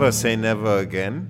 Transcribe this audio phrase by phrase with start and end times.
[0.00, 1.28] Never Say Never Again.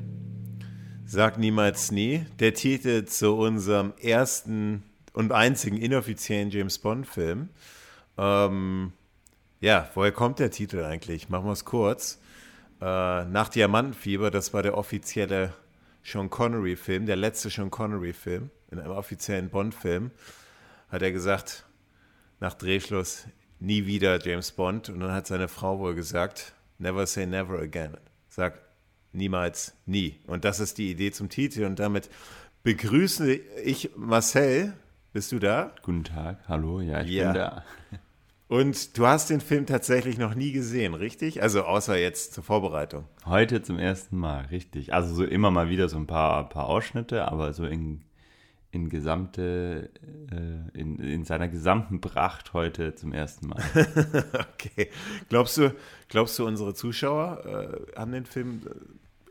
[1.04, 2.24] Sag niemals nie.
[2.38, 7.48] Der Titel zu unserem ersten und einzigen inoffiziellen James Bond-Film.
[8.16, 8.92] Ähm,
[9.60, 11.28] ja, woher kommt der Titel eigentlich?
[11.28, 12.20] Machen wir es kurz.
[12.80, 15.52] Äh, nach Diamantenfieber, das war der offizielle
[16.04, 20.12] Sean Connery-Film, der letzte Sean Connery-Film, in einem offiziellen Bond-Film,
[20.90, 21.64] hat er gesagt,
[22.38, 23.26] nach Drehschluss,
[23.58, 24.90] nie wieder James Bond.
[24.90, 27.96] Und dann hat seine Frau wohl gesagt, never say never again.
[28.28, 28.69] Sag
[29.12, 30.20] niemals nie.
[30.26, 31.64] Und das ist die Idee zum Titel.
[31.64, 32.10] Und damit
[32.62, 33.32] begrüße
[33.64, 34.74] ich Marcel.
[35.12, 35.72] Bist du da?
[35.82, 37.24] Guten Tag, hallo, ja, ich ja.
[37.24, 37.64] bin da.
[38.46, 41.42] Und du hast den Film tatsächlich noch nie gesehen, richtig?
[41.42, 43.04] Also außer jetzt zur Vorbereitung.
[43.24, 44.92] Heute zum ersten Mal, richtig.
[44.92, 48.02] Also so immer mal wieder so ein paar, paar Ausschnitte, aber so in
[48.72, 49.90] in gesamte,
[50.30, 53.62] äh, in, in seiner gesamten Pracht heute zum ersten Mal.
[54.54, 54.90] okay.
[55.28, 55.74] Glaubst du,
[56.08, 58.70] glaubst du, unsere Zuschauer äh, haben den Film äh,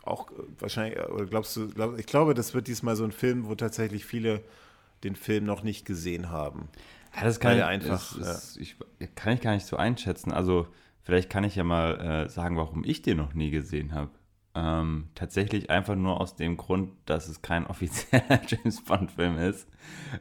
[0.09, 3.55] auch wahrscheinlich, oder glaubst du, glaub, ich glaube, das wird diesmal so ein Film, wo
[3.55, 4.41] tatsächlich viele
[5.03, 6.69] den Film noch nicht gesehen haben.
[7.15, 8.17] Ja, das kann ich einfach.
[8.17, 8.61] Ist, ja.
[8.61, 10.31] ich, kann ich gar nicht so einschätzen.
[10.31, 10.67] Also,
[11.01, 14.11] vielleicht kann ich ja mal äh, sagen, warum ich den noch nie gesehen habe.
[14.55, 19.67] Ähm, tatsächlich einfach nur aus dem Grund, dass es kein offizieller James Bond-Film ist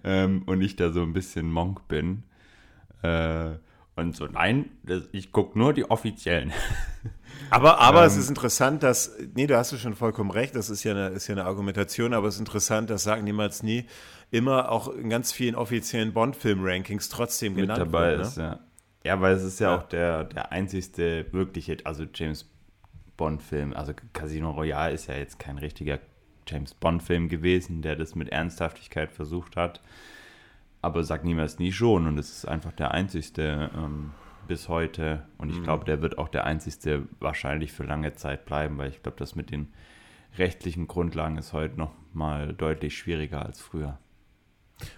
[0.04, 2.24] ähm, und ich da so ein bisschen Monk bin.
[3.02, 3.56] Äh,
[3.96, 6.52] und so, nein, das, ich gucke nur die offiziellen.
[7.50, 10.70] Aber, aber ähm, es ist interessant, dass, nee, da hast du schon vollkommen recht, das
[10.70, 13.86] ist ja eine, ist ja eine Argumentation, aber es ist interessant, das sagen niemals nie,
[14.30, 18.26] immer auch in ganz vielen offiziellen Bond-Film-Rankings trotzdem mit genannt dabei wird, ne?
[18.26, 18.60] ist, ja.
[19.04, 22.50] Ja, weil es ist ja, ja, auch der, der einzigste wirkliche, also James
[23.16, 23.74] Bond-Film.
[23.74, 25.98] Also Casino Royale ist ja jetzt kein richtiger
[26.46, 29.82] James Bond-Film gewesen, der das mit Ernsthaftigkeit versucht hat.
[30.80, 32.06] Aber sag niemals nie schon.
[32.06, 34.12] Und es ist einfach der einzigste ähm,
[34.48, 35.22] bis heute.
[35.36, 35.64] Und ich mhm.
[35.64, 39.36] glaube, der wird auch der einzigste wahrscheinlich für lange Zeit bleiben, weil ich glaube, das
[39.36, 39.68] mit den
[40.36, 43.98] rechtlichen Grundlagen ist heute noch mal deutlich schwieriger als früher.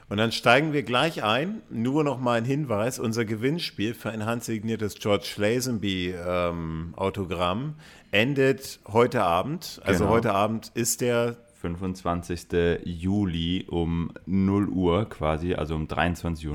[0.09, 1.63] Und dann steigen wir gleich ein.
[1.71, 7.77] Nur noch mal ein Hinweis: Unser Gewinnspiel für ein handsigniertes George Lazenby ähm, Autogramm
[8.11, 9.81] endet heute Abend.
[9.85, 10.11] Also genau.
[10.15, 12.81] heute Abend ist der 25.
[12.85, 16.47] Juli um 0 Uhr quasi, also um 23.59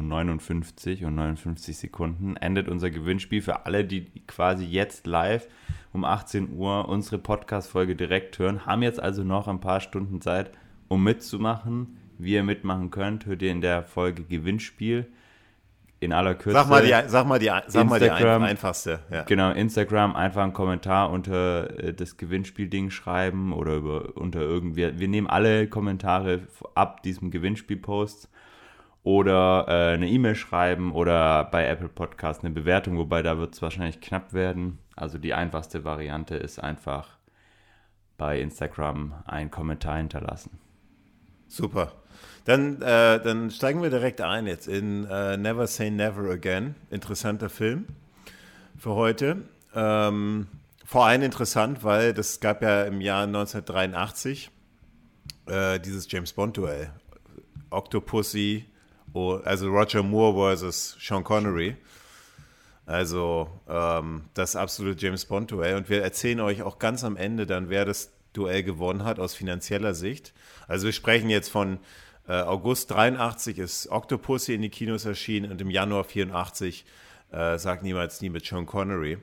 [1.01, 5.47] Uhr und 59 Sekunden, endet unser Gewinnspiel für alle, die quasi jetzt live
[5.93, 8.66] um 18 Uhr unsere Podcast-Folge direkt hören.
[8.66, 10.51] Haben jetzt also noch ein paar Stunden Zeit,
[10.88, 11.97] um mitzumachen.
[12.17, 15.05] Wie ihr mitmachen könnt, hört ihr in der Folge Gewinnspiel
[16.00, 16.59] in aller Kürze.
[16.59, 19.00] Sag mal die, sag mal die, sag mal die einfachste.
[19.11, 19.23] Ja.
[19.23, 24.97] Genau, Instagram einfach einen Kommentar unter äh, das Gewinnspielding schreiben oder über, unter irgendwie.
[24.97, 26.41] Wir nehmen alle Kommentare
[26.75, 28.29] ab diesem Gewinnspielpost
[29.03, 33.61] oder äh, eine E-Mail schreiben oder bei Apple Podcast eine Bewertung, wobei da wird es
[33.61, 34.79] wahrscheinlich knapp werden.
[34.95, 37.17] Also die einfachste Variante ist einfach
[38.17, 40.59] bei Instagram einen Kommentar hinterlassen.
[41.47, 41.91] Super.
[42.45, 46.75] Dann, äh, dann steigen wir direkt ein jetzt in äh, Never Say Never Again.
[46.91, 47.88] Interessanter Film
[48.78, 49.38] für heute.
[49.73, 50.47] Ähm,
[50.85, 54.51] vor allem interessant, weil das gab ja im Jahr 1983
[55.47, 56.91] äh, dieses James Bond-Duell.
[57.72, 58.66] Octopussy,
[59.44, 61.75] also Roger Moore versus Sean Connery.
[62.85, 65.78] Also ähm, das absolute James Bond-Duell.
[65.78, 69.34] Und wir erzählen euch auch ganz am Ende dann, wer das Duell gewonnen hat aus
[69.34, 70.34] finanzieller Sicht.
[70.67, 71.79] Also wir sprechen jetzt von
[72.28, 76.86] äh, August 83 ist Octopussy in die Kinos erschienen und im Januar 84
[77.31, 79.18] äh, sagt niemals nie mit Sean Connery.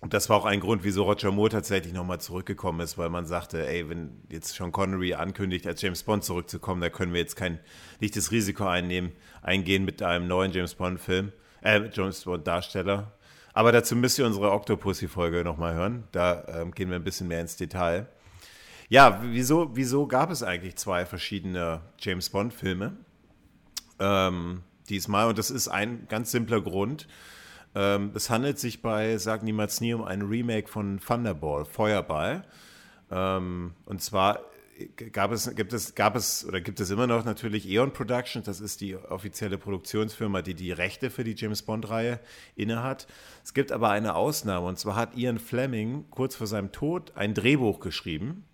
[0.00, 3.24] Und das war auch ein Grund, wieso Roger Moore tatsächlich nochmal zurückgekommen ist, weil man
[3.24, 7.36] sagte, ey, wenn jetzt Sean Connery ankündigt, als James Bond zurückzukommen, da können wir jetzt
[7.36, 7.60] kein,
[8.00, 11.30] nicht das Risiko einnehmen, eingehen mit einem neuen James Bond-Film,
[11.62, 13.12] äh, James Bond-Darsteller.
[13.54, 16.04] Aber dazu müsst ihr unsere Octopussy-Folge nochmal hören.
[16.10, 18.08] Da ähm, gehen wir ein bisschen mehr ins Detail.
[18.92, 22.94] Ja, wieso, wieso gab es eigentlich zwei verschiedene James Bond-Filme?
[23.98, 24.60] Ähm,
[24.90, 27.08] diesmal, und das ist ein ganz simpler Grund.
[27.74, 32.44] Ähm, es handelt sich bei Sag Niemals Nie um ein Remake von Thunderball, Feuerball.
[33.10, 34.40] Ähm, und zwar
[35.12, 38.60] gab es, gibt es, gab es oder gibt es immer noch natürlich Eon Productions, das
[38.60, 42.20] ist die offizielle Produktionsfirma, die die Rechte für die James Bond-Reihe
[42.56, 43.06] innehat.
[43.42, 47.32] Es gibt aber eine Ausnahme und zwar hat Ian Fleming kurz vor seinem Tod ein
[47.32, 48.44] Drehbuch geschrieben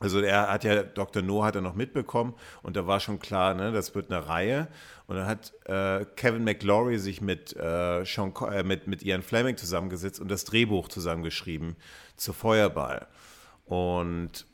[0.00, 1.22] also er hat ja, Dr.
[1.22, 4.68] No hat er noch mitbekommen und da war schon klar, ne, das wird eine Reihe.
[5.06, 9.58] Und dann hat äh, Kevin McLaury sich mit, äh, Sean, äh, mit, mit Ian Fleming
[9.58, 11.76] zusammengesetzt und das Drehbuch zusammengeschrieben
[12.16, 13.08] zu Feuerball.
[13.66, 14.46] Und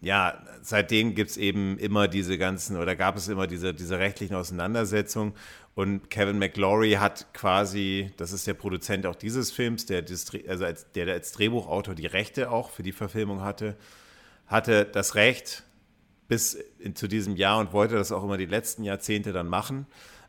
[0.00, 4.36] ja, seitdem gibt es eben immer diese ganzen, oder gab es immer diese, diese rechtlichen
[4.36, 5.34] Auseinandersetzungen.
[5.74, 10.04] Und Kevin McLaury hat quasi, das ist der Produzent auch dieses Films, der,
[10.48, 13.76] also als, der als Drehbuchautor die Rechte auch für die Verfilmung hatte,
[14.46, 15.64] hatte das Recht
[16.28, 16.58] bis
[16.94, 19.86] zu diesem Jahr und wollte das auch immer die letzten Jahrzehnte dann machen,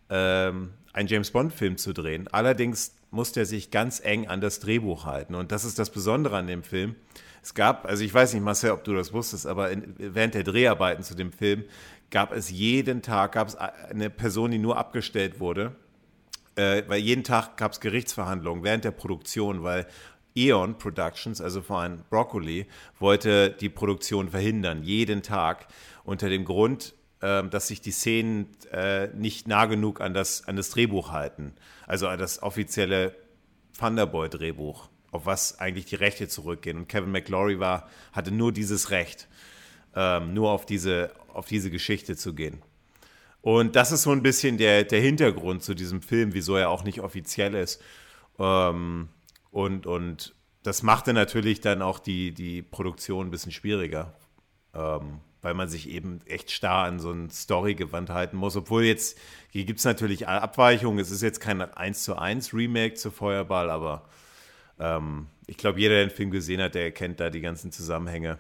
[0.10, 2.28] ähm, einen James Bond-Film zu drehen.
[2.32, 5.36] Allerdings musste er sich ganz eng an das Drehbuch halten.
[5.36, 6.96] Und das ist das Besondere an dem Film.
[7.42, 10.44] Es gab, also ich weiß nicht, Marcel, ob du das wusstest, aber in, während der
[10.44, 11.64] Dreharbeiten zu dem Film
[12.10, 15.76] gab es jeden Tag gab es eine Person, die nur abgestellt wurde,
[16.56, 19.86] äh, weil jeden Tag gab es Gerichtsverhandlungen während der Produktion, weil
[20.36, 22.68] Eon Productions, also von Broccoli,
[23.00, 25.68] wollte die Produktion verhindern, jeden Tag,
[26.04, 30.56] unter dem Grund, äh, dass sich die Szenen äh, nicht nah genug an das, an
[30.56, 31.54] das Drehbuch halten,
[31.88, 33.16] also an das offizielle
[33.80, 36.78] Thunderbolt-Drehbuch, auf was eigentlich die Rechte zurückgehen.
[36.78, 39.28] Und Kevin McLaury war, hatte nur dieses Recht,
[39.96, 42.62] ähm, nur auf diese, auf diese Geschichte zu gehen.
[43.42, 46.84] Und das ist so ein bisschen der, der Hintergrund zu diesem Film, wieso er auch
[46.84, 47.82] nicht offiziell ist.
[48.40, 49.10] Ähm,
[49.56, 54.14] und, und das machte natürlich dann auch die, die Produktion ein bisschen schwieriger,
[54.74, 58.58] ähm, weil man sich eben echt starr an so ein Story-Gewand halten muss.
[58.58, 59.18] Obwohl jetzt,
[59.50, 61.00] hier gibt es natürlich Abweichungen.
[61.00, 64.10] Es ist jetzt kein 1 zu 1 Remake zu Feuerball, aber
[64.78, 68.40] ähm, ich glaube, jeder, der den Film gesehen hat, der erkennt da die ganzen Zusammenhänge.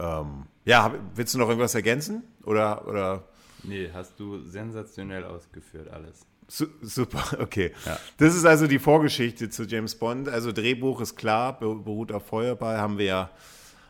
[0.00, 2.24] Ähm, ja, willst du noch irgendwas ergänzen?
[2.42, 3.28] Oder, oder?
[3.62, 6.26] Nee, hast du sensationell ausgeführt alles.
[6.48, 7.72] Su super, okay.
[7.84, 7.98] Ja.
[8.16, 10.28] Das ist also die Vorgeschichte zu James Bond.
[10.28, 13.30] Also Drehbuch ist klar, beruht auf Feuerball, haben wir ja,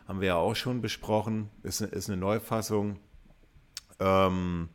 [0.07, 1.49] haben wir ja auch schon besprochen.
[1.63, 2.99] Ist, ist eine Neufassung.
[3.99, 4.69] Ähm,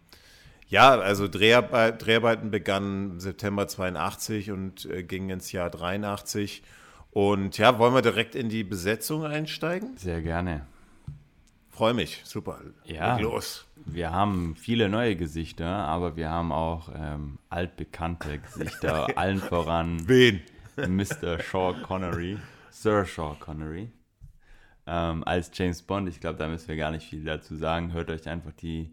[0.66, 6.62] ja, also Dreharbeit, Dreharbeiten begannen im September 82 und äh, gingen ins Jahr 83.
[7.10, 9.96] Und ja, wollen wir direkt in die Besetzung einsteigen?
[9.98, 10.66] Sehr gerne.
[11.74, 12.60] Freue mich, super.
[12.84, 13.66] Ja, los.
[13.84, 20.06] Wir haben viele neue Gesichter, aber wir haben auch ähm, altbekannte Gesichter, allen voran.
[20.06, 20.40] Wen?
[20.76, 21.40] Mr.
[21.40, 22.38] Sean Connery,
[22.70, 23.90] Sir Sean Connery.
[24.86, 27.92] Ähm, als James Bond, ich glaube, da müssen wir gar nicht viel dazu sagen.
[27.92, 28.92] Hört euch einfach die,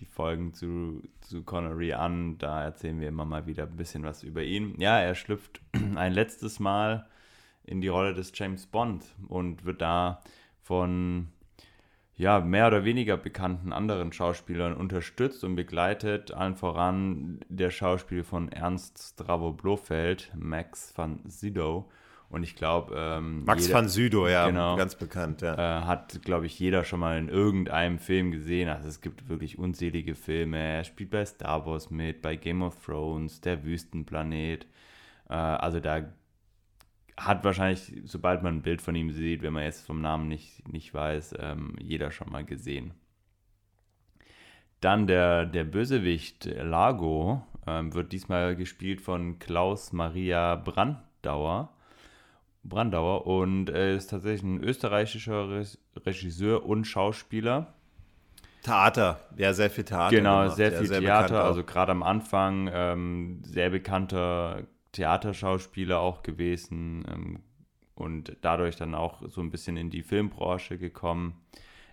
[0.00, 2.36] die Folgen zu, zu Connery an.
[2.36, 4.78] Da erzählen wir immer mal wieder ein bisschen was über ihn.
[4.78, 5.62] Ja, er schlüpft
[5.94, 7.08] ein letztes Mal
[7.64, 10.20] in die Rolle des James Bond und wird da
[10.60, 11.28] von
[12.16, 18.50] ja, mehr oder weniger bekannten anderen Schauspielern unterstützt und begleitet, allen voran der Schauspiel von
[18.50, 21.90] Ernst Stravo Blofeld, Max van Sydow.
[22.28, 25.80] Und ich glaube, ähm, Max jeder, van Sydow, ja, genau, ganz bekannt, ja.
[25.80, 28.70] Äh, hat, glaube ich, jeder schon mal in irgendeinem Film gesehen.
[28.70, 30.58] Also es gibt wirklich unzählige Filme.
[30.58, 34.66] Er spielt bei Star Wars mit, bei Game of Thrones, Der Wüstenplanet.
[35.28, 36.04] Äh, also da
[37.16, 40.66] hat wahrscheinlich, sobald man ein Bild von ihm sieht, wenn man jetzt vom Namen nicht,
[40.68, 42.94] nicht weiß, ähm, jeder schon mal gesehen.
[44.80, 51.72] Dann der, der Bösewicht Lago ähm, wird diesmal gespielt von Klaus Maria Brandauer.
[52.64, 55.64] Brandauer und er ist tatsächlich ein österreichischer
[55.96, 57.74] Regisseur und Schauspieler.
[58.62, 60.14] Theater, ja, sehr viel Theater.
[60.14, 60.56] Genau, gemacht.
[60.56, 64.62] sehr viel ja, sehr Theater, also gerade am Anfang ähm, sehr bekannter
[64.92, 67.40] Theaterschauspieler auch gewesen ähm,
[67.94, 71.40] und dadurch dann auch so ein bisschen in die Filmbranche gekommen.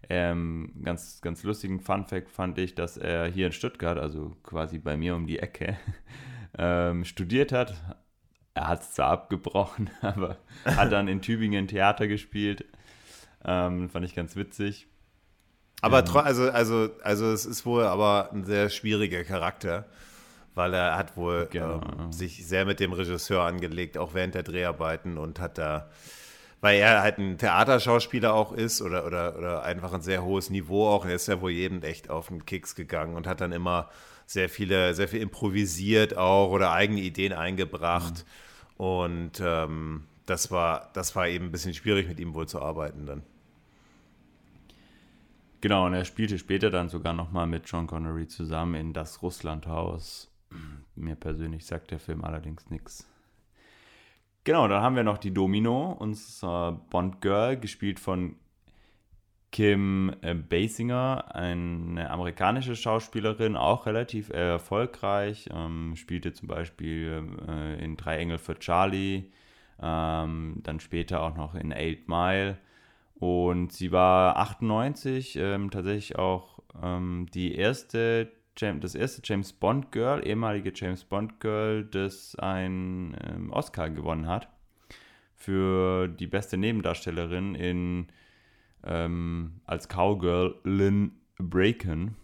[0.08, 4.80] Ähm, ganz, ganz lustigen Fun Fact fand ich, dass er hier in Stuttgart, also quasi
[4.80, 5.78] bei mir um die Ecke,
[6.58, 7.74] ähm, studiert hat.
[8.54, 12.66] Er hat es zwar abgebrochen, aber hat dann in Tübingen Theater gespielt.
[13.46, 14.88] Ähm, fand ich ganz witzig.
[15.82, 19.86] Aber ähm, also, also, also es ist wohl aber ein sehr schwieriger Charakter
[20.60, 21.76] weil er hat wohl genau.
[21.76, 25.90] ähm, sich sehr mit dem Regisseur angelegt, auch während der Dreharbeiten und hat da,
[26.60, 30.90] weil er halt ein Theaterschauspieler auch ist oder, oder, oder einfach ein sehr hohes Niveau
[30.90, 33.90] auch, er ist ja wohl jedem echt auf den Kicks gegangen und hat dann immer
[34.26, 38.26] sehr viele, sehr viel improvisiert auch oder eigene Ideen eingebracht
[38.78, 38.84] mhm.
[38.84, 43.06] und ähm, das war, das war eben ein bisschen schwierig mit ihm wohl zu arbeiten
[43.06, 43.24] dann.
[45.62, 50.29] Genau, und er spielte später dann sogar nochmal mit John Connery zusammen in Das Russlandhaus
[50.96, 53.08] mir persönlich sagt der Film allerdings nichts.
[54.44, 58.36] Genau, dann haben wir noch die Domino, unser Bond Girl, gespielt von
[59.52, 67.98] Kim äh, Basinger, eine amerikanische Schauspielerin, auch relativ erfolgreich, ähm, spielte zum Beispiel äh, in
[67.98, 69.32] Drei Engel für Charlie,
[69.82, 72.58] ähm, dann später auch noch in Eight Mile.
[73.16, 80.26] Und sie war 98 ähm, tatsächlich auch ähm, die erste das erste James Bond Girl,
[80.26, 84.50] ehemalige James Bond Girl, das einen ähm, Oscar gewonnen hat
[85.36, 88.08] für die beste Nebendarstellerin in
[88.84, 92.16] ähm, als Cowgirl Lynn Braken.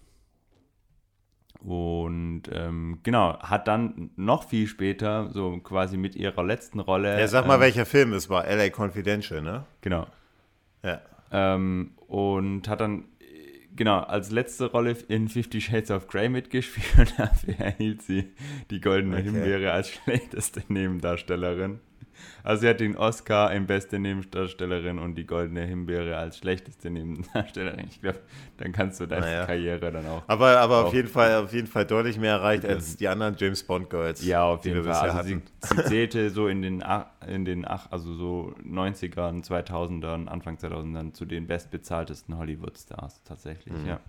[1.61, 7.19] Und ähm, genau, hat dann noch viel später, so quasi mit ihrer letzten Rolle.
[7.19, 8.45] Ja, sag mal, ähm, welcher Film es war.
[8.45, 9.65] LA Confidential, ne?
[9.81, 10.05] Genau.
[10.83, 11.01] Ja.
[11.31, 13.05] Ähm, und hat dann,
[13.75, 18.31] genau, als letzte Rolle in Fifty Shades of Grey mitgespielt und dafür erhielt sie
[18.71, 19.25] die Goldene okay.
[19.25, 21.79] Himbeere als schlechteste Nebendarstellerin.
[22.43, 27.87] Also sie hat den Oscar in beste Nebendarstellerin und die Goldene Himbeere als schlechteste Nebendarstellerin.
[27.89, 28.19] Ich glaube,
[28.57, 29.45] dann kannst du deine naja.
[29.45, 30.23] Karriere dann auch.
[30.27, 33.63] Aber, aber auf, jeden Fall, auf jeden Fall deutlich mehr erreicht als die anderen James
[33.63, 34.25] Bond Girls.
[34.25, 35.09] Ja, auf jeden Fall.
[35.09, 36.83] Also sie, sie, zählte so in den,
[37.27, 43.87] in den also so 90ern, 2000ern, Anfang 2000ern zu den bestbezahltesten Hollywood-Stars tatsächlich, mhm.
[43.87, 43.99] ja.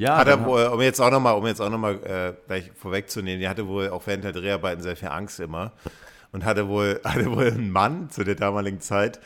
[0.00, 3.38] Ja, hat er wohl, um jetzt auch nochmal, um jetzt auch nochmal äh, gleich vorwegzunehmen,
[3.38, 5.72] die hatte wohl auch während der Dreharbeiten sehr viel Angst immer
[6.32, 9.20] und hatte wohl, hatte wohl einen Mann zu der damaligen Zeit,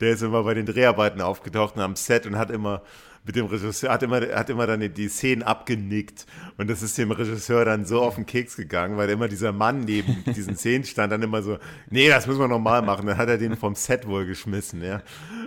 [0.00, 2.82] der ist immer bei den Dreharbeiten aufgetaucht und am Set und hat immer
[3.24, 6.26] mit dem Regisseur, hat immer, hat immer dann die Szenen abgenickt
[6.58, 9.82] und das ist dem Regisseur dann so auf den Keks gegangen, weil immer dieser Mann
[9.82, 13.06] neben diesen Szenen stand, dann immer so, nee, das müssen wir nochmal machen.
[13.06, 15.02] Dann hat er den vom Set wohl geschmissen, ja.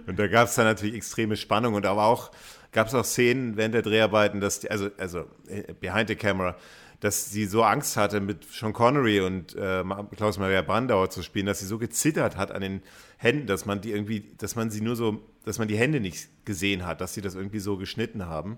[0.08, 2.32] Und da gab es dann natürlich extreme Spannung und aber auch,
[2.72, 6.56] gab es auch Szenen während der Dreharbeiten, dass die, also, also äh, behind the camera,
[7.00, 9.84] dass sie so Angst hatte, mit Sean Connery und äh,
[10.16, 12.82] Klaus Maria Brandauer zu spielen, dass sie so gezittert hat an den
[13.18, 16.46] Händen, dass man die irgendwie, dass man sie nur so, dass man die Hände nicht
[16.46, 18.58] gesehen hat, dass sie das irgendwie so geschnitten haben.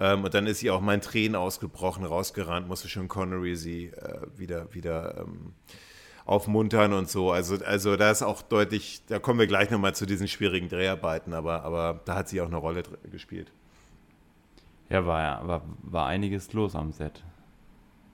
[0.00, 3.86] Ähm, und dann ist sie auch mal in Tränen ausgebrochen, rausgerannt, musste Sean Connery sie
[3.86, 5.54] äh, wieder, wieder ähm,
[6.24, 7.32] aufmuntern und so.
[7.32, 11.32] Also, also da ist auch deutlich, da kommen wir gleich nochmal zu diesen schwierigen Dreharbeiten,
[11.34, 13.52] aber, aber da hat sie auch eine Rolle gespielt.
[14.88, 17.24] Ja, war ja, war, war einiges los am Set.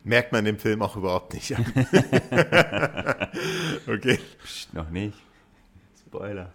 [0.05, 1.53] Merkt man im Film auch überhaupt nicht
[3.87, 4.19] okay.
[4.43, 5.19] Psst, noch nicht.
[6.07, 6.53] Spoiler.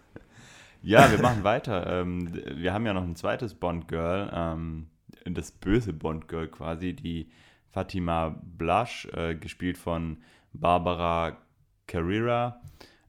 [0.82, 2.02] Ja, wir machen weiter.
[2.02, 4.88] Ähm, wir haben ja noch ein zweites Bond-Girl, ähm,
[5.26, 7.30] das böse Bond-Girl quasi, die
[7.72, 10.18] Fatima Blush, äh, gespielt von
[10.54, 11.38] Barbara
[11.94, 12.60] Carrera.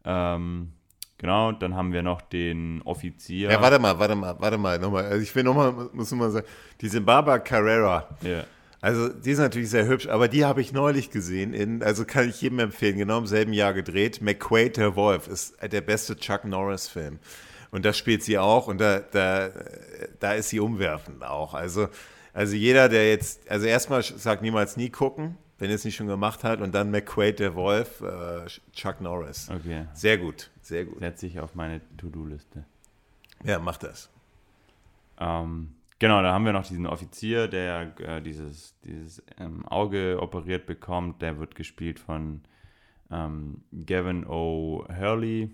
[0.04, 0.72] Ähm,
[1.16, 3.50] genau, dann haben wir noch den Offizier.
[3.50, 5.06] Ja, warte mal, warte mal, warte mal, nochmal.
[5.06, 6.46] Also ich will nochmal, muss nochmal sagen,
[6.80, 8.08] diese Barbara Carrera.
[8.20, 8.44] Ja.
[8.82, 11.54] Also die ist natürlich sehr hübsch, aber die habe ich neulich gesehen.
[11.54, 14.20] In, also kann ich jedem empfehlen, genau im selben Jahr gedreht.
[14.20, 17.18] McQuaid, der Wolf, ist der beste Chuck Norris-Film.
[17.70, 19.48] Und da spielt sie auch und da, da,
[20.20, 21.54] da ist sie umwerfend auch.
[21.54, 21.88] Also,
[22.34, 26.06] also jeder, der jetzt, also erstmal sagt niemals nie gucken, wenn ihr es nicht schon
[26.06, 26.62] gemacht habt.
[26.62, 29.50] Und dann McQuaid, der Wolf, äh, Chuck Norris.
[29.50, 29.86] Okay.
[29.92, 30.98] Sehr gut, sehr gut.
[30.98, 32.64] Setze ich auf meine To-Do-Liste.
[33.44, 34.10] Ja, mach das.
[35.18, 40.66] Ähm, genau, da haben wir noch diesen Offizier, der äh, dieses, dieses ähm, Auge operiert
[40.66, 41.22] bekommt.
[41.22, 42.42] Der wird gespielt von
[43.10, 45.50] ähm, Gavin O'Hurley.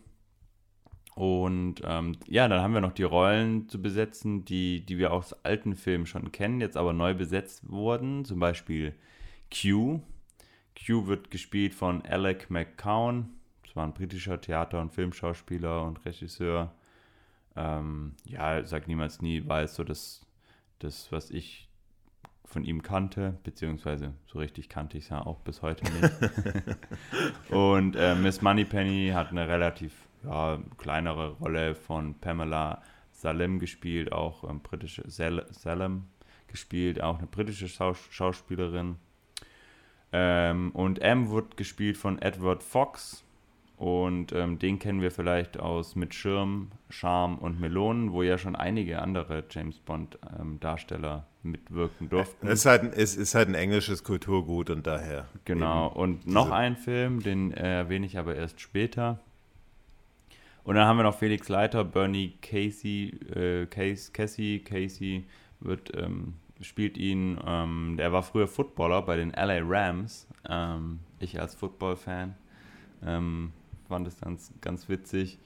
[1.15, 5.35] Und ähm, ja, dann haben wir noch die Rollen zu besetzen, die, die wir aus
[5.45, 8.25] alten Filmen schon kennen, jetzt aber neu besetzt wurden.
[8.25, 8.95] Zum Beispiel
[9.51, 10.01] Q.
[10.77, 13.31] Q wird gespielt von Alec McCown.
[13.65, 16.73] Das war ein britischer Theater- und Filmschauspieler und Regisseur.
[17.57, 20.27] Ähm, ja, sag niemals nie, war es so das,
[20.79, 21.69] das, was ich
[22.45, 26.13] von ihm kannte, beziehungsweise so richtig kannte ich es ja auch bis heute nicht.
[27.51, 34.49] und äh, Miss Moneypenny hat eine relativ ja, kleinere Rolle von Pamela Salem gespielt, auch
[34.49, 36.07] ähm, britische Sal Salem
[36.49, 38.97] gespielt, auch eine britische Schaus Schauspielerin.
[40.13, 43.25] Ähm, und M wird gespielt von Edward Fox.
[43.77, 48.55] Und ähm, den kennen wir vielleicht aus Mit Schirm, Charme und Melonen, wo ja schon
[48.55, 52.47] einige andere James Bond-Darsteller ähm, mitwirken durften.
[52.47, 55.29] Es ist, halt, es ist halt ein englisches Kulturgut und daher.
[55.47, 55.89] Genau.
[55.89, 59.19] Und noch ein Film, den äh, erwähne ich aber erst später.
[60.63, 65.25] Und dann haben wir noch Felix Leiter, Bernie Casey, äh, Case, Casey, Casey
[65.61, 70.27] wird ähm, spielt ihn, ähm, der war früher Footballer bei den LA Rams.
[70.49, 72.35] Ähm, ich als Football-Fan
[73.05, 73.53] ähm,
[73.89, 75.39] fand es ganz, ganz witzig.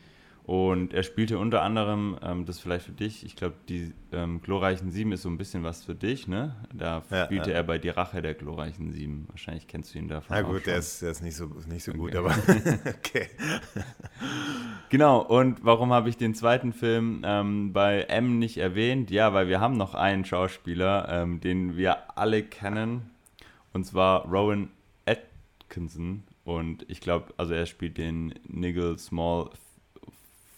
[0.46, 4.90] Und er spielte unter anderem, ähm, das vielleicht für dich, ich glaube, die ähm, glorreichen
[4.90, 6.54] Sieben ist so ein bisschen was für dich, ne?
[6.74, 7.56] Da ja, spielte ja.
[7.56, 9.26] er bei Die Rache der glorreichen Sieben.
[9.30, 10.36] Wahrscheinlich kennst du ihn davon.
[10.36, 11.98] Na gut, der ist, der ist nicht so, nicht so okay.
[11.98, 12.36] gut, aber
[12.84, 13.28] okay.
[14.90, 19.10] Genau, und warum habe ich den zweiten Film ähm, bei M nicht erwähnt?
[19.10, 23.10] Ja, weil wir haben noch einen Schauspieler, ähm, den wir alle kennen,
[23.72, 24.68] und zwar Rowan
[25.06, 26.24] Atkinson.
[26.44, 29.48] Und ich glaube, also er spielt den Nigel Small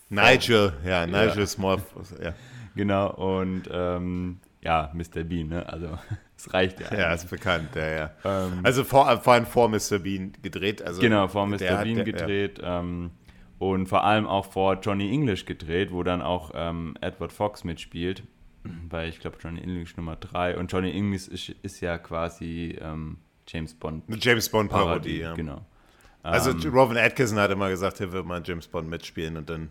[0.09, 1.47] Nigel, ja, Nigel ja.
[1.47, 1.83] Small,
[2.23, 2.35] ja.
[2.75, 5.25] Genau, und ähm, ja, Mr.
[5.25, 5.69] Bean, ne?
[5.69, 5.99] Also
[6.37, 6.95] es reicht ja.
[6.97, 8.11] Ja, ist bekannt, ja, ja.
[8.25, 9.99] Ähm, also vor, vor allem vor Mr.
[9.99, 10.83] Bean gedreht.
[10.83, 11.59] Also genau, vor Mr.
[11.59, 12.59] Bean hat, gedreht.
[12.61, 12.81] Ja.
[12.81, 13.11] Ähm,
[13.59, 18.23] und vor allem auch vor Johnny English gedreht, wo dann auch ähm, Edward Fox mitspielt,
[18.91, 23.19] weil ich glaube Johnny English Nummer 3 und Johnny English ist, ist ja quasi ähm,
[23.49, 24.05] James Bond.
[24.09, 25.35] Eine James Bond Parodie, ja.
[25.35, 25.65] Genau.
[26.27, 29.71] Also Ähm, Robin Atkinson hat immer gesagt, er wird mal James Bond mitspielen und dann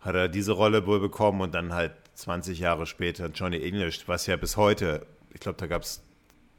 [0.00, 4.26] hat er diese Rolle wohl bekommen und dann halt 20 Jahre später Johnny English, was
[4.26, 6.02] ja bis heute, ich glaube, da gab es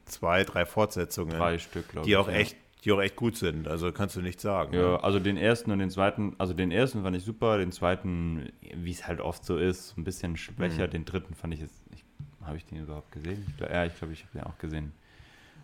[0.06, 2.18] zwei, drei Fortsetzungen, drei Stück, die ich.
[2.18, 2.36] auch ja.
[2.36, 3.68] echt, die auch echt gut sind.
[3.68, 4.74] Also kannst du nicht sagen.
[4.74, 5.04] Ja, ne?
[5.04, 8.92] also den ersten und den zweiten, also den ersten fand ich super, den zweiten, wie
[8.92, 10.88] es halt oft so ist, ein bisschen schwächer.
[10.88, 10.92] Mhm.
[10.92, 12.04] Den dritten fand ich jetzt, ich,
[12.44, 13.46] habe ich den überhaupt gesehen?
[13.48, 14.92] Ich glaub, ja, ich glaube, ich habe den auch gesehen.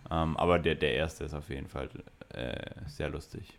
[0.09, 1.89] Ähm, aber der, der erste ist auf jeden Fall
[2.29, 2.55] äh,
[2.87, 3.57] sehr lustig.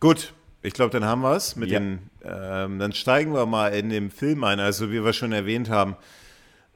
[0.00, 1.56] Gut, ich glaube, dann haben wir es.
[1.56, 1.78] Mit Ja.
[1.80, 4.60] den, ähm, dann steigen wir mal in den Film ein.
[4.60, 5.96] Also wie wir schon erwähnt haben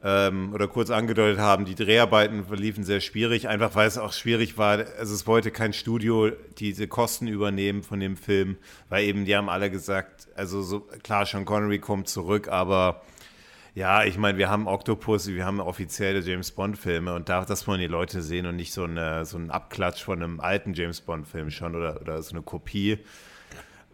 [0.02, 4.58] ähm, oder kurz angedeutet haben, die Dreharbeiten verliefen sehr schwierig, einfach weil es auch schwierig
[4.58, 4.84] war.
[4.98, 8.56] Also es wollte kein Studio diese Kosten übernehmen von dem Film,
[8.88, 13.02] weil eben die haben alle gesagt, also so klar, Sean Connery kommt zurück, aber
[13.74, 17.80] ja, ich meine, wir haben Octopus, wir haben offizielle James Bond-Filme und da, das wollen
[17.80, 21.50] die Leute sehen und nicht so, eine, so einen Abklatsch von einem alten James Bond-Film
[21.50, 22.98] schon oder, oder so eine Kopie.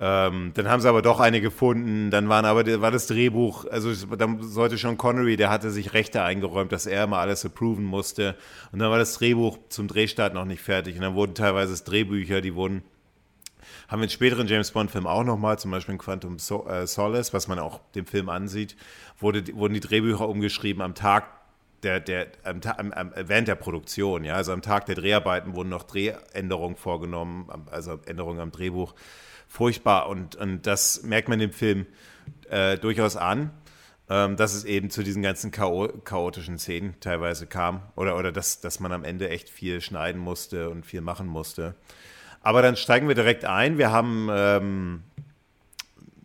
[0.00, 2.10] Ähm, dann haben sie aber doch eine gefunden.
[2.10, 6.22] Dann waren aber war das Drehbuch, also dann sollte schon Connery, der hatte sich Rechte
[6.22, 8.36] eingeräumt, dass er immer alles approven musste.
[8.72, 10.96] Und dann war das Drehbuch zum Drehstart noch nicht fertig.
[10.96, 12.82] Und dann wurden teilweise Drehbücher, die wurden
[13.88, 17.32] haben wir in späteren James Bond-Filmen auch nochmal, zum Beispiel in Quantum so äh, Solace,
[17.32, 18.76] was man auch dem Film ansieht,
[19.18, 21.38] wurde, wurden die Drehbücher umgeschrieben am Tag
[21.82, 25.84] der, der, am, am, während der Produktion, ja, also am Tag der Dreharbeiten wurden noch
[25.84, 28.94] Drehänderungen vorgenommen, also Änderungen am Drehbuch.
[29.46, 31.86] Furchtbar und, und das merkt man dem Film
[32.50, 33.50] äh, durchaus an,
[34.10, 38.60] ähm, dass es eben zu diesen ganzen Chao chaotischen Szenen teilweise kam oder, oder dass,
[38.60, 41.76] dass man am Ende echt viel schneiden musste und viel machen musste.
[42.48, 43.76] Aber dann steigen wir direkt ein.
[43.76, 45.02] Wir haben, ähm,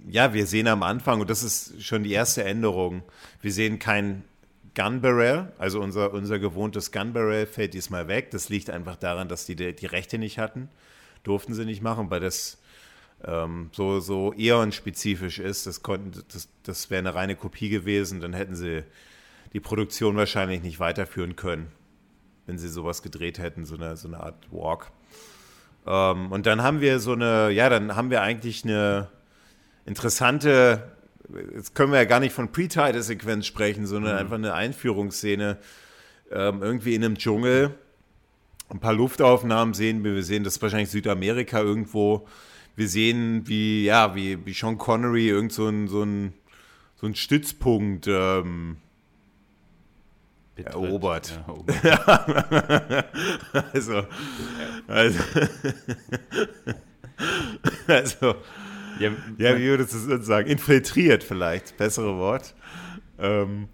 [0.08, 3.04] ja, wir sehen am Anfang, und das ist schon die erste Änderung,
[3.42, 4.24] wir sehen kein
[4.74, 8.32] Gun Barrel, also unser, unser gewohntes Gun Barrel fällt diesmal weg.
[8.32, 10.70] Das liegt einfach daran, dass die die Rechte nicht hatten.
[11.24, 12.58] Durften sie nicht machen, weil das
[13.26, 15.68] ähm, so, so Eon-spezifisch ist.
[15.68, 18.22] Das, das, das wäre eine reine Kopie gewesen.
[18.22, 18.86] Dann hätten sie
[19.52, 21.70] die Produktion wahrscheinlich nicht weiterführen können,
[22.46, 24.90] wenn sie sowas gedreht hätten, so eine, so eine Art Walk.
[25.86, 29.10] Ähm, und dann haben wir so eine, ja, dann haben wir eigentlich eine
[29.86, 30.92] interessante,
[31.56, 35.58] jetzt können wir ja gar nicht von Pre-Title-Sequenz sprechen, sondern einfach eine Einführungsszene
[36.32, 37.76] ähm, irgendwie in einem Dschungel.
[38.70, 42.28] Ein paar Luftaufnahmen sehen wir, wir sehen das ist wahrscheinlich Südamerika irgendwo.
[42.76, 46.34] Wir sehen, wie, ja, wie, wie Sean Connery irgend so ein, so ein,
[46.96, 48.78] so ein Stützpunkt ähm,
[50.56, 50.74] Betritt.
[51.48, 51.84] Erobert.
[51.84, 53.06] Ja,
[53.74, 54.04] also,
[54.88, 55.20] also,
[57.88, 58.36] also
[59.00, 60.48] ja, Ja, wie würdest du es uns sagen?
[60.48, 62.54] Infiltriert vielleicht, bessere Wort.
[63.20, 63.68] Ähm,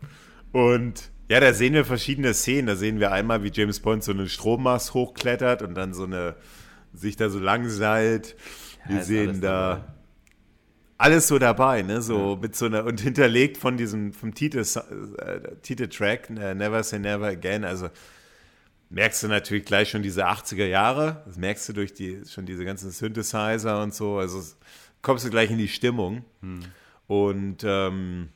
[0.52, 2.68] und ja, da sehen wir verschiedene Szenen.
[2.68, 6.36] Da sehen wir einmal, wie James Bond so einen Strommast hochklettert und dann so eine,
[6.94, 8.36] sich da so langseilt.
[8.88, 9.84] Ja, Wir sehen da dabei.
[11.00, 12.02] Alles so dabei, ne?
[12.02, 17.00] So mit so einer, und hinterlegt von diesem, vom Titel, äh, Titeltrack, äh, Never Say
[17.00, 17.64] Never Again.
[17.66, 17.90] Also
[18.90, 21.24] merkst du natürlich gleich schon diese 80er Jahre.
[21.26, 24.18] Das merkst du durch die, schon diese ganzen Synthesizer und so.
[24.18, 24.42] Also
[25.02, 26.24] kommst du gleich in die Stimmung.
[26.42, 26.60] Hm.
[27.08, 28.30] Und ähm,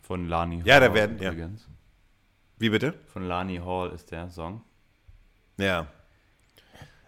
[0.00, 0.66] Von Lani Hall.
[0.68, 1.32] Ja, da werden- ja.
[2.58, 2.94] wie bitte?
[3.12, 4.62] Von Lani Hall ist der Song.
[5.58, 5.88] Ja.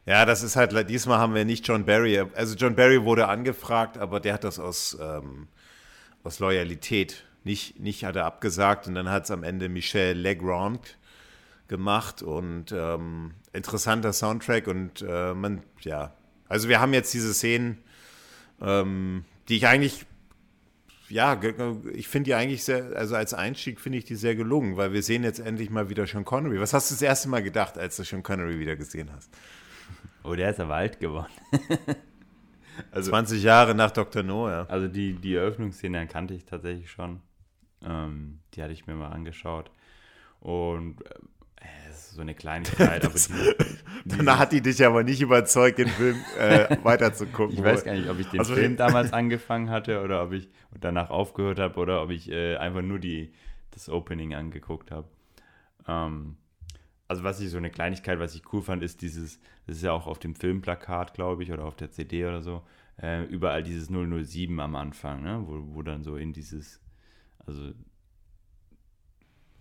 [0.07, 2.21] Ja, das ist halt, diesmal haben wir nicht John Barry.
[2.35, 5.49] Also John Barry wurde angefragt, aber der hat das aus, ähm,
[6.23, 10.97] aus Loyalität nicht, nicht hat er abgesagt und dann hat es am Ende Michel Legrand
[11.69, 16.13] gemacht und ähm, interessanter Soundtrack und äh, man, ja,
[16.49, 17.79] also wir haben jetzt diese Szenen,
[18.61, 20.07] ähm, die ich eigentlich,
[21.09, 21.41] ja,
[21.93, 25.03] ich finde die eigentlich sehr, also als Einstieg finde ich die sehr gelungen, weil wir
[25.03, 26.61] sehen jetzt endlich mal wieder Sean Connery.
[26.61, 29.31] Was hast du das erste Mal gedacht, als du Sean Connery wieder gesehen hast?
[30.27, 31.33] Oh, der ist aber alt geworden.
[32.91, 34.23] also, 20 Jahre nach Dr.
[34.23, 34.67] No, ja.
[34.67, 37.21] also die, die Eröffnungsszene kannte ich tatsächlich schon.
[37.83, 39.71] Ähm, die hatte ich mir mal angeschaut.
[40.41, 43.15] Und äh, es ist so eine Kleinigkeit, aber
[44.05, 47.57] die, Danach hat die dich aber nicht überzeugt, den Film äh, weiterzugucken.
[47.57, 50.49] ich weiß gar nicht, ob ich den Also- Film damals angefangen hatte oder ob ich
[50.81, 53.33] danach aufgehört habe oder ob ich äh, einfach nur die,
[53.71, 55.09] das Opening angeguckt habe.
[55.87, 56.37] Ähm,
[57.09, 59.93] also was ich so eine Kleinigkeit, was ich cool fand, ist dieses, das ist ja
[59.93, 62.63] auch auf dem Filmplakat, glaube ich, oder auf der CD oder so,
[63.01, 65.43] äh, überall dieses 007 am Anfang, ne?
[65.47, 66.81] wo, wo dann so in dieses,
[67.45, 67.73] also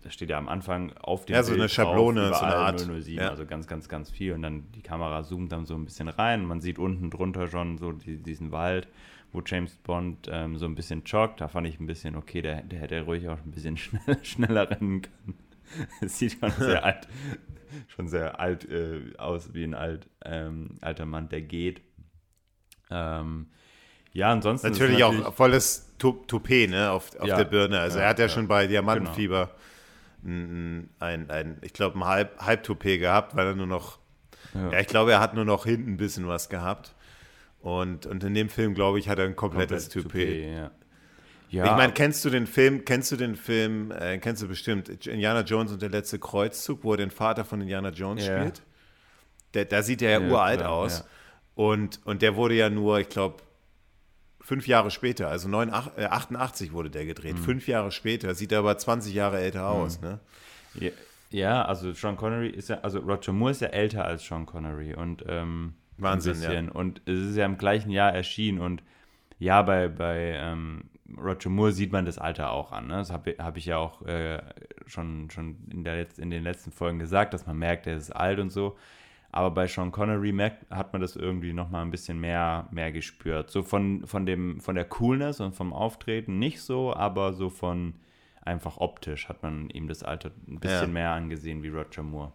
[0.02, 2.80] da steht ja am Anfang auf dem Ja, so eine Schablone, drauf, so eine Art,
[2.80, 3.28] 007, ja.
[3.28, 6.44] also ganz, ganz, ganz viel und dann die Kamera zoomt dann so ein bisschen rein,
[6.44, 8.88] man sieht unten drunter schon so die, diesen Wald,
[9.32, 11.40] wo James Bond ähm, so ein bisschen joggt.
[11.40, 14.70] Da fand ich ein bisschen, okay, der, der hätte ruhig auch ein bisschen schnell, schneller
[14.70, 15.38] rennen können.
[16.00, 17.08] Es sieht schon sehr alt,
[17.88, 21.82] schon sehr alt äh, aus, wie ein alt, ähm, alter Mann, der geht.
[22.90, 23.48] Ähm,
[24.12, 24.68] ja, ansonsten.
[24.68, 27.80] Natürlich, natürlich auch volles Toupet ne, auf, auf ja, der Birne.
[27.80, 29.50] Also ja, er hat ja, ja, schon bei Diamantenfieber
[30.22, 30.86] genau.
[31.00, 33.98] ein, ein, ich glaube, ein Halb, Halbtoupet gehabt, weil er nur noch,
[34.54, 34.78] ja.
[34.78, 36.94] ich glaube, er hat nur noch hinten ein bisschen was gehabt.
[37.60, 40.28] Und, und in dem Film, glaube ich, hat er ein komplettes Komplett Toupet.
[40.28, 40.70] Toupet ja.
[41.56, 41.64] Ja.
[41.64, 45.40] Ich meine, kennst du den Film, kennst du den Film, äh, kennst du bestimmt, Indiana
[45.40, 48.38] Jones und der letzte Kreuzzug, wo er den Vater von Indiana Jones ja.
[48.38, 48.62] spielt?
[49.54, 51.04] Der, da sieht er ja, ja uralt klar, aus.
[51.54, 53.36] Und, und der wurde ja nur, ich glaube,
[54.40, 57.36] fünf Jahre später, also 9, 88 äh, wurde der gedreht.
[57.36, 57.42] Mhm.
[57.42, 59.80] Fünf Jahre später sieht er aber 20 Jahre älter mhm.
[59.80, 60.20] aus, ne?
[61.30, 64.94] Ja, also Sean Connery ist ja, also Roger Moore ist ja älter als Sean Connery
[64.94, 66.72] und ähm, Wahnsinn, ja.
[66.72, 68.82] Und es ist ja im gleichen Jahr erschienen und
[69.38, 70.84] ja, bei, bei ähm,
[71.16, 72.88] Roger Moore sieht man das Alter auch an.
[72.88, 72.94] Ne?
[72.94, 74.42] Das habe hab ich ja auch äh,
[74.86, 78.38] schon, schon in, der, in den letzten Folgen gesagt, dass man merkt, er ist alt
[78.38, 78.76] und so.
[79.30, 83.50] Aber bei Sean Connery merkt, hat man das irgendwie nochmal ein bisschen mehr, mehr gespürt.
[83.50, 87.94] So von, von, dem, von der Coolness und vom Auftreten nicht so, aber so von
[88.40, 90.92] einfach optisch hat man ihm das Alter ein bisschen ja.
[90.92, 92.32] mehr angesehen wie Roger Moore.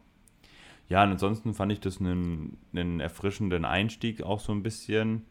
[0.90, 5.26] Ja, und ansonsten fand ich das einen, einen erfrischenden Einstieg auch so ein bisschen.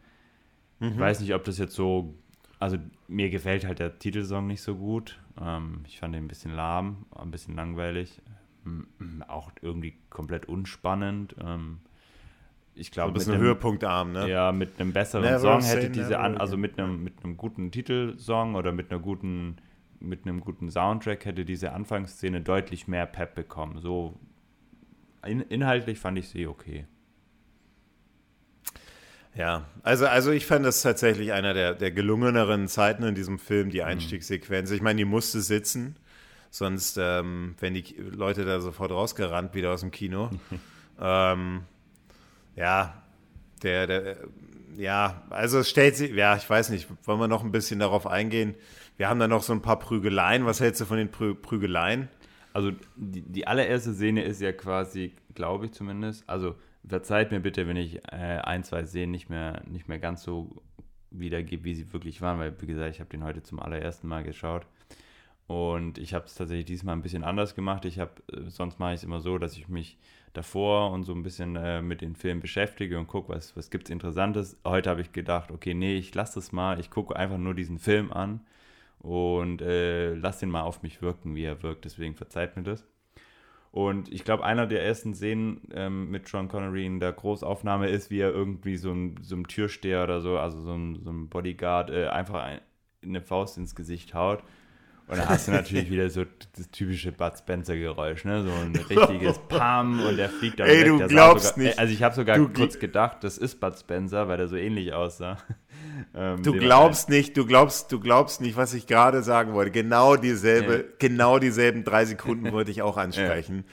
[0.79, 0.87] Mhm.
[0.89, 2.15] Ich weiß nicht, ob das jetzt so
[2.61, 5.19] also mir gefällt halt der Titelsong nicht so gut.
[5.41, 8.21] Ähm, ich fand ihn ein bisschen lahm, ein bisschen langweilig,
[8.65, 11.35] ähm, auch irgendwie komplett unspannend.
[11.43, 11.79] Ähm,
[12.75, 14.29] ich glaube, so ein bisschen einem, höhepunktarm, ne?
[14.29, 17.71] Ja, mit einem besseren never Song hätte diese an, also mit einem mit einem guten
[17.71, 19.57] Titelsong oder mit einer guten
[19.99, 23.79] mit einem guten Soundtrack hätte diese Anfangsszene deutlich mehr Pep bekommen.
[23.79, 24.19] So
[25.25, 26.85] in, inhaltlich fand ich sie okay.
[29.33, 33.69] Ja, also, also ich fand das tatsächlich einer der, der gelungeneren Zeiten in diesem Film,
[33.69, 33.85] die mhm.
[33.85, 34.71] Einstiegssequenz.
[34.71, 35.95] Ich meine, die musste sitzen,
[36.49, 40.29] sonst ähm, wären die Leute da sofort rausgerannt wieder aus dem Kino.
[41.01, 41.61] ähm,
[42.55, 43.01] ja,
[43.63, 44.17] der, der,
[44.77, 48.07] ja, also es stellt sich, ja, ich weiß nicht, wollen wir noch ein bisschen darauf
[48.07, 48.55] eingehen?
[48.97, 50.45] Wir haben da noch so ein paar Prügeleien.
[50.45, 52.09] Was hältst du von den Prü Prügeleien?
[52.53, 56.55] Also die, die allererste Szene ist ja quasi, glaube ich zumindest, also
[56.87, 60.63] verzeiht mir bitte, wenn ich äh, ein, zwei Szenen nicht mehr, nicht mehr ganz so
[61.11, 64.23] wiedergebe, wie sie wirklich waren, weil, wie gesagt, ich habe den heute zum allerersten Mal
[64.23, 64.65] geschaut.
[65.47, 67.83] Und ich habe es tatsächlich diesmal ein bisschen anders gemacht.
[67.85, 69.97] Ich habe, äh, sonst mache ich es immer so, dass ich mich
[70.33, 73.85] davor und so ein bisschen äh, mit den Filmen beschäftige und gucke, was, was gibt
[73.85, 74.57] es Interessantes.
[74.65, 76.79] Heute habe ich gedacht, okay, nee, ich lasse das mal.
[76.79, 78.41] Ich gucke einfach nur diesen Film an
[78.99, 81.83] und äh, lasse den mal auf mich wirken, wie er wirkt.
[81.85, 82.87] Deswegen verzeiht mir das.
[83.71, 88.09] Und ich glaube, einer der ersten Szenen ähm, mit Sean Connery in der Großaufnahme ist,
[88.11, 91.29] wie er irgendwie so ein, so ein Türsteher oder so, also so ein, so ein
[91.29, 92.59] Bodyguard, äh, einfach ein,
[93.01, 94.43] eine Faust ins Gesicht haut.
[95.07, 96.23] Und dann hast du natürlich wieder so
[96.55, 98.43] das typische Bud Spencer-Geräusch, ne?
[98.43, 100.87] So ein richtiges Pam und der fliegt dann Ey, weg.
[100.87, 101.79] du der glaubst sogar, nicht.
[101.79, 104.93] Also ich habe sogar du kurz gedacht, das ist Bud Spencer, weil der so ähnlich
[104.93, 105.37] aussah.
[106.13, 109.71] Ähm, du glaubst nicht, du glaubst, du glaubst nicht, was ich gerade sagen wollte.
[109.71, 110.83] Genau dieselbe, ja.
[110.99, 113.65] genau dieselben drei Sekunden wollte ich auch ansprechen.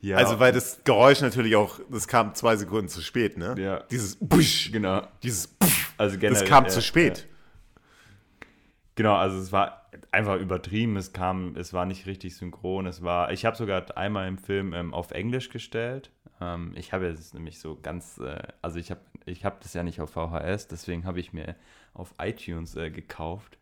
[0.00, 0.16] Ja.
[0.16, 3.54] Also weil das Geräusch natürlich auch, das kam zwei Sekunden zu spät, ne?
[3.58, 3.82] Ja.
[3.90, 5.02] Dieses Busch, genau.
[5.22, 7.26] Dieses Pff, also generell, das kam ja, zu spät.
[8.94, 10.96] Genau, also es war einfach übertrieben.
[10.96, 12.86] Es kam, es war nicht richtig synchron.
[12.86, 16.10] Es war, ich habe sogar einmal im Film ähm, auf Englisch gestellt.
[16.40, 19.82] Ähm, ich habe es nämlich so ganz, äh, also ich habe, ich habe das ja
[19.82, 21.54] nicht auf VHS, deswegen habe ich mir
[21.94, 23.58] auf iTunes äh, gekauft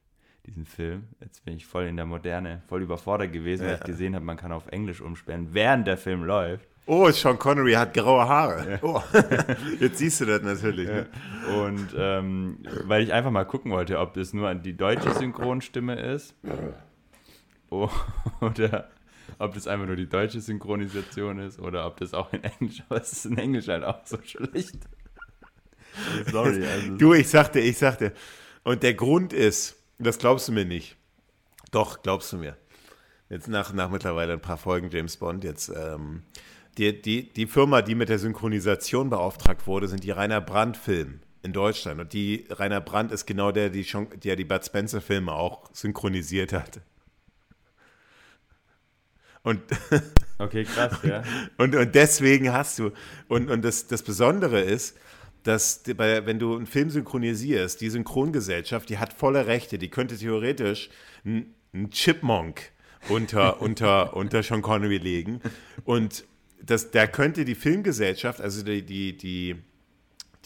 [0.46, 1.08] diesen Film.
[1.20, 3.70] Jetzt bin ich voll in der Moderne, voll überfordert gewesen, ja.
[3.70, 6.68] weil ich gesehen habe, man kann auf Englisch umsperren, während der Film läuft.
[6.88, 8.70] Oh, Sean Connery hat graue Haare.
[8.70, 8.78] Ja.
[8.82, 9.02] Oh.
[9.80, 10.86] Jetzt siehst du das natürlich.
[10.86, 11.06] Ne?
[11.64, 16.36] Und ähm, weil ich einfach mal gucken wollte, ob das nur die deutsche Synchronstimme ist
[18.40, 18.88] oder
[19.40, 23.00] ob das einfach nur die deutsche Synchronisation ist oder ob das auch in Englisch, aber
[23.00, 24.78] es ist in Englisch halt auch so schlecht.
[26.30, 26.64] Sorry.
[26.66, 26.96] Also.
[26.96, 28.12] Du, ich sagte, ich sagte,
[28.64, 30.96] und der Grund ist, das glaubst du mir nicht.
[31.70, 32.56] Doch, glaubst du mir.
[33.28, 36.22] Jetzt nach, nach mittlerweile ein paar Folgen James Bond, jetzt ähm,
[36.78, 41.20] die, die, die Firma, die mit der Synchronisation beauftragt wurde, sind die Rainer Brandt Film
[41.42, 42.00] in Deutschland.
[42.00, 45.70] Und die Rainer Brandt ist genau der, die schon, der die Bud Spencer Filme auch
[45.72, 46.80] synchronisiert hat.
[49.42, 49.62] Und
[50.38, 51.22] okay, krass, ja.
[51.56, 52.90] Und, und deswegen hast du,
[53.28, 54.98] und, und das, das Besondere ist,
[55.46, 60.16] dass bei, wenn du einen Film synchronisierst, die Synchrongesellschaft, die hat volle Rechte, die könnte
[60.16, 60.90] theoretisch
[61.24, 62.72] einen Chipmunk
[63.08, 65.40] unter, unter, unter Sean Connery legen.
[65.84, 66.24] Und
[66.62, 69.56] das, da könnte die Filmgesellschaft, also die, die, die,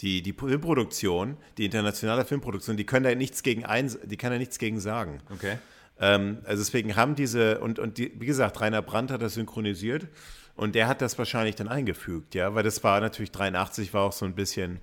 [0.01, 4.37] die, die Filmproduktion, die internationale Filmproduktion, die können da nichts gegen ein, die kann da
[4.37, 5.21] nichts gegen sagen.
[5.31, 5.57] Okay.
[5.99, 10.07] Ähm, also deswegen haben diese, und, und die, wie gesagt, Rainer Brandt hat das synchronisiert
[10.55, 14.11] und der hat das wahrscheinlich dann eingefügt, ja, weil das war natürlich 83 war auch
[14.11, 14.79] so ein bisschen,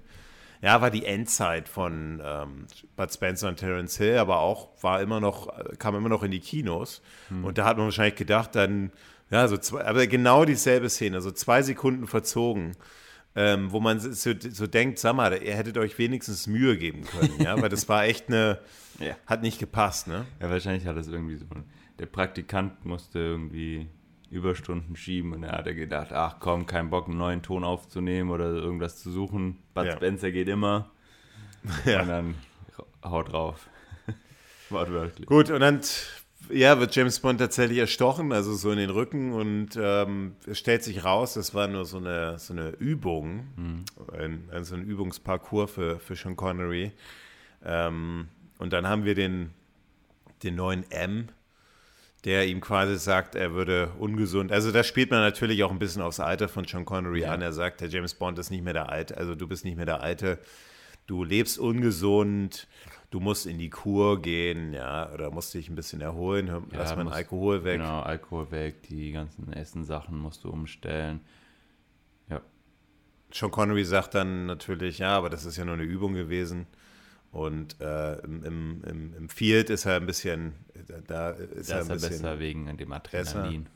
[0.60, 2.66] ja, war die Endzeit von ähm,
[2.96, 6.40] Bud Spencer und Terence Hill, aber auch war immer noch, kam immer noch in die
[6.40, 7.00] Kinos.
[7.28, 7.44] Hm.
[7.44, 8.92] Und da hat man wahrscheinlich gedacht, dann,
[9.30, 12.76] ja, so zwei, aber genau dieselbe Szene, so zwei Sekunden verzogen.
[13.36, 17.40] Ähm, wo man so, so, denkt, sag mal, ihr hättet euch wenigstens Mühe geben können,
[17.40, 18.58] ja, weil das war echt eine,
[18.98, 19.14] ja.
[19.26, 20.24] hat nicht gepasst, ne?
[20.40, 21.44] Ja, wahrscheinlich hat das irgendwie so,
[22.00, 23.86] der Praktikant musste irgendwie
[24.30, 28.46] Überstunden schieben und er hat gedacht, ach komm, kein Bock, einen neuen Ton aufzunehmen oder
[28.46, 29.58] irgendwas zu suchen.
[29.74, 29.92] Bud ja.
[29.92, 30.90] Spencer geht immer.
[31.84, 32.02] Ja.
[32.02, 32.34] Und dann
[33.04, 33.68] haut drauf.
[34.70, 35.26] Wortwörtlich.
[35.26, 35.80] Gut, und dann
[36.50, 40.82] ja, wird James Bond tatsächlich erstochen, also so in den Rücken und ähm, es stellt
[40.82, 43.84] sich raus, das war nur so eine, so eine Übung, mhm.
[44.16, 46.92] ein, also ein Übungsparcours für, für Sean Connery.
[47.64, 49.50] Ähm, und dann haben wir den,
[50.42, 51.28] den neuen M,
[52.24, 54.50] der ihm quasi sagt, er würde ungesund.
[54.50, 57.32] Also da spielt man natürlich auch ein bisschen aufs Alter von Sean Connery ja.
[57.32, 57.42] an.
[57.42, 59.86] Er sagt, der James Bond ist nicht mehr der Alte, also du bist nicht mehr
[59.86, 60.38] der Alte,
[61.06, 62.66] du lebst ungesund,
[63.10, 66.96] du musst in die Kur gehen, ja, oder musst dich ein bisschen erholen, lass ja,
[66.96, 67.80] mal Alkohol weg.
[67.80, 71.20] Genau, Alkohol weg, die ganzen Essensachen musst du umstellen.
[72.28, 72.40] Ja.
[73.32, 76.66] Sean Connery sagt dann natürlich, ja, aber das ist ja nur eine Übung gewesen.
[77.30, 80.54] Und äh, im, im, im, Field ist er ein bisschen,
[81.06, 83.66] da ist da er ein bisschen besser wegen dem Adrenalin.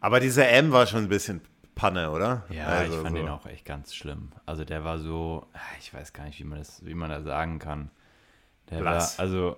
[0.00, 1.40] Aber dieser M war schon ein bisschen
[1.74, 2.44] Panne, oder?
[2.50, 3.22] Ja, also ich fand so.
[3.22, 4.32] den auch echt ganz schlimm.
[4.44, 5.46] Also der war so,
[5.78, 7.90] ich weiß gar nicht, wie man das, wie man das sagen kann.
[8.70, 9.18] Der Blass.
[9.18, 9.56] war, also,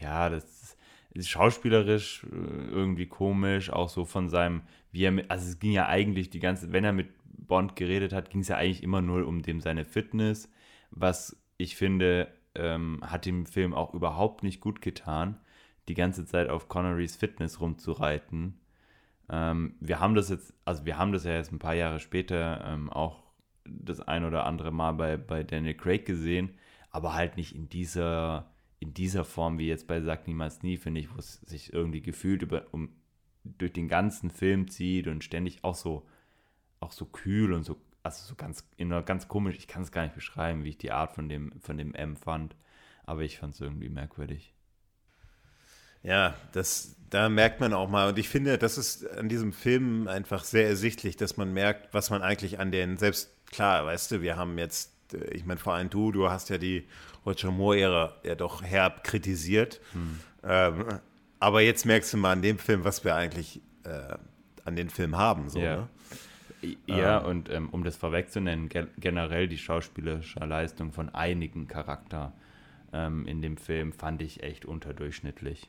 [0.00, 0.76] ja, das
[1.12, 5.72] ist schauspielerisch äh, irgendwie komisch, auch so von seinem, wie er mit, also es ging
[5.72, 9.00] ja eigentlich die ganze, wenn er mit Bond geredet hat, ging es ja eigentlich immer
[9.00, 10.50] nur um dem seine Fitness,
[10.90, 15.38] was ich finde, ähm, hat dem Film auch überhaupt nicht gut getan,
[15.88, 18.60] die ganze Zeit auf Connerys Fitness rumzureiten.
[19.28, 22.64] Ähm, wir haben das jetzt, also wir haben das ja jetzt ein paar Jahre später
[22.66, 23.22] ähm, auch
[23.64, 26.54] das ein oder andere Mal bei, bei Daniel Craig gesehen,
[26.90, 31.00] aber halt nicht in dieser, in dieser Form wie jetzt bei Sag Niemals Nie, finde
[31.00, 32.90] ich, wo es sich irgendwie gefühlt über, um,
[33.44, 36.06] durch den ganzen Film zieht und ständig auch so,
[36.80, 38.64] auch so kühl und so also so ganz,
[39.06, 41.78] ganz komisch, ich kann es gar nicht beschreiben, wie ich die Art von dem, von
[41.78, 42.54] dem M fand,
[43.04, 44.52] aber ich fand es irgendwie merkwürdig.
[46.02, 50.06] Ja, das, da merkt man auch mal, und ich finde, das ist an diesem Film
[50.06, 54.20] einfach sehr ersichtlich, dass man merkt, was man eigentlich an den, selbst klar, weißt du,
[54.20, 56.86] wir haben jetzt, äh, ich meine, vor allem du, du hast ja die
[57.24, 60.20] Roger Moore-Ära ja doch herb kritisiert, hm.
[60.42, 61.00] ähm,
[61.40, 64.18] aber jetzt merkst du mal an dem Film, was wir eigentlich äh,
[64.66, 65.76] an den Film haben, so, ja.
[65.76, 65.88] ne?
[66.86, 72.32] Ja, ähm, und ähm, um das vorwegzunennen, ge generell die schauspielerische Leistung von einigen Charakter
[72.94, 75.68] ähm, in dem Film fand ich echt unterdurchschnittlich.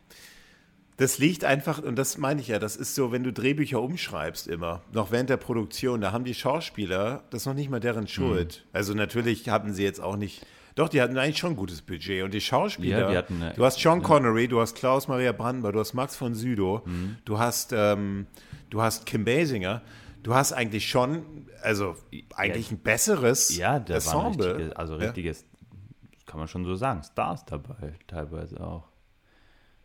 [0.97, 4.47] Das liegt einfach, und das meine ich ja, das ist so, wenn du Drehbücher umschreibst
[4.47, 8.07] immer, noch während der Produktion, da haben die Schauspieler, das ist noch nicht mal deren
[8.07, 8.63] Schuld.
[8.63, 8.69] Mhm.
[8.71, 12.23] Also natürlich hatten sie jetzt auch nicht, doch, die hatten eigentlich schon ein gutes Budget.
[12.23, 15.73] Und die Schauspieler, ja, die hatten du hast Sean Connery, du hast Klaus Maria Brandenburg,
[15.73, 17.17] du hast Max von Südow, mhm.
[17.25, 18.27] du hast, ähm,
[18.69, 19.81] du hast Kim Basinger
[20.25, 21.95] du hast eigentlich schon, also
[22.35, 24.21] eigentlich ja, ein besseres ja, da Ensemble.
[24.23, 26.17] Waren richtige, also richtiges, ja.
[26.25, 28.87] kann man schon so sagen, Stars dabei, teilweise auch.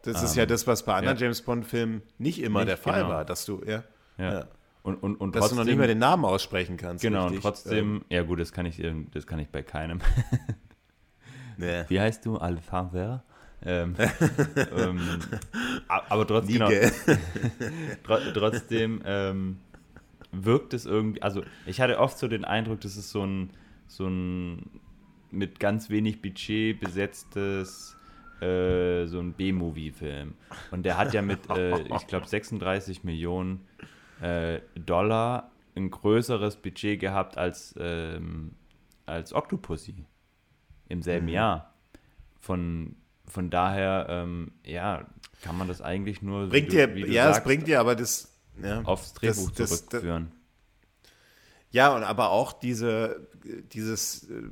[0.02, 1.24] Das ähm, ist ja ähm, das, was bei anderen ja.
[1.24, 3.14] James Bond-Filmen nicht immer nicht, der Fall genau.
[3.14, 3.84] war, dass du, ja.
[4.16, 4.46] ja.
[4.82, 7.02] Und, und, und dass trotzdem, du noch nicht mehr den Namen aussprechen kannst.
[7.02, 7.36] Genau, richtig.
[7.36, 10.00] und trotzdem, ähm, ja gut, das kann ich, das kann ich bei keinem.
[11.58, 11.84] nee.
[11.88, 12.38] Wie heißt du?
[12.38, 13.24] Alfaver?
[13.62, 13.94] Ähm,
[14.74, 15.00] ähm,
[15.86, 16.70] aber trotzdem, genau,
[18.32, 19.58] trotzdem ähm,
[20.32, 23.50] wirkt es irgendwie, also ich hatte oft so den Eindruck, das ist so ein,
[23.86, 24.80] so ein
[25.30, 27.96] mit ganz wenig Budget besetztes,
[28.40, 30.34] äh, so ein B-Movie-Film.
[30.70, 33.66] Und der hat ja mit, äh, ich glaube, 36 Millionen
[34.20, 38.52] äh, Dollar ein größeres Budget gehabt als, ähm,
[39.06, 40.06] als Octopussy
[40.88, 41.32] im selben mhm.
[41.32, 41.74] Jahr.
[42.40, 45.06] Von, von daher, ähm, ja,
[45.42, 46.48] kann man das eigentlich nur.
[46.48, 48.29] Bringt dir, ja, sagst, es bringt dir aber das,
[48.64, 50.28] ja, aufs Drehbuch das, zurückführen.
[50.30, 50.40] Das,
[51.72, 53.28] ja, und aber auch diese,
[53.72, 54.42] dieses, äh,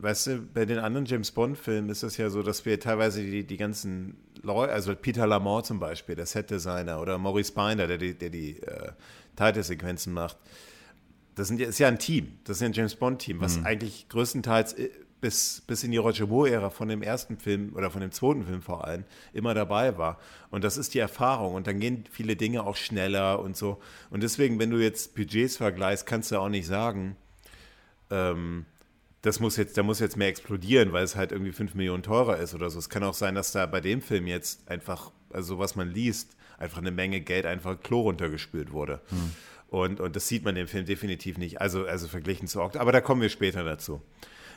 [0.00, 3.44] weißt du, bei den anderen James Bond-Filmen ist es ja so, dass wir teilweise die,
[3.44, 8.14] die ganzen Leute, also Peter Lamont zum Beispiel, der Set-Designer, oder Maurice Binder, der die,
[8.14, 8.92] der die äh,
[9.34, 10.36] Titelsequenzen macht,
[11.34, 13.66] das sind, ist ja ein Team, das ist ja ein James Bond-Team, was mhm.
[13.66, 14.90] eigentlich größtenteils äh,
[15.26, 18.62] bis, bis in die Roger Moore-Ära von dem ersten Film oder von dem zweiten Film
[18.62, 20.20] vor allem immer dabei war.
[20.50, 21.54] Und das ist die Erfahrung.
[21.54, 23.80] Und dann gehen viele Dinge auch schneller und so.
[24.10, 27.16] Und deswegen, wenn du jetzt Budgets vergleichst, kannst du auch nicht sagen,
[28.08, 28.66] ähm,
[29.22, 32.36] das muss jetzt, der muss jetzt mehr explodieren, weil es halt irgendwie 5 Millionen teurer
[32.36, 32.78] ist oder so.
[32.78, 36.36] Es kann auch sein, dass da bei dem Film jetzt einfach, also was man liest,
[36.56, 39.00] einfach eine Menge Geld einfach Klo runtergespült wurde.
[39.08, 39.32] Hm.
[39.70, 41.60] Und, und das sieht man im Film definitiv nicht.
[41.60, 42.78] Also, also verglichen zu Octa.
[42.78, 44.00] Aber da kommen wir später dazu.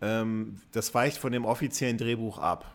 [0.00, 2.74] ähm, das weicht von dem offiziellen Drehbuch ab.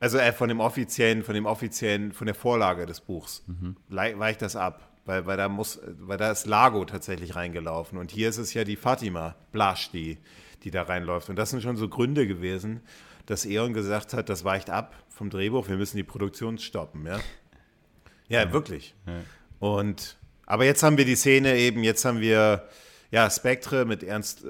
[0.00, 3.76] Also äh, von dem offiziellen, von dem offiziellen, von der Vorlage des Buchs mhm.
[3.88, 7.96] weicht das ab weil, weil, da muss, weil da ist Lago tatsächlich reingelaufen.
[7.96, 10.18] Und hier ist es ja die Fatima Blasch, die,
[10.66, 11.30] die da reinläuft.
[11.30, 12.80] Und das sind schon so Gründe gewesen,
[13.24, 17.20] dass Eon gesagt hat, das weicht ab vom Drehbuch, wir müssen die Produktion stoppen, ja.
[18.28, 18.52] Ja, ja.
[18.52, 18.96] wirklich.
[19.06, 19.20] Ja.
[19.60, 22.68] Und aber jetzt haben wir die Szene eben, jetzt haben wir
[23.12, 24.48] ja Spectre mit Ernst äh,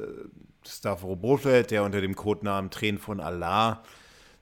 [0.66, 3.84] Stavro Brofeld, der unter dem Codenamen Tränen von Allah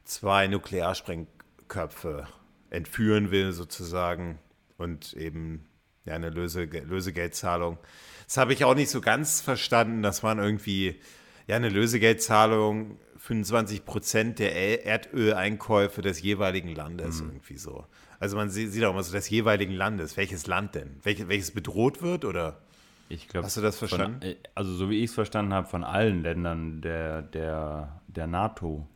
[0.05, 2.29] zwei Nuklearsprengköpfe
[2.71, 4.39] entführen will, sozusagen,
[4.79, 5.67] und eben
[6.05, 7.79] ja, eine Löse, Lösegeldzahlung.
[8.27, 10.03] Das habe ich auch nicht so ganz verstanden.
[10.03, 11.01] Das waren irgendwie,
[11.47, 17.31] ja, eine Lösegeldzahlung, 25 Prozent der Erdöleinkäufe des jeweiligen Landes, mhm.
[17.31, 17.87] irgendwie so.
[18.19, 20.17] Also man sieht, sieht auch immer so des jeweiligen Landes.
[20.17, 20.97] Welches Land denn?
[21.03, 22.61] Welch, welches bedroht wird oder?
[23.09, 24.21] Ich glaube, hast du das verstanden?
[24.21, 28.87] Von, also so wie ich es verstanden habe, von allen Ländern der, der, der NATO.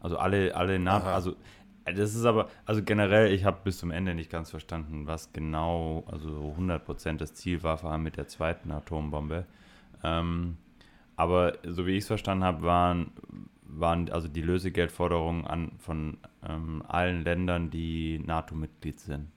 [0.00, 1.36] Also alle, alle NATO, also
[1.84, 6.04] das ist aber, also generell, ich habe bis zum Ende nicht ganz verstanden, was genau,
[6.10, 9.46] also 100% das Ziel war, vor allem mit der zweiten Atombombe.
[10.02, 10.56] Ähm,
[11.16, 13.12] aber so wie ich es verstanden habe, waren,
[13.62, 19.32] waren also die Lösegeldforderungen an, von ähm, allen Ländern, die NATO-Mitglied sind.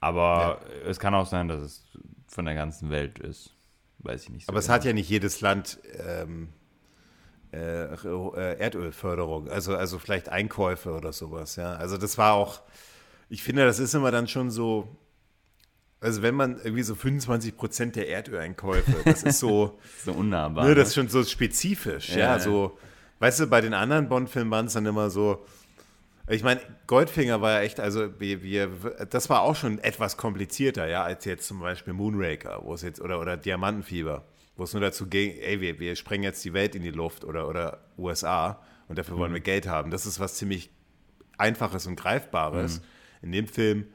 [0.00, 0.88] Aber ja.
[0.88, 3.54] es kann auch sein, dass es von der ganzen Welt ist.
[3.98, 4.46] Weiß ich nicht.
[4.46, 4.66] So aber genau.
[4.66, 6.48] es hat ja nicht jedes Land ähm,
[7.52, 11.74] äh, äh, Erdölförderung, also, also vielleicht Einkäufe oder sowas, ja.
[11.74, 12.60] Also das war auch,
[13.28, 14.88] ich finde, das ist immer dann schon so,
[16.06, 20.66] also wenn man irgendwie so 25 Prozent der Erdöleinkäufe, das ist so, so unnahbar.
[20.66, 22.78] Ne, das ist schon so spezifisch, ja, ja so,
[23.18, 25.44] weißt du, bei den anderen Bond-Filmen waren es dann immer so,
[26.28, 28.68] ich meine, Goldfinger war ja echt, also wir, wir,
[29.10, 33.00] das war auch schon etwas komplizierter, ja, als jetzt zum Beispiel Moonraker, wo es jetzt,
[33.00, 34.24] oder, oder Diamantenfieber
[34.56, 37.24] wo es nur dazu ging, ey, wir, wir sprengen jetzt die Welt in die Luft
[37.24, 39.36] oder, oder USA und dafür wollen mhm.
[39.36, 39.90] wir Geld haben.
[39.90, 40.70] Das ist was ziemlich
[41.36, 42.80] Einfaches und Greifbares.
[42.80, 42.84] Mhm.
[43.22, 43.86] In dem Film,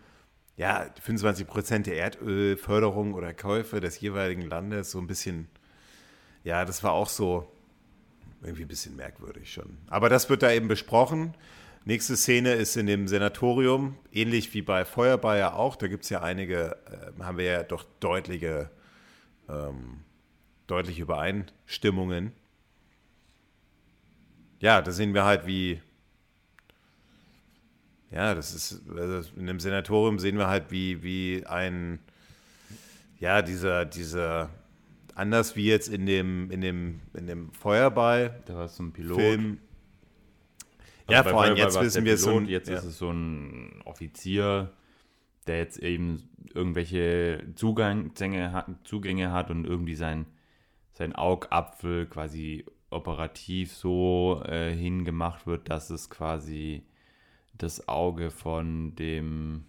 [0.58, 5.48] ja, 25 Prozent der Erdölförderung oder Käufe des jeweiligen Landes, so ein bisschen,
[6.44, 7.52] ja, das war auch so
[8.42, 9.78] irgendwie ein bisschen merkwürdig schon.
[9.88, 11.36] Aber das wird da eben besprochen.
[11.84, 15.76] Nächste Szene ist in dem Senatorium, ähnlich wie bei Feuerball ja auch.
[15.76, 18.70] Da gibt es ja einige, äh, haben wir ja doch deutliche
[19.50, 20.04] ähm,
[20.68, 22.32] deutliche Übereinstimmungen.
[24.60, 25.82] Ja, da sehen wir halt, wie.
[28.12, 28.82] Ja, das ist.
[28.90, 32.00] Also in dem Senatorium sehen wir halt, wie, wie ein.
[33.20, 34.50] Ja, dieser, dieser.
[35.16, 38.42] Anders wie jetzt in dem, in dem, in dem Feuerball.
[38.46, 39.20] Da war es so ein Pilot.
[39.20, 39.60] Film.
[41.08, 42.40] Also ja, vor allem jetzt wissen wir so.
[42.42, 42.78] Jetzt ja.
[42.78, 44.72] ist es so ein Offizier,
[45.48, 50.26] der jetzt eben irgendwelche Zugänge hat, Zugänge hat und irgendwie sein
[50.94, 56.84] sein Augapfel quasi operativ so äh, hingemacht wird, dass es quasi
[57.62, 59.66] das Auge von dem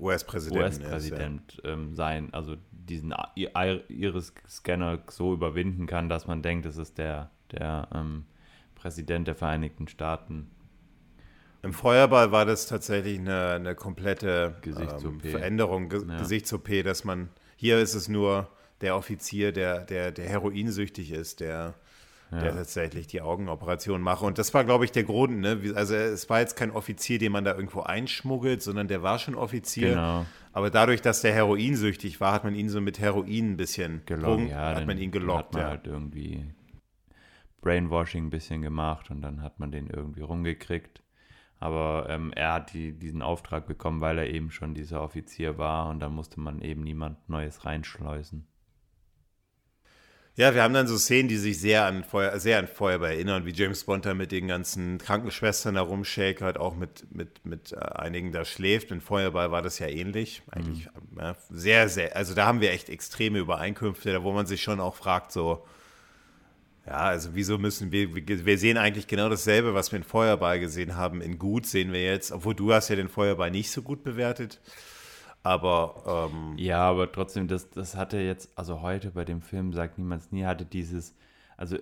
[0.00, 1.18] US-Präsident US ja.
[1.64, 7.88] ähm, sein, also diesen Iris-Scanner so überwinden kann, dass man denkt, es ist der, der
[7.94, 8.24] ähm,
[8.74, 10.50] Präsident der Vereinigten Staaten.
[11.62, 16.18] Im Feuerball war das tatsächlich eine, eine komplette ähm, Veränderung, Ge ja.
[16.18, 18.48] Gesichts-OP, dass man, hier ist es nur
[18.80, 21.74] der Offizier, der, der, der heroinsüchtig ist, der,
[22.30, 22.38] ja.
[22.38, 24.22] der tatsächlich die Augenoperation macht.
[24.22, 25.40] Und das war, glaube ich, der Grund.
[25.40, 25.72] Ne?
[25.74, 29.34] Also es war jetzt kein Offizier, den man da irgendwo einschmuggelt, sondern der war schon
[29.34, 29.90] Offizier.
[29.90, 30.26] Genau.
[30.52, 34.50] Aber dadurch, dass der heroinsüchtig war, hat man ihn so mit Heroin ein bisschen gelockt.
[34.50, 35.38] Ja, hat man ihn gelockt.
[35.38, 35.68] Hat man ja.
[35.68, 36.44] halt irgendwie
[37.60, 41.02] Brainwashing ein bisschen gemacht und dann hat man den irgendwie rumgekriegt.
[41.60, 45.88] Aber ähm, er hat die, diesen Auftrag bekommen, weil er eben schon dieser Offizier war
[45.88, 48.47] und da musste man eben niemand Neues reinschleusen.
[50.38, 53.44] Ja, wir haben dann so Szenen, die sich sehr an Feuer, sehr an Feuerwehr erinnern,
[53.44, 57.76] wie James Bond da mit den ganzen Krankenschwestern da rumshakert, auch mit, mit, mit äh,
[57.76, 58.92] einigen da schläft.
[58.92, 60.42] In Feuerball war das ja ähnlich.
[60.52, 61.18] Eigentlich mhm.
[61.18, 64.94] ja, sehr, sehr, also da haben wir echt extreme Übereinkünfte, wo man sich schon auch
[64.94, 65.66] fragt, so,
[66.86, 70.94] ja, also wieso müssen wir, wir sehen eigentlich genau dasselbe, was wir in Feuerball gesehen
[70.94, 71.20] haben.
[71.20, 74.60] In gut sehen wir jetzt, obwohl du hast ja den Feuerball nicht so gut bewertet.
[75.48, 79.96] Aber ähm, ja, aber trotzdem, das, das hatte jetzt, also heute bei dem Film sagt
[79.96, 81.16] niemand nie, hatte dieses,
[81.56, 81.78] also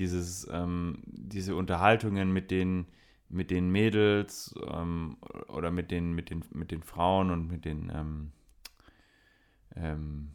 [0.00, 2.86] dieses, ähm, diese Unterhaltungen mit den,
[3.28, 7.92] mit den Mädels ähm, oder mit den, mit den, mit den Frauen und mit den
[7.94, 8.32] ähm,
[9.76, 10.32] ähm,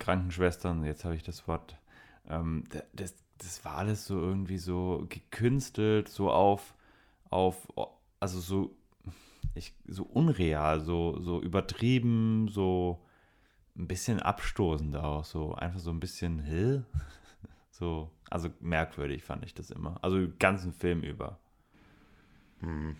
[0.00, 1.78] Krankenschwestern, jetzt habe ich das Wort,
[2.28, 6.74] ähm, das, das war alles so irgendwie so gekünstelt, so auf,
[7.30, 7.68] auf,
[8.18, 8.74] also so
[9.54, 13.04] ich, so unreal, so, so übertrieben, so
[13.76, 16.82] ein bisschen abstoßend auch, so einfach so ein bisschen, hä?
[17.70, 20.00] So, also merkwürdig fand ich das immer.
[20.02, 21.38] Also den ganzen Film über.
[22.58, 22.96] Hm.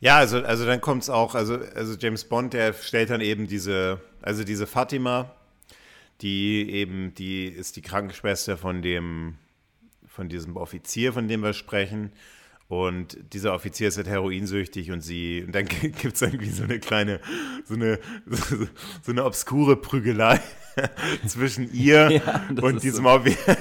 [0.00, 3.46] Ja, also, also dann kommt es auch, also, also James Bond, der stellt dann eben
[3.46, 5.34] diese, also diese Fatima,
[6.20, 9.36] die eben, die ist die Krankenschwester von dem,
[10.06, 12.12] von diesem Offizier, von dem wir sprechen.
[12.68, 16.78] Und dieser Offizier ist halt heroinsüchtig und sie, und dann gibt es irgendwie so eine
[16.78, 17.20] kleine,
[17.64, 18.56] so eine, so,
[19.02, 20.40] so eine obskure Prügelei
[21.26, 23.10] zwischen ihr ja, und diesem so.
[23.10, 23.56] Offizier.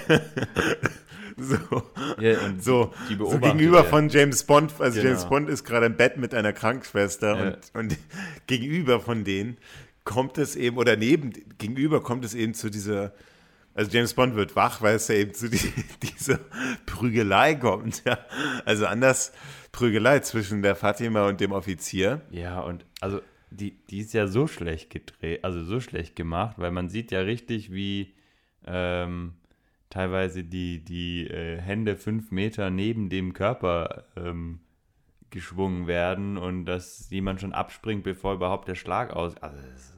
[1.38, 1.84] so,
[2.20, 3.84] ja, so, so, gegenüber ja.
[3.84, 5.10] von James Bond, also genau.
[5.10, 7.98] James Bond ist gerade im Bett mit einer Krankenschwester und, und
[8.48, 9.58] gegenüber von denen
[10.06, 13.14] kommt es eben, oder neben, gegenüber kommt es eben zu dieser
[13.74, 16.40] also James Bond wird wach, weil es ja eben zu die, dieser
[16.86, 18.04] Prügelei kommt.
[18.06, 18.20] Ja.
[18.66, 19.34] Also anders
[19.72, 22.22] Prügelei zwischen der Fatima und dem Offizier.
[22.30, 26.72] Ja, und also die, die ist ja so schlecht gedreht, also so schlecht gemacht, weil
[26.72, 28.14] man sieht ja richtig, wie
[28.66, 29.34] ähm,
[29.90, 34.60] teilweise die, die äh, Hände fünf Meter neben dem Körper ähm,
[35.30, 39.36] geschwungen werden und dass jemand schon abspringt, bevor überhaupt der Schlag aus.
[39.38, 39.93] Also das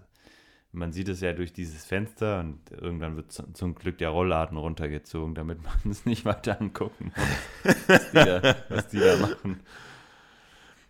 [0.75, 5.33] man sieht es ja durch dieses Fenster und irgendwann wird zum Glück der Rollladen runtergezogen,
[5.33, 9.61] damit man es nicht weiter angucken muss, was die, da, was die da machen.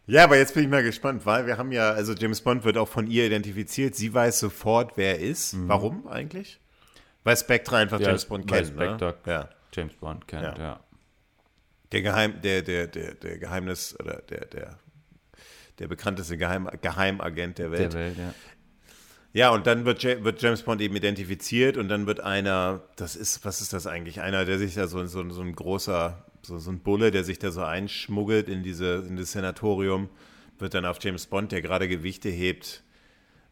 [0.07, 2.77] Ja, aber jetzt bin ich mal gespannt, weil wir haben ja, also James Bond wird
[2.77, 3.95] auch von ihr identifiziert.
[3.95, 5.53] Sie weiß sofort, wer er ist.
[5.53, 5.67] Mhm.
[5.67, 6.59] Warum eigentlich?
[7.23, 8.77] Weil Spectre einfach ja, James Bond kennt.
[8.77, 9.31] Weil Spectre ne?
[9.31, 9.49] ja.
[9.73, 10.57] James Bond kennt, ja.
[10.57, 10.79] ja.
[11.91, 14.79] Der Geheim, der, der, der, der Geheimnis oder der, der,
[15.79, 17.93] der bekannteste Geheim, Geheimagent der Welt.
[17.93, 18.33] Der Welt ja.
[19.35, 23.43] Ja, und dann wird, wird, James Bond eben identifiziert und dann wird einer, das ist,
[23.43, 24.21] was ist das eigentlich?
[24.21, 27.37] Einer, der sich da so, so, so ein großer, so, so ein Bulle, der sich
[27.37, 30.07] da so einschmuggelt in, diese, in das Senatorium,
[30.57, 32.81] wird dann auf James Bond, der gerade Gewichte hebt,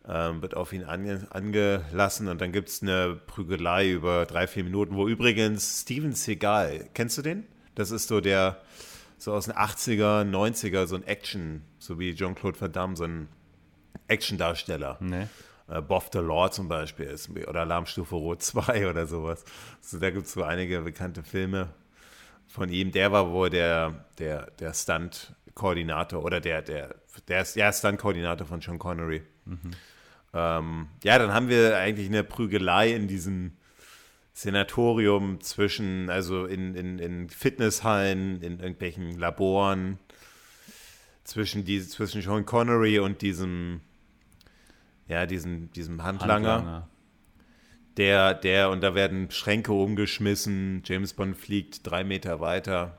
[0.07, 4.63] ähm, wird auf ihn ange, angelassen und dann gibt es eine Prügelei über drei, vier
[4.63, 7.43] Minuten, wo übrigens Steven Seagal, kennst du den?
[7.75, 8.61] Das ist so der,
[9.17, 13.27] so aus den 80er, 90er, so ein Action, so wie Jean-Claude Van Damme, so ein
[14.07, 14.97] Action-Darsteller.
[15.01, 15.27] Nee
[15.73, 19.43] äh, Boff the Law zum Beispiel ist, oder Alarmstufe Rot 2 oder sowas.
[19.81, 21.69] Also da gibt es so einige bekannte Filme
[22.47, 22.91] von ihm.
[22.91, 26.95] Der war wohl der, der, der Stunt-Koordinator oder der, der,
[27.27, 29.23] der ja Stunt-Koordinator von Sean Connery.
[29.45, 29.71] Mhm.
[30.33, 33.53] Ähm, ja, dann haben wir eigentlich eine Prügelei in diesem
[34.33, 39.99] Senatorium zwischen, also in, in, in Fitnesshallen, in irgendwelchen Laboren,
[41.23, 43.81] zwischen, die, zwischen Sean Connery und diesem
[45.07, 46.87] ja, diesem, diesem Handlanger, Handlanger.
[47.97, 52.97] Der, der, und da werden Schränke umgeschmissen, James Bond fliegt drei Meter weiter.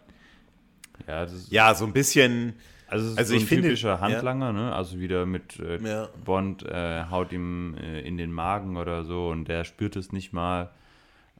[1.09, 2.55] Ja, ja so ein bisschen.
[2.87, 4.53] Also, also so ein ich typischer finde, Handlanger, ja.
[4.53, 4.75] ne?
[4.75, 6.09] Also wieder mit äh, ja.
[6.25, 10.33] Bond äh, haut ihm äh, in den Magen oder so und der spürt es nicht
[10.33, 10.71] mal.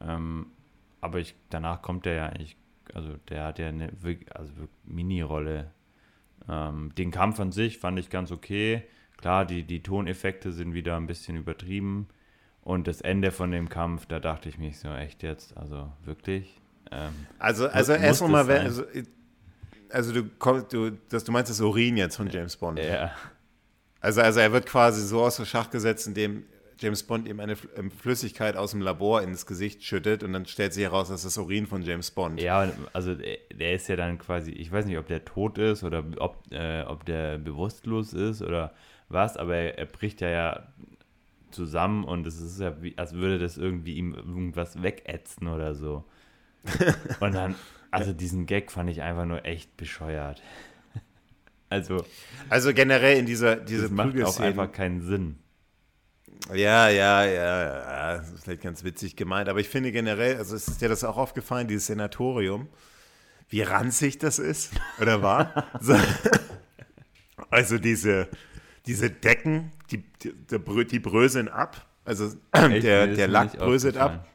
[0.01, 0.47] Ähm,
[1.01, 2.57] aber ich, danach kommt er ja eigentlich,
[2.93, 3.93] also der hat ja eine
[4.35, 4.53] also
[4.85, 5.71] Mini-Rolle.
[6.49, 8.83] Ähm, den Kampf an sich fand ich ganz okay.
[9.25, 12.09] Klar, die, die Toneffekte sind wieder ein bisschen übertrieben.
[12.61, 16.61] Und das Ende von dem Kampf, da dachte ich mich so, echt jetzt, also wirklich.
[16.91, 17.09] Ähm,
[17.39, 18.85] also, also erst nochmal, also,
[19.89, 22.79] also du kommst, du, das, du meinst das Urin jetzt von James Bond.
[22.81, 23.13] Ja.
[23.99, 26.45] Also, also er wird quasi so außer Schach gesetzt, indem
[26.79, 30.75] James Bond ihm eine ähm, Flüssigkeit aus dem Labor ins Gesicht schüttet und dann stellt
[30.75, 32.43] sich heraus, dass das Urin von James Bond.
[32.43, 36.05] Ja, also der ist ja dann quasi, ich weiß nicht, ob der tot ist oder
[36.19, 38.75] ob, äh, ob der bewusstlos ist oder
[39.15, 40.69] was, aber er, er bricht ja, ja
[41.51, 46.05] zusammen und es ist ja wie, als würde das irgendwie ihm irgendwas wegätzen oder so.
[47.21, 47.55] und dann,
[47.91, 50.43] also diesen Gag fand ich einfach nur echt bescheuert.
[51.71, 52.05] Also,
[52.51, 55.39] also generell in dieser diese das macht auch einfach keinen Sinn.
[56.53, 60.55] Ja, ja, ja, ja, das ist vielleicht ganz witzig gemeint, aber ich finde generell, also
[60.55, 62.69] ist dir das auch aufgefallen, dieses Senatorium,
[63.49, 65.67] wie ranzig das ist, oder war?
[65.81, 65.97] so,
[67.51, 68.29] also diese,
[68.87, 70.33] diese Decken, die, die,
[70.87, 72.85] die bröseln ab, also Echt?
[72.85, 74.27] der, der Lack bröselt ab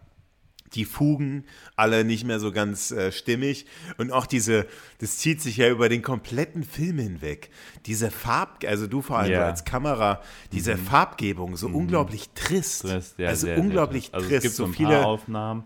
[0.74, 1.46] die Fugen
[1.76, 3.66] alle nicht mehr so ganz äh, stimmig
[3.98, 4.66] und auch diese,
[5.00, 7.50] das zieht sich ja über den kompletten Film hinweg.
[7.86, 9.46] Diese Farb, also du vor allem yeah.
[9.46, 10.22] als Kamera,
[10.52, 10.86] diese mhm.
[10.86, 11.76] Farbgebung so mhm.
[11.76, 14.26] unglaublich trist, trist ja, also sehr, unglaublich sehr trist.
[14.26, 15.66] Also es gibt so, ein viele Aufnahmen,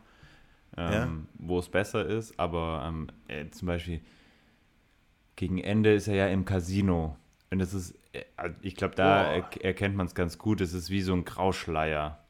[0.77, 1.09] ähm, ja?
[1.39, 4.01] wo es besser ist, aber ähm, äh, zum Beispiel
[5.35, 7.17] gegen Ende ist er ja im Casino
[7.49, 7.95] und das ist,
[8.61, 9.35] ich glaube, da oh.
[9.35, 10.61] er, erkennt man es ganz gut.
[10.61, 12.23] Es ist wie so ein Grauschleier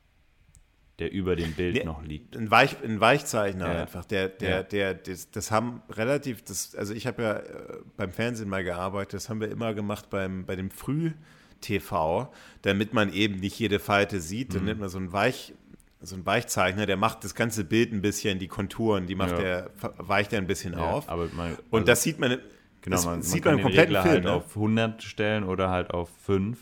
[1.00, 2.38] der über dem Bild nee, noch liegt.
[2.38, 3.82] Ein, Weich, ein Weichzeichner ja.
[3.82, 4.06] einfach.
[4.06, 4.64] Der, der, ja.
[4.64, 9.16] der, das, das, haben relativ, das, also ich habe ja äh, beim Fernsehen mal gearbeitet,
[9.16, 12.32] das haben wir immer gemacht beim, bei dem Früh-TV,
[12.62, 14.50] damit man eben nicht jede Falte sieht.
[14.50, 14.54] Mhm.
[14.54, 15.56] Dann nimmt man so einen Weich,
[16.00, 19.40] so ein Weichzeichner, der macht das ganze Bild ein bisschen, die Konturen, die macht ja.
[19.40, 21.10] der, weicht er ein bisschen ja, auf.
[21.10, 22.38] Aber man, also, Und das sieht man,
[22.84, 24.06] genau, das man, sieht man, man im kompletten Film.
[24.06, 24.32] Halt ne?
[24.32, 26.60] auf 100 stellen oder halt auf 5.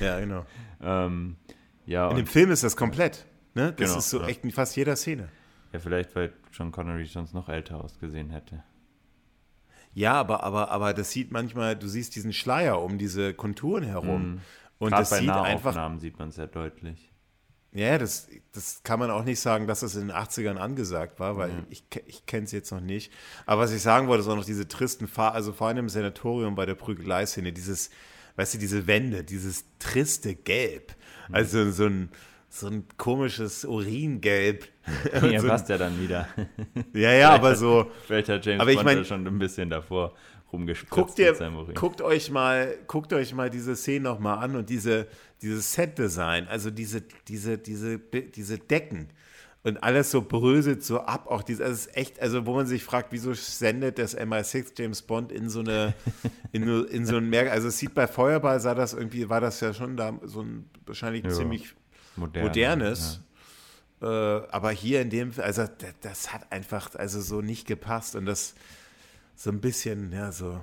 [0.00, 0.46] Ja, genau.
[0.82, 1.36] ähm,
[1.84, 3.26] ja, in dem Film ist das komplett.
[3.54, 3.72] Ne?
[3.72, 4.28] Das genau, ist so ja.
[4.28, 5.28] echt in fast jeder Szene.
[5.72, 8.62] Ja, vielleicht, weil John Connery sonst noch älter ausgesehen hätte.
[9.94, 14.34] Ja, aber, aber, aber das sieht manchmal, du siehst diesen Schleier um diese Konturen herum.
[14.34, 14.40] Mm.
[14.78, 16.00] Und Gerade das bei sieht einfach.
[16.00, 17.11] sieht man sehr deutlich.
[17.74, 21.38] Ja, das, das kann man auch nicht sagen, dass das in den 80ern angesagt war,
[21.38, 21.66] weil mhm.
[21.70, 23.10] ich, ich kenne es jetzt noch nicht.
[23.46, 25.88] Aber was ich sagen wollte, ist auch noch diese tristen Fahr also vor allem im
[25.88, 27.90] Sanatorium bei der Prügelei-Szene, dieses,
[28.36, 30.94] weißt du, diese Wände, dieses triste Gelb.
[31.28, 31.34] Mhm.
[31.34, 32.10] Also so ein,
[32.50, 34.68] so ein komisches Uringelb.
[35.22, 36.28] Ja, so passt ja dann wieder.
[36.92, 37.90] Ja, ja, aber so.
[38.06, 40.12] Vielleicht hat James aber ich mein, schon ein bisschen davor
[40.52, 41.34] rumgespritzt guckt ihr,
[41.74, 45.06] Guckt euch mal, guckt euch mal diese Szene nochmal an und diese,
[45.42, 49.08] dieses Set-Design, also diese, diese, diese, diese Decken
[49.64, 51.26] und alles so bröselt so ab.
[51.28, 55.02] Auch dieses, also ist echt, also wo man sich fragt, wieso sendet das MI6 James
[55.02, 55.94] Bond in so eine,
[56.52, 59.60] in, in so ein Meer, also es sieht bei Feuerball sah das irgendwie, war das
[59.60, 61.30] ja schon da so ein wahrscheinlich ja.
[61.30, 61.74] ziemlich
[62.16, 63.20] Moderne, Modernes.
[64.00, 64.38] Ja.
[64.40, 68.26] Äh, aber hier in dem, also das, das, hat einfach also so nicht gepasst und
[68.26, 68.54] das
[69.36, 70.60] so ein bisschen, ja, so.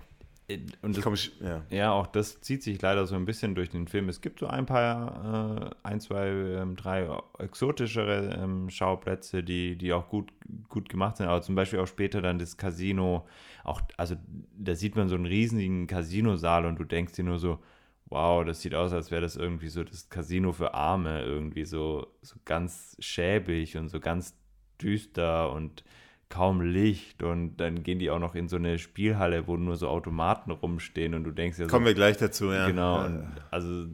[0.50, 1.64] Äh, und das, komm, ja.
[1.70, 1.92] ja.
[1.92, 4.10] auch das zieht sich leider so ein bisschen durch den Film.
[4.10, 9.94] Es gibt so ein paar, äh, ein, zwei, ähm, drei exotischere ähm, Schauplätze, die, die
[9.94, 10.34] auch gut,
[10.68, 11.28] gut gemacht sind.
[11.28, 13.28] Aber zum Beispiel auch später dann das Casino.
[13.64, 14.16] Auch, also
[14.58, 17.60] da sieht man so einen riesigen Casinosaal und du denkst dir nur so,
[18.06, 22.08] wow, das sieht aus, als wäre das irgendwie so das Casino für Arme, irgendwie so,
[22.22, 24.36] so ganz schäbig und so ganz
[24.82, 25.84] düster und
[26.30, 29.88] kaum Licht und dann gehen die auch noch in so eine Spielhalle, wo nur so
[29.88, 32.68] Automaten rumstehen und du denkst ja so, Kommen wir gleich dazu, ja.
[32.68, 33.88] Genau, und also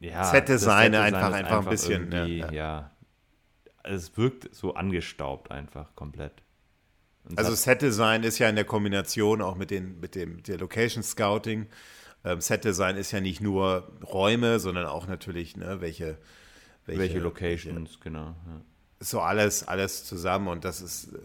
[0.00, 0.24] ja.
[0.24, 2.12] Set-Design einfach, einfach, ein bisschen.
[2.12, 2.52] Ja, ja.
[2.52, 2.90] ja,
[3.82, 6.42] es wirkt so angestaubt einfach komplett.
[7.28, 11.02] Und also Set-Design ist ja in der Kombination auch mit, den, mit dem der Location
[11.02, 11.66] Scouting
[12.26, 16.18] ähm, Set-Design ist ja nicht nur Räume, sondern auch natürlich, ne, welche,
[16.84, 18.34] welche, welche Locations, welche, genau.
[18.46, 18.60] Ja.
[19.00, 21.18] So alles, alles zusammen und das ist, äh,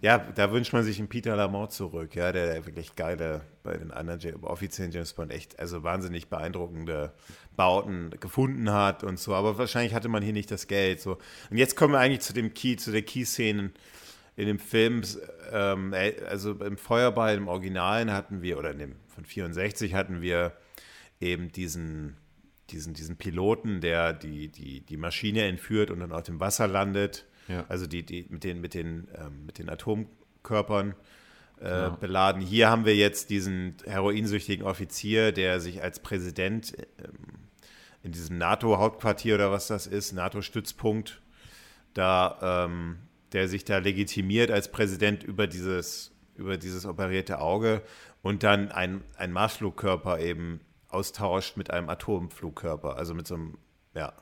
[0.00, 3.90] ja, da wünscht man sich einen Peter Lamont zurück, ja, der, wirklich geile bei den
[3.90, 7.12] anderen offiziellen James Bond echt, also wahnsinnig beeindruckende
[7.56, 11.18] Bauten gefunden hat und so, aber wahrscheinlich hatte man hier nicht das Geld, so.
[11.50, 13.72] Und jetzt kommen wir eigentlich zu dem Key, zu der Key-Szenen
[14.36, 15.02] in dem Film,
[15.50, 15.92] ähm,
[16.28, 20.52] also im Feuerball, im Originalen hatten wir, oder in dem von 64 hatten wir
[21.20, 22.16] eben diesen,
[22.70, 27.26] diesen, diesen Piloten, der die, die, die Maschine entführt und dann auf dem Wasser landet.
[27.48, 27.64] Ja.
[27.68, 30.94] Also die, die mit den, mit den, ähm, mit den Atomkörpern
[31.60, 31.88] äh, ja.
[31.90, 32.42] beladen.
[32.42, 37.48] Hier haben wir jetzt diesen heroinsüchtigen Offizier, der sich als Präsident ähm,
[38.02, 41.20] in diesem NATO-Hauptquartier oder was das ist, NATO-Stützpunkt,
[41.94, 42.98] da, ähm,
[43.32, 47.82] der sich da legitimiert als Präsident über dieses, über dieses operierte Auge
[48.22, 53.58] und dann ein, ein Marsflugkörper eben austauscht mit einem Atomflugkörper, also mit so einem,
[53.94, 54.12] ja.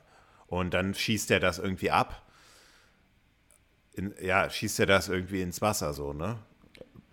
[0.47, 2.25] Und dann schießt er das irgendwie ab.
[3.93, 6.39] In, ja, schießt er das irgendwie ins Wasser so, ne?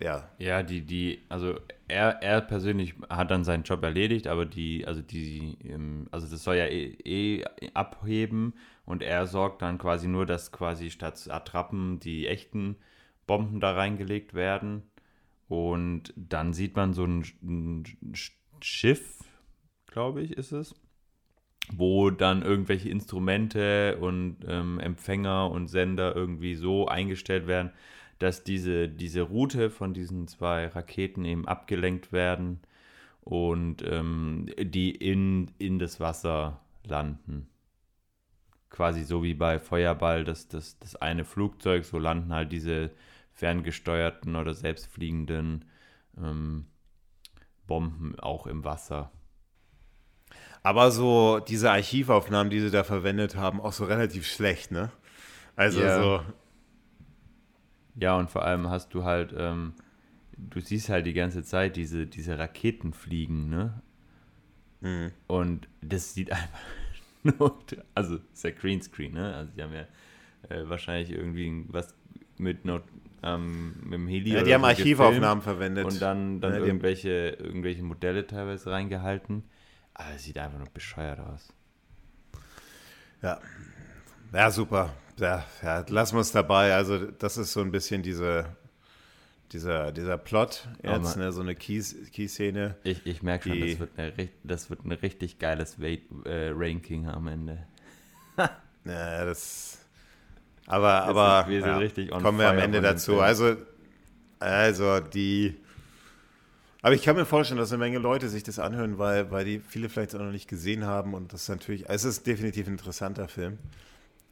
[0.00, 0.28] Ja.
[0.38, 5.02] Ja, die, die, also er, er persönlich hat dann seinen Job erledigt, aber die, also
[5.02, 7.44] die, ähm, also das soll ja eh, eh
[7.74, 12.76] abheben und er sorgt dann quasi nur, dass quasi statt Attrappen die echten
[13.26, 14.82] Bomben da reingelegt werden
[15.48, 17.84] und dann sieht man so ein, ein
[18.60, 19.23] Schiff,
[19.94, 20.74] glaube ich, ist es,
[21.72, 27.70] wo dann irgendwelche Instrumente und ähm, Empfänger und Sender irgendwie so eingestellt werden,
[28.18, 32.60] dass diese, diese Route von diesen zwei Raketen eben abgelenkt werden
[33.22, 37.48] und ähm, die in, in das Wasser landen.
[38.70, 42.90] quasi so wie bei Feuerball, das, das, das eine Flugzeug, so landen halt diese
[43.32, 45.64] ferngesteuerten oder selbstfliegenden
[46.18, 46.66] ähm,
[47.66, 49.12] Bomben auch im Wasser.
[50.64, 54.90] Aber so diese Archivaufnahmen, die sie da verwendet haben, auch so relativ schlecht, ne?
[55.56, 55.90] Also Ja.
[55.90, 56.22] so,
[57.96, 59.74] Ja, und vor allem hast du halt, ähm,
[60.36, 63.82] du siehst halt die ganze Zeit diese, diese Raketen fliegen, ne?
[64.82, 65.12] hm.
[65.26, 66.60] Und das sieht einfach
[67.22, 67.58] nur,
[67.94, 69.34] also ist ja Greenscreen, ne?
[69.34, 69.86] Also die haben ja
[70.50, 71.94] äh, wahrscheinlich irgendwie was
[72.36, 72.82] mit, Not,
[73.22, 75.86] ähm, mit dem Heli ja, die haben so Archivaufnahmen verwendet.
[75.86, 79.44] und dann, dann Ja, irgendwelche, irgendwelche Modelle teilweise reingehalten.
[79.94, 81.48] Aber es sieht einfach nur bescheuert aus.
[83.22, 83.40] Ja.
[84.32, 84.90] Ja, super.
[85.18, 86.74] Ja, ja, lassen wir es dabei.
[86.74, 88.46] Also, das ist so ein bisschen diese,
[89.52, 91.80] dieser, dieser Plot jetzt, man- ne, so eine Key-
[92.12, 92.74] Key-Szene.
[92.82, 97.06] Ich, ich merke schon, das wird, eine, das wird ein richtig geiles Wait, äh, Ranking
[97.08, 97.64] am Ende.
[98.36, 99.78] ja, das.
[100.66, 103.20] Aber, aber sind- wir sind ja, kommen wir am Ende dazu.
[103.20, 103.56] Also,
[104.40, 105.56] also die.
[106.84, 109.58] Aber ich kann mir vorstellen, dass eine Menge Leute sich das anhören, weil, weil die
[109.58, 112.74] viele vielleicht auch noch nicht gesehen haben und das ist natürlich, es ist definitiv ein
[112.74, 113.56] interessanter Film.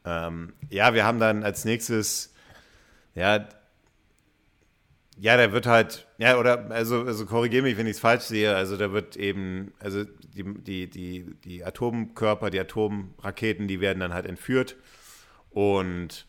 [0.05, 2.35] Ähm, ja, wir haben dann als nächstes,
[3.15, 3.49] ja,
[5.17, 8.55] ja, der wird halt, ja, oder, also, also korrigiere mich, wenn ich es falsch sehe,
[8.55, 14.13] also da wird eben, also die, die, die, die Atomkörper, die Atomraketen, die werden dann
[14.13, 14.77] halt entführt
[15.49, 16.27] und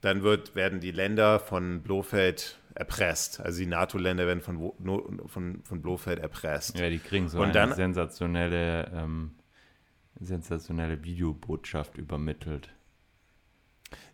[0.00, 3.40] dann wird, werden die Länder von Blofeld erpresst.
[3.40, 4.72] Also die NATO-Länder werden von,
[5.26, 6.78] von, von Blofeld erpresst.
[6.78, 9.32] Ja, die kriegen so Und eine dann- sensationelle, ähm,
[10.20, 12.70] sensationelle Videobotschaft übermittelt.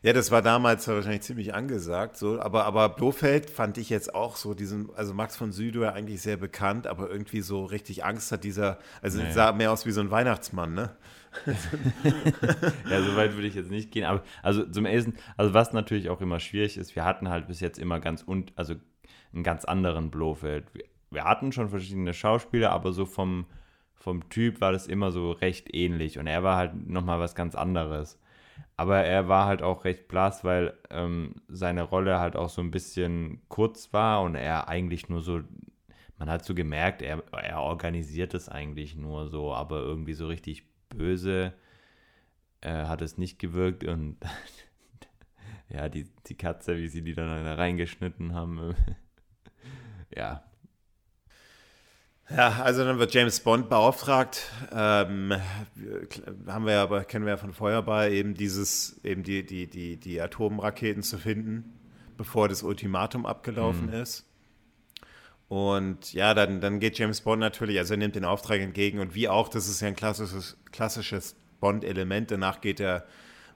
[0.02, 4.36] Ja, das war damals wahrscheinlich ziemlich angesagt, so, aber, aber Blofeld fand ich jetzt auch
[4.36, 8.30] so diesen, also Max von Südow ja eigentlich sehr bekannt, aber irgendwie so richtig Angst
[8.32, 9.30] hat dieser, also Nee.
[9.32, 10.96] sah mehr aus wie so ein Weihnachtsmann, ne?
[12.90, 14.04] Ja, so weit würde ich jetzt nicht gehen.
[14.04, 17.60] Aber also zum ersten, also was natürlich auch immer schwierig ist, wir hatten halt bis
[17.60, 18.74] jetzt immer ganz und also
[19.32, 20.66] einen ganz anderen Blofeld.
[20.74, 23.46] Wir, wir hatten schon verschiedene Schauspieler, aber so vom,
[23.94, 26.18] vom Typ war das immer so recht ähnlich.
[26.18, 28.18] Und er war halt nochmal was ganz anderes.
[28.76, 32.70] Aber er war halt auch recht blass, weil ähm, seine Rolle halt auch so ein
[32.70, 35.40] bisschen kurz war und er eigentlich nur so,
[36.18, 40.69] man hat so gemerkt, er, er organisiert es eigentlich nur so, aber irgendwie so richtig
[40.90, 41.54] böse
[42.60, 44.16] äh, hat es nicht gewirkt und
[45.68, 48.74] ja, die, die Katze, wie sie die dann da reingeschnitten haben,
[50.14, 50.44] ja,
[52.36, 54.50] Ja, also dann wird James Bond beauftragt.
[54.72, 55.34] Ähm,
[56.46, 59.96] haben wir ja aber, kennen wir ja von Feuerball, eben dieses, eben die, die, die,
[59.96, 61.78] die Atomraketen zu finden,
[62.16, 64.29] bevor das Ultimatum abgelaufen ist.
[65.50, 69.14] Und ja, dann, dann geht James Bond natürlich, also er nimmt den Auftrag entgegen und
[69.14, 72.30] wie auch, das ist ja ein klassisches, klassisches Bond-Element.
[72.30, 73.04] Danach geht er,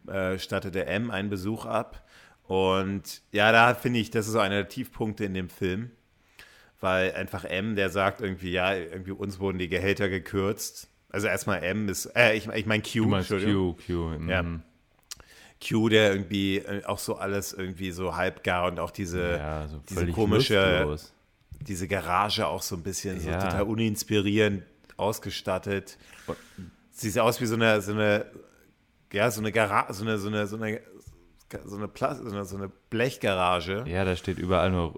[0.07, 2.05] äh, stattet der M einen Besuch ab.
[2.43, 5.93] Und ja, da finde ich, das ist so einer der Tiefpunkte in dem Film
[6.85, 10.89] weil einfach M, der sagt irgendwie, ja, irgendwie uns wurden die Gehälter gekürzt.
[11.09, 13.77] Also erstmal M ist, äh, ich, ich meine Q, du Entschuldigung.
[13.77, 14.43] Q, Q, Ja.
[14.43, 14.63] mhm.
[15.67, 19.81] Q, der irgendwie äh, auch so alles irgendwie so halbgar und auch diese, ja, so
[19.89, 21.14] diese komische, lustlos.
[21.67, 23.39] Diese Garage auch so ein bisschen so Ja.
[23.39, 24.63] total uninspirierend
[24.97, 25.99] ausgestattet.
[26.91, 28.27] Sieht aus wie so eine, so eine,
[29.13, 30.81] ja, so eine Garage, so eine, so eine, so eine,
[31.65, 32.59] so eine, Pla so eine, so
[32.91, 33.85] Blechgarage.
[33.87, 34.95] Ja, da steht überall nur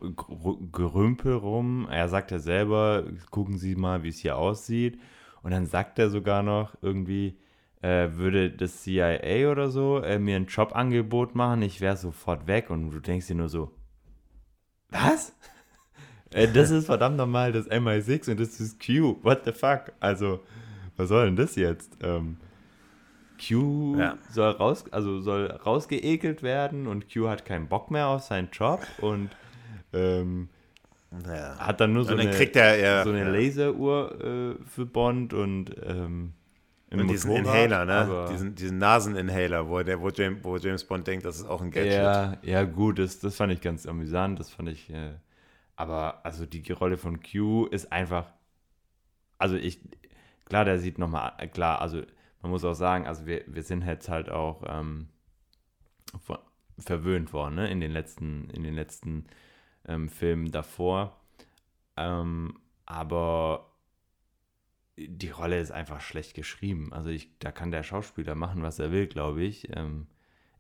[0.72, 1.86] Gerümpel rum.
[1.90, 4.98] Er sagt ja selber, gucken Sie mal, wie es hier aussieht.
[5.42, 7.38] Und dann sagt er sogar noch irgendwie,
[7.82, 12.70] äh, würde das CIA oder so äh, mir ein Jobangebot machen, ich wäre sofort weg.
[12.70, 13.70] Und du denkst dir nur so,
[14.90, 15.32] was?
[16.30, 19.16] Das ist verdammt nochmal das MI6 und das ist Q.
[19.22, 19.92] What the fuck?
[20.00, 20.40] Also,
[20.96, 21.96] was soll denn das jetzt?
[22.02, 22.36] Ähm,
[23.38, 24.16] Q Ja.
[24.30, 28.80] soll raus, also soll rausgeekelt werden und Q hat keinen Bock mehr auf seinen Job
[29.00, 29.30] und
[29.92, 30.48] ähm,
[31.26, 31.58] Ja.
[31.58, 33.30] hat dann nur so dann eine, er, ja, so eine.
[33.30, 36.32] Laseruhr äh, für Bond und ähm,
[36.92, 38.26] Und diesen Motorrad, Inhaler, ne?
[38.30, 41.70] Diesen, diesen Naseninhaler, wo, der, wo, James, wo James Bond denkt, das ist auch ein
[41.70, 41.92] Gadget.
[41.92, 45.12] Ja, ja, gut, das, das fand ich ganz amüsant, das fand ich, äh,
[45.76, 48.32] aber also die Rolle von Q ist einfach,
[49.38, 49.80] also ich,
[50.46, 52.02] klar, der sieht nochmal, klar, also
[52.42, 55.08] man muss auch sagen, also wir, wir sind jetzt halt auch ähm,
[56.22, 56.38] von,
[56.78, 59.26] verwöhnt worden, ne, in den letzten, in den letzten
[59.86, 61.20] ähm, Filmen davor,
[61.96, 63.72] ähm, aber
[64.96, 68.92] die Rolle ist einfach schlecht geschrieben, also ich, da kann der Schauspieler machen, was er
[68.92, 70.06] will, glaube ich, ähm,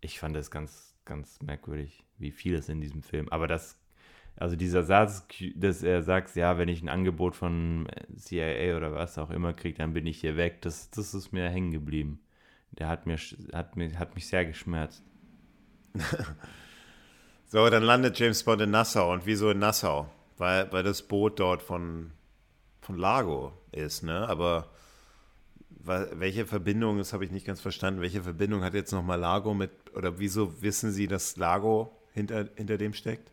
[0.00, 3.28] ich fand das ganz, ganz merkwürdig, wie viel es in diesem Film.
[3.30, 3.78] Aber das,
[4.38, 9.16] also dieser Satz, dass er sagt, ja, wenn ich ein Angebot von CIA oder was
[9.18, 12.20] auch immer kriege, dann bin ich hier weg, das, das ist mir hängen geblieben.
[12.72, 13.16] der hat mir,
[13.52, 15.02] hat mir, hat mich sehr geschmerzt.
[17.46, 19.12] so, dann landet James Bond in Nassau.
[19.12, 20.10] Und wieso in Nassau?
[20.36, 22.12] Weil, weil das Boot dort von,
[22.82, 24.28] von Lago ist, ne?
[24.28, 24.70] Aber
[25.86, 29.70] welche Verbindung, das habe ich nicht ganz verstanden, welche Verbindung hat jetzt nochmal Lago mit,
[29.94, 33.30] oder wieso wissen Sie, dass Lago hinter, hinter dem steckt?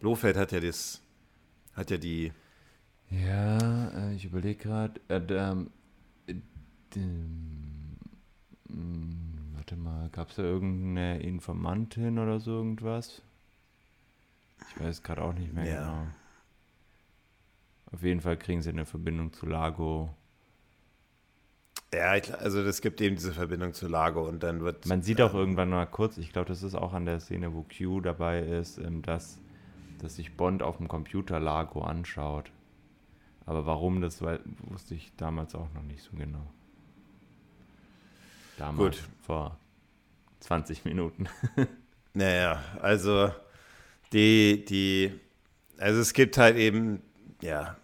[0.00, 1.02] Blofeld hat ja das,
[1.74, 2.32] hat ja die.
[3.10, 5.70] Ja, äh, ich überlege gerade, äh, ähm,
[6.28, 6.34] äh,
[9.54, 13.22] warte mal, gab es da irgendeine Informantin oder so irgendwas?
[14.70, 15.80] Ich weiß gerade auch nicht mehr ja.
[15.80, 16.06] genau.
[17.92, 20.14] Auf jeden Fall kriegen sie eine Verbindung zu Lago.
[21.92, 24.84] Ja, also es gibt eben diese Verbindung zu Lago und dann wird.
[24.86, 27.54] Man sieht auch ähm, irgendwann mal kurz, ich glaube, das ist auch an der Szene,
[27.54, 29.38] wo Q dabei ist, ähm, dass,
[29.98, 32.50] dass sich Bond auf dem Computer Lago anschaut.
[33.46, 36.46] Aber warum, das wusste ich damals auch noch nicht so genau.
[38.58, 39.08] Damals, Gut.
[39.22, 39.56] vor
[40.40, 41.28] 20 Minuten.
[42.14, 43.30] naja, also
[44.12, 45.12] die, die,
[45.78, 47.02] also es gibt halt eben,
[47.40, 47.76] ja,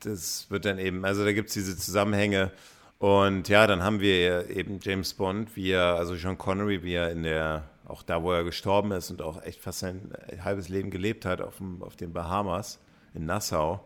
[0.00, 2.52] das wird dann eben, also da gibt es diese Zusammenhänge
[3.00, 7.10] und ja, dann haben wir eben James Bond, wie er, also Sean Connery, wie er
[7.10, 10.12] in der, auch da, wo er gestorben ist und auch echt fast sein
[10.42, 12.78] halbes Leben gelebt hat, auf, dem, auf den Bahamas,
[13.14, 13.84] in Nassau,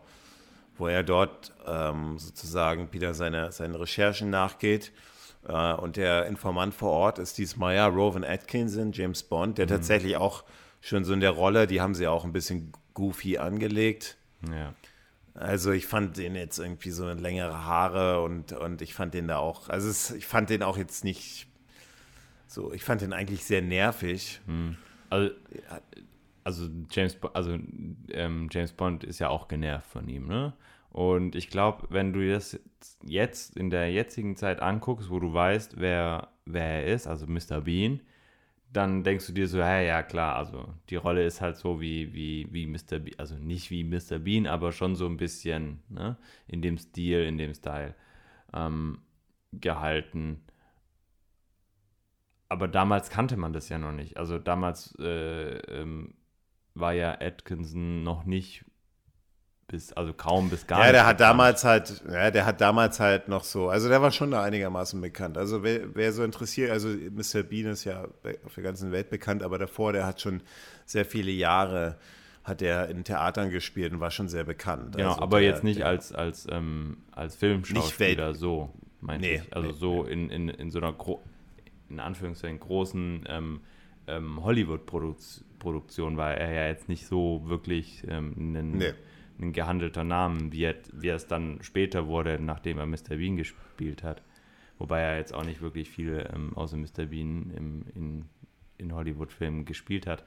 [0.77, 4.91] wo er dort ähm, sozusagen wieder seine, seinen Recherchen nachgeht.
[5.47, 9.69] Äh, und der Informant vor Ort ist diesmal ja Rowan Atkinson, James Bond, der mhm.
[9.69, 10.43] tatsächlich auch
[10.81, 14.17] schon so in der Rolle, die haben sie auch ein bisschen goofy angelegt.
[14.49, 14.73] Ja.
[15.33, 19.37] Also ich fand den jetzt irgendwie so längere Haare und, und ich fand den da
[19.37, 21.47] auch, also es, ich fand den auch jetzt nicht
[22.55, 24.41] so, ich fand den eigentlich sehr nervig.
[24.47, 24.77] Hm.
[25.09, 25.29] Also,
[26.43, 27.57] also, James, also
[28.09, 30.53] ähm, James Bond ist ja auch genervt von ihm, ne?
[30.89, 32.57] Und ich glaube, wenn du das
[33.03, 37.61] jetzt in der jetzigen Zeit anguckst, wo du weißt, wer, wer er ist, also Mr.
[37.61, 37.99] Bean,
[38.71, 42.13] dann denkst du dir so, ja, ja, klar, also die Rolle ist halt so wie,
[42.13, 42.99] wie, wie Mr.
[42.99, 44.19] Bean, also nicht wie Mr.
[44.19, 47.93] Bean, aber schon so ein bisschen ne, in dem Stil, in dem Style
[48.53, 48.99] ähm,
[49.51, 50.45] gehalten.
[52.49, 54.17] Aber damals kannte man das ja noch nicht.
[54.17, 56.13] Also damals äh, ähm,
[56.73, 58.65] war ja Atkinson noch nicht
[59.67, 60.87] bis, also kaum bis gar ja, nicht.
[60.87, 64.11] Ja, der hat damals halt, ja, der hat damals halt noch so, also der war
[64.11, 65.37] schon da einigermaßen bekannt.
[65.37, 67.43] Also wer, wer so interessiert, also Mr.
[67.43, 68.07] Bean ist ja
[68.45, 70.41] auf der ganzen Welt bekannt, aber davor, der hat schon
[70.85, 71.97] sehr viele Jahre
[72.43, 74.95] hat er in Theatern gespielt und war schon sehr bekannt.
[74.95, 78.71] Genau, also aber der, jetzt nicht der, als, als, ähm, als Filmschauspieler so,
[79.01, 79.55] meine nee, ich.
[79.55, 80.11] Also nee, so nee.
[80.11, 81.23] In, in, in so einer, Gro
[81.89, 83.61] in Anführungszeichen, großen ähm,
[84.07, 88.93] ähm, Hollywood-Produktion war er ja jetzt nicht so wirklich ähm, einen nee
[89.39, 93.17] ein gehandelter Namen, wie er, wie er es dann später wurde, nachdem er Mr.
[93.17, 94.21] Bean gespielt hat.
[94.77, 97.05] Wobei er jetzt auch nicht wirklich viel ähm, außer Mr.
[97.05, 98.25] Bean im, in,
[98.77, 100.23] in Hollywood-Filmen gespielt hat.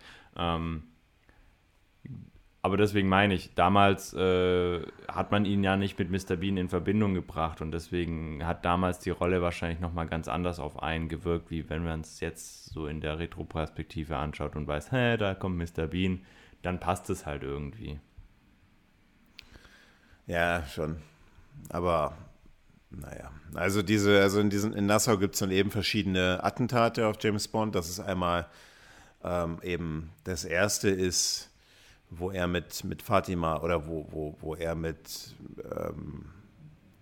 [2.61, 6.37] Aber deswegen meine ich, damals äh, hat man ihn ja nicht mit Mr.
[6.37, 10.83] Bean in Verbindung gebracht und deswegen hat damals die Rolle wahrscheinlich nochmal ganz anders auf
[10.83, 15.17] einen gewirkt, wie wenn man es jetzt so in der Retroperspektive anschaut und weiß, hä,
[15.17, 15.87] da kommt Mr.
[15.87, 16.23] Bean,
[16.63, 18.01] dann passt es halt irgendwie.
[20.27, 20.97] Ja, schon.
[21.71, 22.17] Aber
[22.91, 27.17] naja, also diese, also in diesen, in Nassau gibt es dann eben verschiedene Attentate auf
[27.21, 27.75] James Bond.
[27.75, 28.47] Das ist einmal
[29.23, 31.48] ähm, eben das erste ist,
[32.11, 35.35] wo er mit, mit Fatima oder wo, wo, wo er mit
[35.71, 36.27] ähm,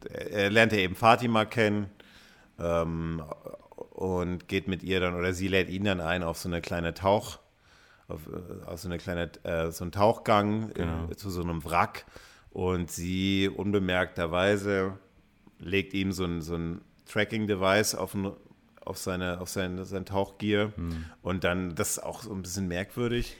[0.08, 1.90] er lernt ja eben Fatima kennen
[2.58, 3.22] ähm,
[3.90, 6.94] und geht mit ihr dann oder sie lädt ihn dann ein auf so eine kleine
[6.94, 7.38] Tauch,
[8.08, 11.06] auf, äh, auf so eine kleine, äh, so einen Tauchgang genau.
[11.06, 12.06] in, zu so einem Wrack
[12.50, 14.98] und sie unbemerkterweise
[15.58, 18.16] legt ihm so ein, so ein Tracking-Device auf,
[18.86, 20.72] auf, seine, auf sein, sein Tauchgier.
[20.76, 21.04] Hm.
[21.22, 23.36] Und dann, das ist auch so ein bisschen merkwürdig.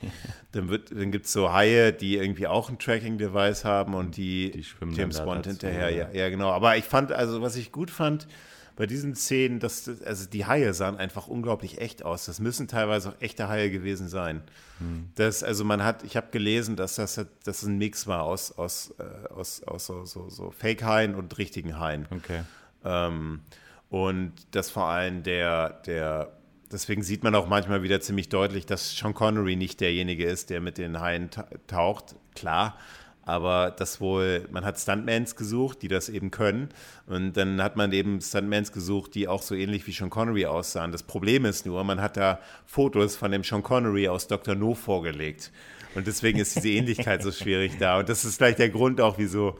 [0.51, 4.65] dann dann gibt es so Haie, die irgendwie auch ein Tracking-Device haben und die, die
[4.93, 5.89] James Bond hinterher.
[5.89, 6.51] Ja, ja, genau.
[6.51, 8.27] Aber ich fand, also was ich gut fand,
[8.75, 12.25] bei diesen Szenen, dass, also die Haie sahen einfach unglaublich echt aus.
[12.25, 14.43] Das müssen teilweise auch echte Haie gewesen sein.
[14.77, 15.09] Hm.
[15.15, 18.93] Das, also man hat, ich habe gelesen, dass das, das ein Mix war aus, aus,
[18.99, 22.05] äh, aus, aus so, so, so Fake-Haien und richtigen Haien.
[22.11, 22.43] Okay.
[22.85, 23.41] Ähm,
[23.89, 26.31] und das vor allem der, der,
[26.71, 30.61] deswegen sieht man auch manchmal wieder ziemlich deutlich, dass Sean Connery nicht derjenige ist, der
[30.61, 31.29] mit den Haien
[31.67, 32.15] taucht.
[32.35, 32.77] Klar,
[33.27, 36.69] aber das wohl, man hat Stuntmans gesucht, die das eben können.
[37.07, 40.93] Und dann hat man eben Stuntmans gesucht, die auch so ähnlich wie Sean Connery aussahen.
[40.93, 44.55] Das Problem ist nur, man hat da Fotos von dem Sean Connery aus Dr.
[44.55, 45.51] No vorgelegt.
[45.93, 47.99] Und deswegen ist diese Ähnlichkeit so schwierig da.
[47.99, 49.59] Und das ist vielleicht der Grund auch, wieso,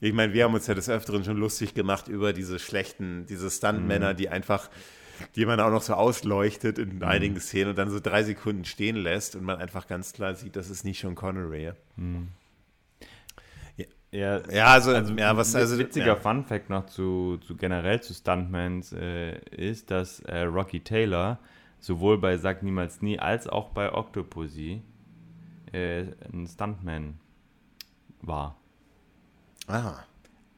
[0.00, 3.50] Ich meine, wir haben uns ja des Öfteren schon lustig gemacht über diese schlechten, diese
[3.50, 4.16] Stuntmänner, mhm.
[4.16, 4.70] die einfach,
[5.36, 7.02] die man auch noch so ausleuchtet in mhm.
[7.04, 10.56] einigen Szenen und dann so drei Sekunden stehen lässt und man einfach ganz klar sieht,
[10.56, 11.72] das ist nicht schon Connery.
[11.96, 12.28] Mhm.
[14.12, 16.16] Ja, ja, also, also, ja, was also witziger ja.
[16.16, 21.38] Fun Fact noch zu, zu generell zu Stuntmans äh, ist, dass äh, Rocky Taylor
[21.80, 24.82] sowohl bei Sag niemals nie als auch bei Octopussy
[25.72, 27.20] äh, ein Stuntman
[28.20, 28.61] war.
[29.66, 30.04] Ah.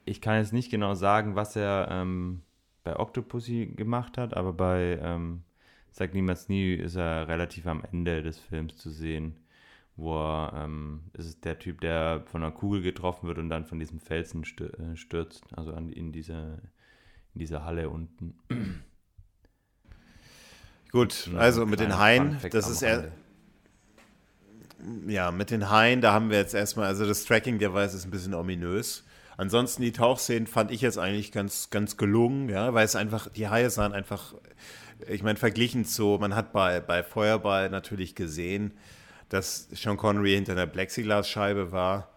[0.05, 2.43] Ich kann jetzt nicht genau sagen, was er ähm,
[2.83, 5.43] bei Octopussy gemacht hat, aber bei ähm,
[5.91, 9.37] Sag niemals nie ist er relativ am Ende des Films zu sehen
[9.97, 13.65] wo er, ähm, es ist der Typ, der von einer Kugel getroffen wird und dann
[13.65, 16.61] von diesem Felsen äh, stürzt, also an, in, diese,
[17.35, 18.35] in dieser Halle unten.
[20.91, 23.13] Gut, also mit den Haien, das ist er.
[25.07, 28.05] Ja, mit den Haien, da haben wir jetzt erstmal, also das Tracking der Weiß ist
[28.05, 29.05] ein bisschen ominös.
[29.37, 33.49] Ansonsten die Tauchszenen fand ich jetzt eigentlich ganz, ganz gelungen, ja, weil es einfach, die
[33.49, 34.35] Haie sahen einfach,
[35.09, 38.73] ich meine, verglichen zu, man hat bei, bei Feuerball natürlich gesehen,
[39.29, 42.11] dass Sean Connery hinter einer Plexiglasscheibe war.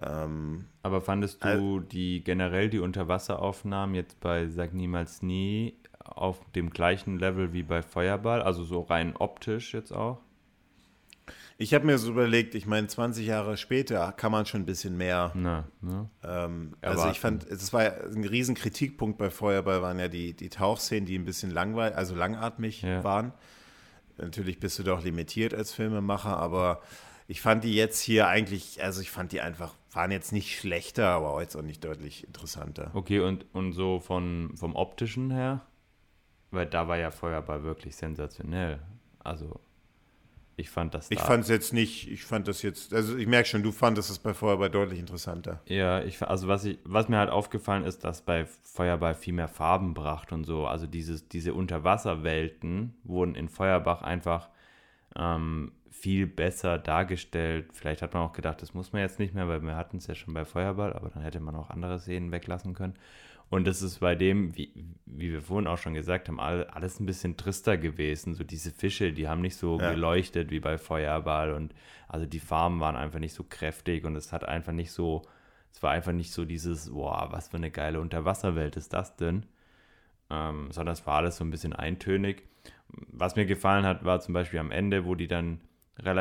[0.00, 6.70] Ähm, Aber fandest du die generell die Unterwasseraufnahmen jetzt bei Sag niemals nie auf dem
[6.70, 10.20] gleichen Level wie bei Feuerball, also so rein optisch jetzt auch?
[11.60, 14.96] Ich habe mir so überlegt, ich meine, 20 Jahre später kann man schon ein bisschen
[14.96, 15.32] mehr.
[15.34, 16.08] Na, ne?
[16.22, 20.50] ähm, also ich fand, es war ein riesen Kritikpunkt bei Feuerball, waren ja die, die
[20.50, 23.02] Tauchszenen, die ein bisschen langweilig, also langatmig ja.
[23.02, 23.32] waren.
[24.18, 26.80] Natürlich bist du doch limitiert als Filmemacher, aber
[27.26, 31.08] ich fand die jetzt hier eigentlich, also ich fand die einfach, waren jetzt nicht schlechter,
[31.08, 32.92] aber auch jetzt auch nicht deutlich interessanter.
[32.94, 35.66] Okay, und, und so von, vom optischen her?
[36.52, 38.78] Weil da war ja Feuerball wirklich sensationell.
[39.18, 39.60] Also
[40.58, 41.10] ich fand das.
[41.10, 44.10] Ich fand es jetzt nicht, ich fand das jetzt, also ich merke schon, du fandest
[44.10, 45.60] es bei Feuerball deutlich interessanter.
[45.66, 49.46] Ja, ich, also was, ich, was mir halt aufgefallen ist, dass bei Feuerball viel mehr
[49.46, 50.66] Farben bracht und so.
[50.66, 54.48] Also dieses, diese Unterwasserwelten wurden in Feuerbach einfach
[55.14, 57.70] ähm, viel besser dargestellt.
[57.72, 60.08] Vielleicht hat man auch gedacht, das muss man jetzt nicht mehr, weil wir hatten es
[60.08, 62.94] ja schon bei Feuerball, aber dann hätte man auch andere Szenen weglassen können.
[63.50, 64.72] Und das ist bei dem, wie,
[65.06, 68.34] wie wir vorhin auch schon gesagt haben, alles ein bisschen trister gewesen.
[68.34, 69.90] So diese Fische, die haben nicht so ja.
[69.90, 71.74] geleuchtet wie bei Feuerball und
[72.08, 75.22] also die Farben waren einfach nicht so kräftig und es hat einfach nicht so,
[75.72, 79.46] es war einfach nicht so dieses, boah, was für eine geile Unterwasserwelt ist das denn?
[80.30, 82.42] Ähm, sondern es war alles so ein bisschen eintönig.
[82.88, 85.60] Was mir gefallen hat, war zum Beispiel am Ende, wo die dann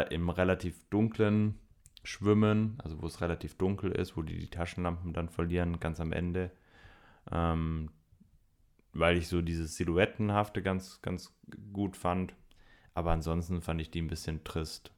[0.09, 1.59] im relativ dunklen
[2.03, 6.13] schwimmen, also wo es relativ dunkel ist, wo die die Taschenlampen dann verlieren, ganz am
[6.13, 6.51] Ende
[7.31, 7.89] ähm,
[8.93, 11.33] weil ich so dieses Silhouettenhafte ganz, ganz
[11.73, 12.33] gut fand.
[12.93, 14.91] Aber ansonsten fand ich die ein bisschen trist.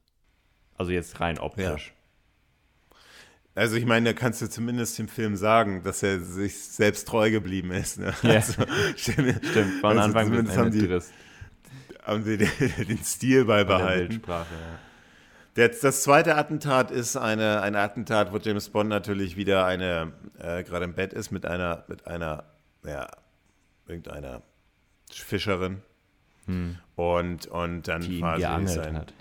[0.76, 1.88] Also jetzt rein optisch.
[1.88, 2.96] Ja.
[3.54, 7.30] Also ich meine, da kannst du zumindest im Film sagen, dass er sich selbst treu
[7.30, 7.98] geblieben ist.
[7.98, 8.14] Ne?
[8.22, 8.34] Ja.
[8.34, 8.54] Also,
[8.96, 9.44] stimmt,
[9.80, 11.00] von also Anfang bis haben die,
[12.02, 12.50] haben sie den,
[12.88, 14.22] den Stil beibehalten.
[14.26, 14.46] Ja.
[15.54, 20.62] Das, das zweite Attentat ist eine, ein Attentat, wo James Bond natürlich wieder eine, äh,
[20.62, 22.44] gerade im Bett ist, mit einer, mit einer,
[22.84, 23.08] ja,
[23.86, 24.42] irgendeiner
[25.10, 25.82] Fischerin.
[26.46, 26.78] Hm.
[26.94, 29.12] Und, und dann Die quasi sein, hat.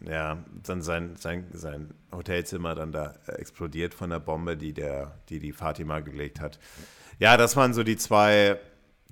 [0.00, 5.18] ja, dann sein, sein, sein Hotelzimmer dann da äh, explodiert von der Bombe, die der,
[5.28, 6.58] die, die Fatima gelegt hat.
[7.18, 8.58] Ja, das waren so die zwei,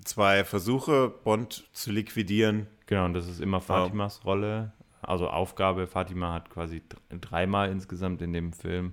[0.05, 2.67] zwei Versuche, Bond zu liquidieren.
[2.87, 4.73] Genau, und das ist immer Fatimas um, Rolle
[5.03, 8.93] also Aufgabe, Fatima hat quasi dreimal insgesamt in dem Film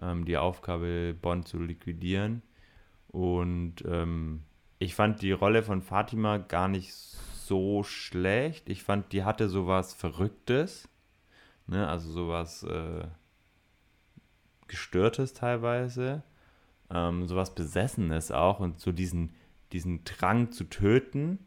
[0.00, 2.42] ähm, die Aufgabe, Bond zu liquidieren.
[3.08, 4.42] Und ähm,
[4.78, 8.68] ich fand die Rolle von Fatima gar nicht so schlecht.
[8.68, 10.88] Ich fand, die hatte sowas Verrücktes.
[11.66, 11.86] Ne?
[11.88, 13.04] Also sowas äh,
[14.68, 16.22] Gestörtes teilweise.
[16.90, 19.34] Ähm, sowas Besessenes auch und so diesen,
[19.72, 21.38] diesen Drang zu töten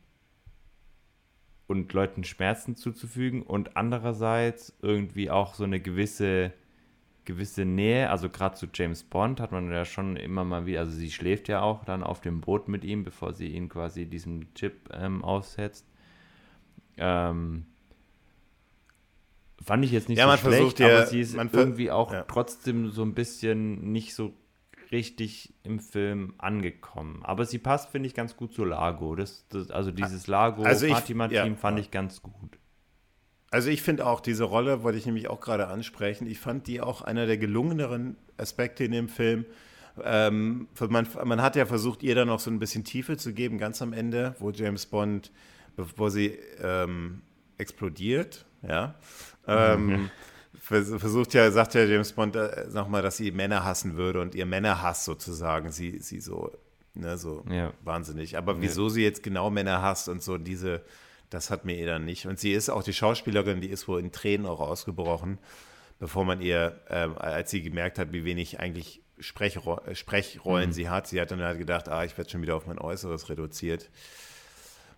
[1.68, 6.54] und Leuten Schmerzen zuzufügen und andererseits irgendwie auch so eine gewisse
[7.26, 10.92] gewisse Nähe, also gerade zu James Bond hat man ja schon immer mal wieder, also
[10.92, 14.54] sie schläft ja auch dann auf dem Boot mit ihm, bevor sie ihn quasi diesem
[14.54, 15.86] Chip ähm, aussetzt.
[16.98, 17.66] Ähm,
[19.64, 22.24] fand ich jetzt nicht ja, so schlecht, ja, aber sie ist irgendwie auch ja.
[22.24, 24.34] trotzdem so ein bisschen nicht so
[24.92, 27.22] richtig im Film angekommen.
[27.24, 29.16] Aber sie passt, finde ich, ganz gut zu Lago.
[29.16, 32.58] Das, das also dieses Lago-Fatima-Team also ja, fand ich ganz gut.
[33.52, 36.82] Also ich finde auch diese Rolle, wollte ich nämlich auch gerade ansprechen, ich fand die
[36.82, 39.46] auch einer der gelungeneren Aspekte in dem Film.
[40.04, 43.58] Ähm, man, man hat ja versucht, ihr dann noch so ein bisschen Tiefe zu geben,
[43.58, 45.32] ganz am Ende, wo James Bond,
[45.78, 47.22] bevor sie ähm,
[47.58, 48.96] explodiert, ja.
[49.48, 50.10] Ähm,
[50.62, 54.46] versucht ja, sagt ja James Bond äh, nochmal, dass sie Männer hassen würde und ihr
[54.46, 56.52] Männerhass sozusagen sie, sie so,
[56.94, 57.74] ne, so ja.
[57.84, 58.38] wahnsinnig.
[58.38, 60.82] Aber wieso sie jetzt genau Männer hasst und so diese,
[61.30, 62.26] das hat mir ihr dann nicht.
[62.26, 65.40] Und sie ist auch die Schauspielerin, die ist wohl in Tränen auch ausgebrochen,
[66.00, 70.74] bevor man ihr, äh, als sie gemerkt hat, wie wenig eigentlich Sprechro Sprechrollen mhm.
[70.74, 71.08] sie hat.
[71.08, 73.90] Sie hat dann halt gedacht, ah, ich werde schon wieder auf mein Äußeres reduziert.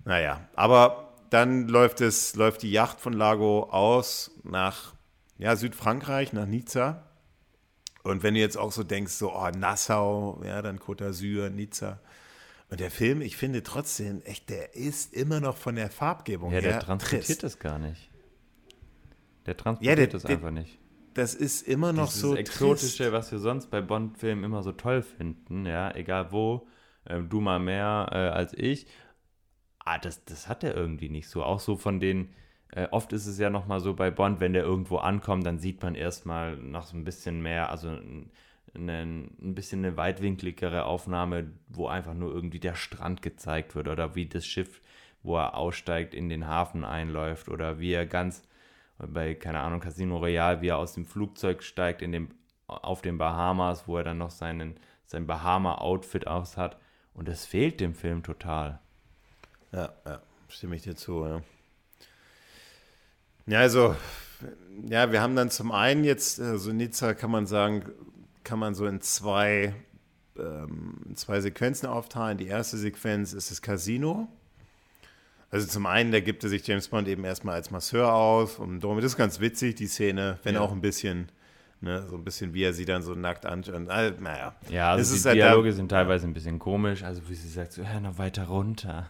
[0.05, 4.93] Naja, aber dann läuft es, läuft die Yacht von Lago aus nach
[5.37, 7.03] ja, Südfrankreich, nach Nizza.
[8.03, 11.99] Und wenn du jetzt auch so denkst, so, oh, Nassau, ja, dann Côte d'Azur, Nizza.
[12.69, 16.59] Und der Film, ich finde trotzdem, echt, der ist immer noch von der Farbgebung ja,
[16.59, 16.69] her.
[16.69, 18.09] Ja, der transportiert das gar nicht.
[19.45, 20.77] Der transportiert ja, der, das einfach nicht.
[21.13, 22.31] Das ist immer noch Dieses so.
[22.31, 23.11] Das Exotische, trist.
[23.13, 26.67] was wir sonst bei Bond-Filmen immer so toll finden, ja, egal wo,
[27.05, 28.87] äh, du mal mehr äh, als ich.
[29.79, 31.43] Ah, das, das hat er irgendwie nicht so.
[31.43, 32.33] Auch so von den,
[32.71, 35.81] äh, oft ist es ja nochmal so bei Bond, wenn der irgendwo ankommt, dann sieht
[35.81, 38.31] man erstmal noch so ein bisschen mehr, also ein,
[38.75, 44.27] ein bisschen eine weitwinkligere Aufnahme, wo einfach nur irgendwie der Strand gezeigt wird oder wie
[44.27, 44.81] das Schiff,
[45.23, 48.43] wo er aussteigt, in den Hafen einläuft oder wie er ganz
[48.97, 52.29] bei, keine Ahnung, Casino Royale, wie er aus dem Flugzeug steigt in dem,
[52.67, 56.77] auf den Bahamas, wo er dann noch seinen, sein Bahama-Outfit aus hat.
[57.13, 58.79] Und das fehlt dem Film total.
[59.71, 61.41] Ja, ja, stimme ich dir zu, ja.
[63.47, 63.95] Ja, also,
[64.89, 67.83] ja, wir haben dann zum einen jetzt, also Nizza kann man sagen,
[68.43, 69.73] kann man so in zwei,
[70.37, 72.37] ähm, zwei Sequenzen aufteilen.
[72.37, 74.27] Die erste Sequenz ist das Casino.
[75.49, 78.81] Also zum einen, da gibt er sich James Bond eben erstmal als Masseur aus und
[78.81, 80.61] damit ist ganz witzig, die Szene, wenn ja.
[80.61, 81.31] auch ein bisschen,
[81.79, 83.87] ne, so ein bisschen, wie er sie dann so nackt anschaut.
[83.87, 84.55] Also, naja.
[84.69, 87.71] Ja, also die Dialoge halt da, sind teilweise ein bisschen komisch, also wie sie sagt,
[87.71, 89.09] so, ja, noch weiter runter.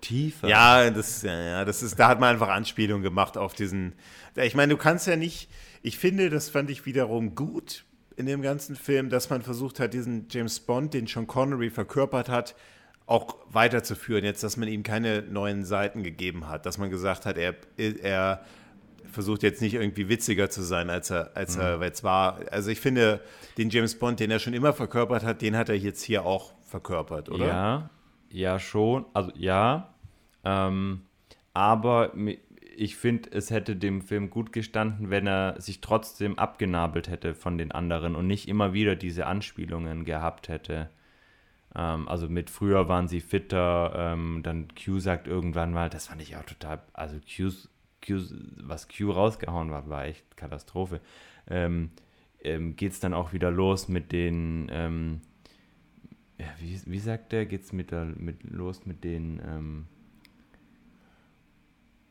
[0.00, 0.48] Tiefer.
[0.48, 3.94] Ja, das, ja, ja, das ist, da hat man einfach Anspielung gemacht auf diesen.
[4.36, 5.48] Ich meine, du kannst ja nicht,
[5.82, 7.84] ich finde, das fand ich wiederum gut
[8.16, 12.28] in dem ganzen Film, dass man versucht hat, diesen James Bond, den Sean Connery verkörpert
[12.28, 12.54] hat,
[13.06, 14.24] auch weiterzuführen.
[14.24, 18.42] Jetzt, dass man ihm keine neuen Seiten gegeben hat, dass man gesagt hat, er, er
[19.10, 21.62] versucht jetzt nicht irgendwie witziger zu sein, als er, als mhm.
[21.62, 22.40] er jetzt war.
[22.50, 23.20] Also ich finde,
[23.58, 26.52] den James Bond, den er schon immer verkörpert hat, den hat er jetzt hier auch
[26.64, 27.46] verkörpert, oder?
[27.46, 27.90] Ja,
[28.30, 29.06] ja schon.
[29.14, 29.94] Also ja,
[30.44, 31.02] ähm,
[31.52, 32.12] aber
[32.76, 37.58] ich finde, es hätte dem Film gut gestanden, wenn er sich trotzdem abgenabelt hätte von
[37.58, 40.90] den anderen und nicht immer wieder diese Anspielungen gehabt hätte.
[41.74, 46.22] Ähm, also mit früher waren sie fitter, ähm, dann Q sagt irgendwann mal, das fand
[46.22, 47.50] ich auch total, also Q,
[48.06, 48.20] Q
[48.58, 51.00] was Q rausgehauen war, war echt Katastrophe.
[51.48, 51.90] Ähm,
[52.42, 55.20] ähm, Geht es dann auch wieder los mit den, ähm,
[56.38, 59.86] ja, wie, wie sagt der, geht es mit, mit, los mit den, ähm,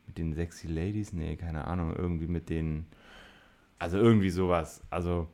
[0.07, 1.13] den Sexy Ladies?
[1.13, 2.85] Nee, keine Ahnung, irgendwie mit den,
[3.77, 5.27] also irgendwie sowas, also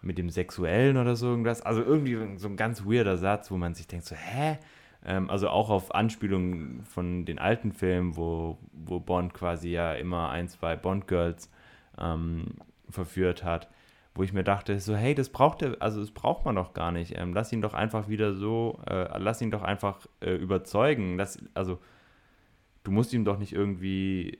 [0.00, 3.74] mit dem Sexuellen oder so irgendwas, also irgendwie so ein ganz weirder Satz, wo man
[3.74, 4.58] sich denkt so, hä?
[5.04, 10.30] Ähm, also auch auf Anspielungen von den alten Filmen, wo, wo Bond quasi ja immer
[10.30, 11.50] ein, zwei Bond-Girls
[11.98, 12.46] ähm,
[12.88, 13.68] verführt hat,
[14.14, 16.92] wo ich mir dachte, so, hey, das braucht er, also das braucht man doch gar
[16.92, 17.18] nicht.
[17.18, 21.16] Ähm, lass ihn doch einfach wieder so, äh, lass ihn doch einfach äh, überzeugen.
[21.16, 21.80] Lass, also
[22.84, 24.38] du musst ihm doch nicht irgendwie äh,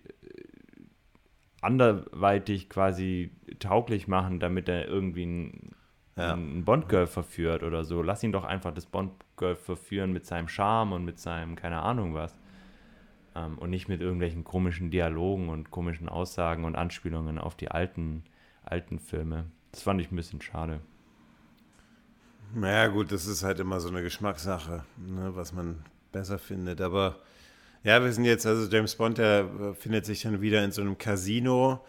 [1.61, 5.71] anderweitig quasi tauglich machen, damit er irgendwie ein,
[6.17, 6.35] ja.
[6.35, 8.01] ein Bond-Girl verführt oder so.
[8.01, 12.15] Lass ihn doch einfach das Bond-Girl verführen mit seinem Charme und mit seinem, keine Ahnung
[12.15, 12.39] was.
[13.35, 18.23] Ähm, und nicht mit irgendwelchen komischen Dialogen und komischen Aussagen und Anspielungen auf die alten,
[18.63, 19.47] alten Filme.
[19.75, 20.79] Das fand ich ein bisschen schade.
[22.55, 26.81] Naja, gut, das ist halt immer so eine Geschmackssache, ne, was man besser findet.
[26.81, 27.17] Aber
[27.83, 30.81] ja, wir sind jetzt, also James Bond, der äh, findet sich dann wieder in so
[30.81, 31.85] einem Casino.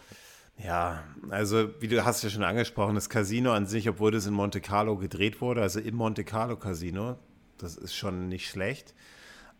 [0.58, 4.34] Ja, also wie du hast ja schon angesprochen, das Casino an sich, obwohl das in
[4.34, 7.20] Monte Carlo gedreht wurde, also im Monte Carlo Casino,
[7.60, 8.96] das ist schon nicht schlecht,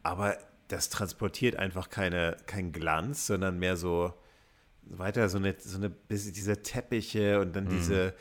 [0.01, 0.36] aber
[0.67, 4.15] das transportiert einfach keine, keinen Glanz, sondern mehr so
[4.86, 7.69] weiter so eine, so eine diese Teppiche und dann mhm.
[7.69, 8.13] diese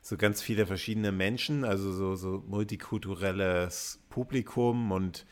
[0.00, 5.26] so ganz viele verschiedene Menschen, also so, so multikulturelles Publikum und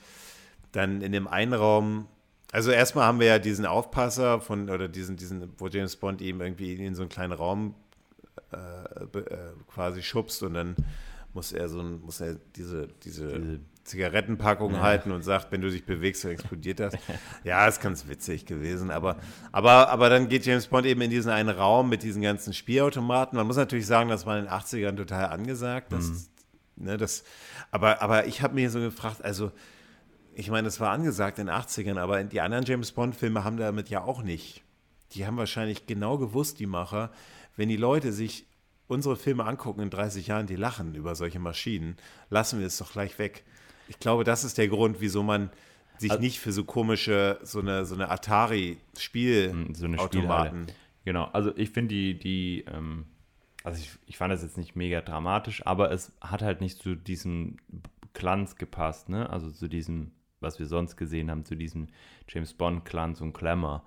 [0.72, 2.06] dann in dem einen Raum
[2.52, 6.40] also erstmal haben wir ja diesen Aufpasser von, oder diesen, diesen, wo James Bond eben
[6.40, 7.74] irgendwie in so einen kleinen Raum
[8.52, 10.74] äh, äh, quasi schubst und dann
[11.32, 14.80] muss er so ein, muss er diese, diese, diese Zigarettenpackung ja.
[14.80, 16.94] halten und sagt, wenn du dich bewegst, dann explodiert das.
[17.44, 18.90] ja, ist ganz witzig gewesen.
[18.90, 19.16] Aber,
[19.52, 23.36] aber, aber dann geht James Bond eben in diesen einen Raum mit diesen ganzen Spielautomaten.
[23.36, 25.92] Man muss natürlich sagen, das war in den 80ern total angesagt.
[25.92, 26.84] Das, mhm.
[26.84, 27.24] ne, das,
[27.70, 29.50] aber, aber ich habe mir so gefragt, also
[30.34, 33.88] ich meine, es war angesagt in den 80ern, aber die anderen James Bond-Filme haben damit
[33.88, 34.62] ja auch nicht
[35.12, 37.10] die haben wahrscheinlich genau gewusst, die Macher,
[37.56, 38.46] wenn die Leute sich
[38.86, 41.96] unsere Filme angucken in 30 Jahren, die lachen über solche Maschinen,
[42.28, 43.44] lassen wir es doch gleich weg.
[43.90, 45.50] Ich glaube, das ist der Grund, wieso man
[45.98, 50.68] sich also, nicht für so komische, so eine, so eine Atari-Spielautomaten.
[50.68, 50.74] So
[51.04, 53.06] genau, also ich finde die, die, ähm,
[53.64, 56.94] also ich, ich fand das jetzt nicht mega dramatisch, aber es hat halt nicht zu
[56.94, 57.56] diesem
[58.12, 59.28] Glanz gepasst, ne?
[59.28, 61.88] Also zu diesem, was wir sonst gesehen haben, zu diesem
[62.28, 63.82] James Bond-Glanz und Glamour.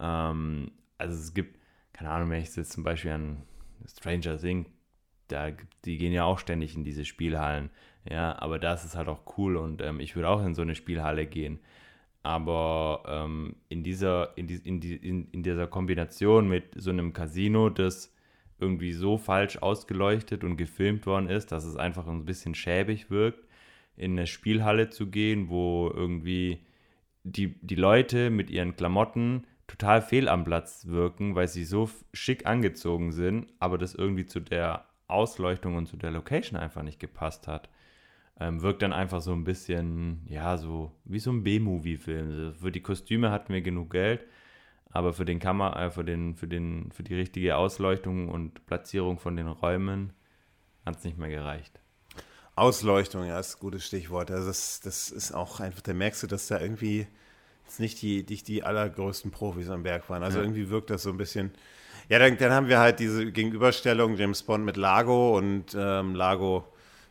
[0.00, 1.60] Ähm, also es gibt,
[1.92, 3.42] keine Ahnung, wenn ich jetzt zum Beispiel an
[3.86, 4.68] Stranger Things,
[5.28, 5.50] da,
[5.84, 7.70] die gehen ja auch ständig in diese Spielhallen.
[8.08, 10.74] Ja, aber das ist halt auch cool und ähm, ich würde auch in so eine
[10.74, 11.58] Spielhalle gehen.
[12.22, 17.12] Aber ähm, in, dieser, in, die, in, die, in, in dieser Kombination mit so einem
[17.12, 18.14] Casino, das
[18.58, 23.46] irgendwie so falsch ausgeleuchtet und gefilmt worden ist, dass es einfach ein bisschen schäbig wirkt,
[23.96, 26.60] in eine Spielhalle zu gehen, wo irgendwie
[27.24, 32.46] die, die Leute mit ihren Klamotten total fehl am Platz wirken, weil sie so schick
[32.46, 37.46] angezogen sind, aber das irgendwie zu der Ausleuchtung und zu der Location einfach nicht gepasst
[37.46, 37.68] hat.
[38.40, 42.54] Ähm, wirkt dann einfach so ein bisschen, ja, so wie so ein B-Movie-Film.
[42.54, 44.26] Für die Kostüme hatten wir genug Geld,
[44.90, 49.18] aber für den Kammer, äh, für den, für den, für die richtige Ausleuchtung und Platzierung
[49.18, 50.12] von den Räumen
[50.84, 51.80] hat es nicht mehr gereicht.
[52.56, 54.30] Ausleuchtung, ja, ist ein gutes Stichwort.
[54.30, 57.06] Also das, das ist auch einfach, da merkst du, dass da irgendwie
[57.78, 60.22] nicht die, nicht die allergrößten Profis am Berg waren.
[60.22, 60.44] Also ja.
[60.44, 61.52] irgendwie wirkt das so ein bisschen.
[62.08, 66.64] Ja, dann, dann haben wir halt diese Gegenüberstellung James Bond mit Lago und ähm, Lago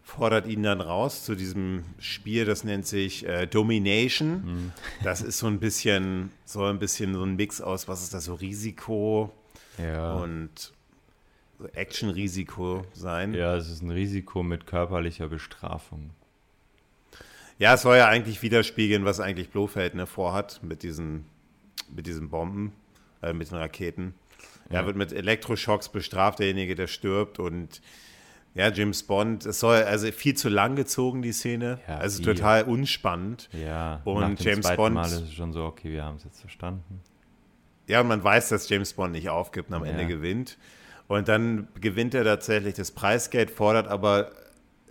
[0.04, 4.30] fordert ihn dann raus zu diesem Spiel, das nennt sich äh, Domination.
[4.30, 4.72] Mhm.
[5.04, 8.26] Das ist so ein bisschen, so ein bisschen so ein Mix aus, was ist das,
[8.26, 9.32] so Risiko
[9.78, 10.16] ja.
[10.16, 10.74] und
[11.58, 13.34] so Action-Risiko sein.
[13.34, 16.12] Ja, es ist ein Risiko mit körperlicher Bestrafung.
[17.60, 21.26] Ja, es soll ja eigentlich widerspiegeln, was eigentlich Blofeld ne, vorhat mit diesen,
[21.96, 22.74] mit diesen Bomben,
[23.22, 24.16] äh, mit den Raketen.
[24.70, 24.80] Ja.
[24.80, 27.82] Er wird mit Elektroschocks bestraft, derjenige, der stirbt und
[28.56, 31.80] ja, James Bond, es soll also viel zu lang gezogen, die Szene.
[31.88, 32.36] Ja, also viel.
[32.36, 33.50] total unspannend.
[33.52, 34.94] Ja, und nach dem James Bond.
[34.94, 37.02] Mal ist es schon so, okay, wir haben es jetzt verstanden.
[37.88, 39.92] Ja, und man weiß, dass James Bond nicht aufgibt und am ja.
[39.92, 40.58] Ende gewinnt.
[41.08, 44.32] Und dann gewinnt er tatsächlich das Preisgeld, fordert aber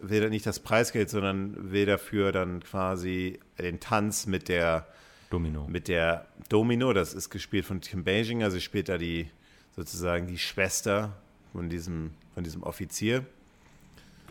[0.00, 4.88] will nicht das Preisgeld, sondern will dafür dann quasi den Tanz mit der
[5.30, 5.66] Domino.
[5.68, 9.30] Mit der Domino, das ist gespielt von Kim Beijing, also spielt da die
[9.74, 11.16] sozusagen die Schwester
[11.52, 13.24] von diesem, von diesem Offizier.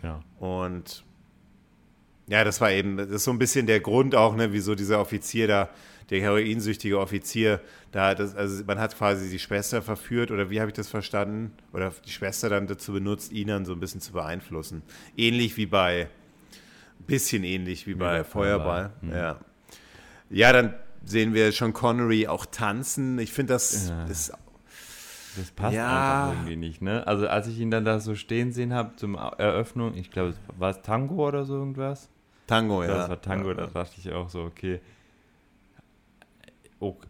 [0.04, 0.22] Ja.
[0.40, 1.04] Und
[2.28, 5.00] ja, das war eben, das ist so ein bisschen der Grund auch, ne, wieso dieser
[5.00, 5.70] Offizier da,
[6.10, 7.62] der heroinsüchtige Offizier,
[7.92, 11.54] da, das, also man hat quasi die Schwester verführt, oder wie habe ich das verstanden?
[11.74, 14.82] Oder die Schwester dann dazu benutzt, ihn dann so ein bisschen zu beeinflussen.
[15.16, 16.10] Ähnlich wie bei,
[17.08, 18.92] bisschen ähnlich wie, bei Feuerball.
[19.02, 19.12] Mhm.
[19.12, 19.40] Ja.
[20.30, 20.74] ja, dann
[21.06, 23.18] sehen wir schon Connery auch tanzen.
[23.20, 24.06] Ich finde, das ja.
[24.06, 24.34] ist
[25.38, 26.24] das passt ja.
[26.24, 27.06] einfach irgendwie nicht, ne?
[27.08, 30.72] Also als ich ihn dann da so stehen sehen habe zum Eröffnung, ich glaube, war
[30.72, 32.10] es Tango oder so irgendwas?
[32.48, 32.90] Tango, ja.
[32.90, 33.56] Das war Tango, ja.
[33.56, 34.80] da dachte ich auch so, okay.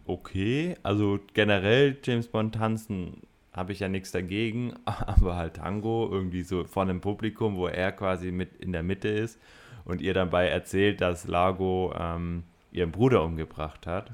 [0.04, 6.42] Okay, also generell James Bond tanzen habe ich ja nichts dagegen, aber halt Tango irgendwie
[6.42, 9.40] so vor einem Publikum, wo er quasi mit in der Mitte ist
[9.84, 14.12] und ihr dabei erzählt, dass Lago ähm, ihren Bruder umgebracht hat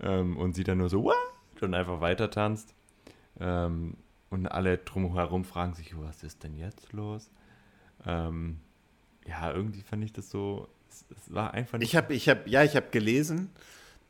[0.00, 1.14] ähm, und sie dann nur so What?
[1.62, 2.74] und einfach weiter tanzt.
[3.40, 3.96] Ähm,
[4.30, 7.30] und alle drumherum fragen sich, was ist denn jetzt los?
[8.04, 8.58] Ähm,
[9.26, 11.88] ja, irgendwie fand ich das so, es, es war einfach nicht.
[11.88, 13.50] Ich habe, ich habe, ja, ich habe gelesen,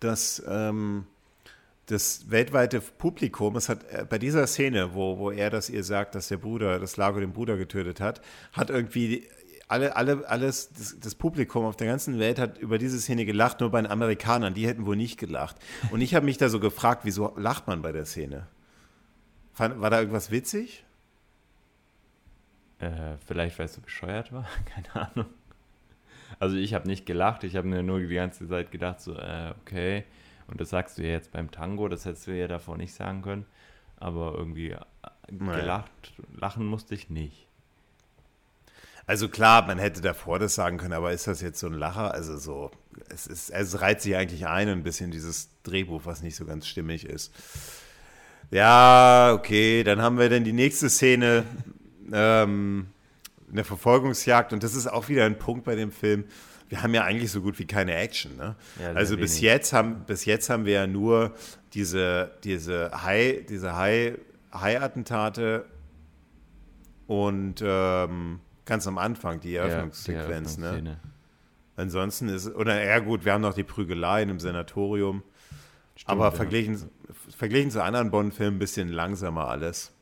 [0.01, 1.07] dass ähm,
[1.87, 6.15] das weltweite Publikum, es hat äh, bei dieser Szene, wo, wo er das ihr sagt,
[6.15, 8.21] dass der Bruder, das Lago den Bruder getötet hat,
[8.53, 9.27] hat irgendwie
[9.69, 13.61] alle, alle, alles, das, das, Publikum auf der ganzen Welt hat über diese Szene gelacht,
[13.61, 15.57] nur bei den Amerikanern, die hätten wohl nicht gelacht.
[15.91, 18.47] Und ich habe mich da so gefragt, wieso lacht man bei der Szene?
[19.57, 20.85] War da irgendwas witzig?
[22.79, 24.47] Äh, vielleicht, weil es so bescheuert war.
[24.67, 25.27] Keine Ahnung.
[26.39, 29.55] Also ich habe nicht gelacht, ich habe mir nur die ganze Zeit gedacht, so, äh,
[29.63, 30.05] okay.
[30.49, 33.23] Und das sagst du ja jetzt beim Tango, das hättest du ja davor nicht sagen
[33.23, 33.47] können.
[33.97, 34.79] Aber irgendwie äh,
[35.29, 37.47] gelacht, lachen musste ich nicht.
[39.07, 42.13] Also klar, man hätte davor das sagen können, aber ist das jetzt so ein Lacher?
[42.13, 42.73] Also so,
[43.09, 46.67] es, ist, es reiht sich eigentlich ein, ein bisschen dieses Drehbuch, was nicht so ganz
[46.67, 47.33] stimmig ist.
[48.51, 51.45] Ja, okay, dann haben wir dann die nächste Szene,
[52.13, 52.87] ähm,
[53.51, 56.25] eine Verfolgungsjagd und das ist auch wieder ein Punkt bei dem Film.
[56.69, 58.37] Wir haben ja eigentlich so gut wie keine Action.
[58.37, 58.57] Ne?
[58.81, 61.33] Ja, also bis jetzt, haben, bis jetzt haben wir ja nur
[61.75, 64.17] diese, diese Hai, diese Hai,
[64.53, 65.65] Hai-Attentate
[67.07, 70.59] und ähm, ganz am Anfang die Eröffnungssequenz.
[70.61, 70.99] Ja, ne?
[71.77, 75.23] Ansonsten ist, oder ja gut, wir haben noch die Prügelei in einem Sanatorium.
[75.95, 76.91] Stimmt, Aber verglichen,
[77.35, 79.93] verglichen zu anderen Bond-Filmen ein bisschen langsamer alles.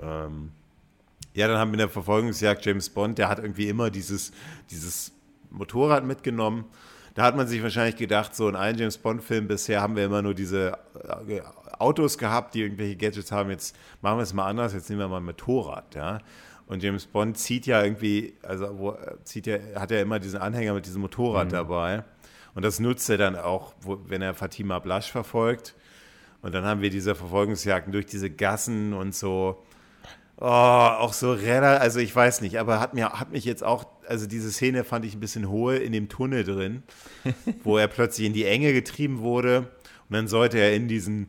[0.00, 0.52] Ähm,
[1.34, 4.32] ja, dann haben wir in der Verfolgungsjagd James Bond, der hat irgendwie immer dieses,
[4.70, 5.12] dieses
[5.50, 6.66] Motorrad mitgenommen.
[7.14, 10.22] Da hat man sich wahrscheinlich gedacht, so in allen James Bond-Filmen bisher haben wir immer
[10.22, 10.78] nur diese
[11.28, 11.40] äh,
[11.78, 13.50] Autos gehabt, die irgendwelche Gadgets haben.
[13.50, 16.20] Jetzt machen wir es mal anders, jetzt nehmen wir mal ein Motorrad, ja.
[16.66, 20.72] Und James Bond zieht ja irgendwie, also wo, zieht ja, hat ja immer diesen Anhänger
[20.72, 21.52] mit diesem Motorrad mhm.
[21.52, 22.04] dabei.
[22.54, 25.74] Und das nutzt er dann auch, wo, wenn er Fatima Blasch verfolgt.
[26.42, 29.62] Und dann haben wir diese Verfolgungsjagden durch diese Gassen und so.
[30.38, 33.86] Oh, auch so relativ, also ich weiß nicht, aber hat, mir, hat mich jetzt auch,
[34.08, 36.82] also diese Szene fand ich ein bisschen hohe in dem Tunnel drin,
[37.62, 39.70] wo er plötzlich in die Enge getrieben wurde
[40.08, 41.28] und dann sollte er in diesen,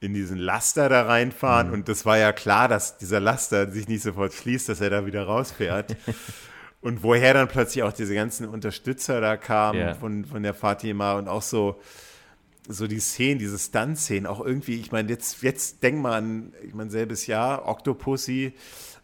[0.00, 1.74] in diesen Laster da reinfahren mhm.
[1.74, 5.04] und das war ja klar, dass dieser Laster sich nicht sofort schließt, dass er da
[5.04, 5.94] wieder rausfährt.
[6.80, 9.94] und woher dann plötzlich auch diese ganzen Unterstützer da kamen yeah.
[9.94, 11.78] von, von der Fatima und auch so,
[12.68, 16.74] so die Szenen, diese Stunt-Szenen, auch irgendwie, ich meine, jetzt, jetzt denk mal an, ich
[16.74, 18.54] meine, selbes Jahr, Octopussy,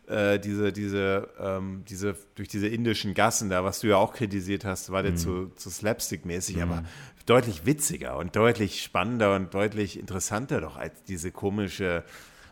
[0.06, 4.64] äh, diese, diese, ähm, diese, durch diese indischen Gassen da, was du ja auch kritisiert
[4.64, 5.16] hast, war der mhm.
[5.16, 6.62] zu, zu slapstick-mäßig, mhm.
[6.62, 6.84] aber
[7.26, 12.02] deutlich witziger und deutlich spannender und deutlich interessanter doch als diese komische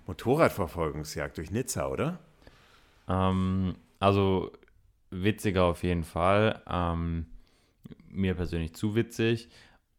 [0.06, 2.18] Motorradverfolgungsjagd durch Nizza, oder?
[3.08, 4.52] Ähm, also
[5.10, 6.62] witziger auf jeden Fall.
[6.68, 7.26] Ähm,
[8.08, 9.48] mir persönlich zu witzig.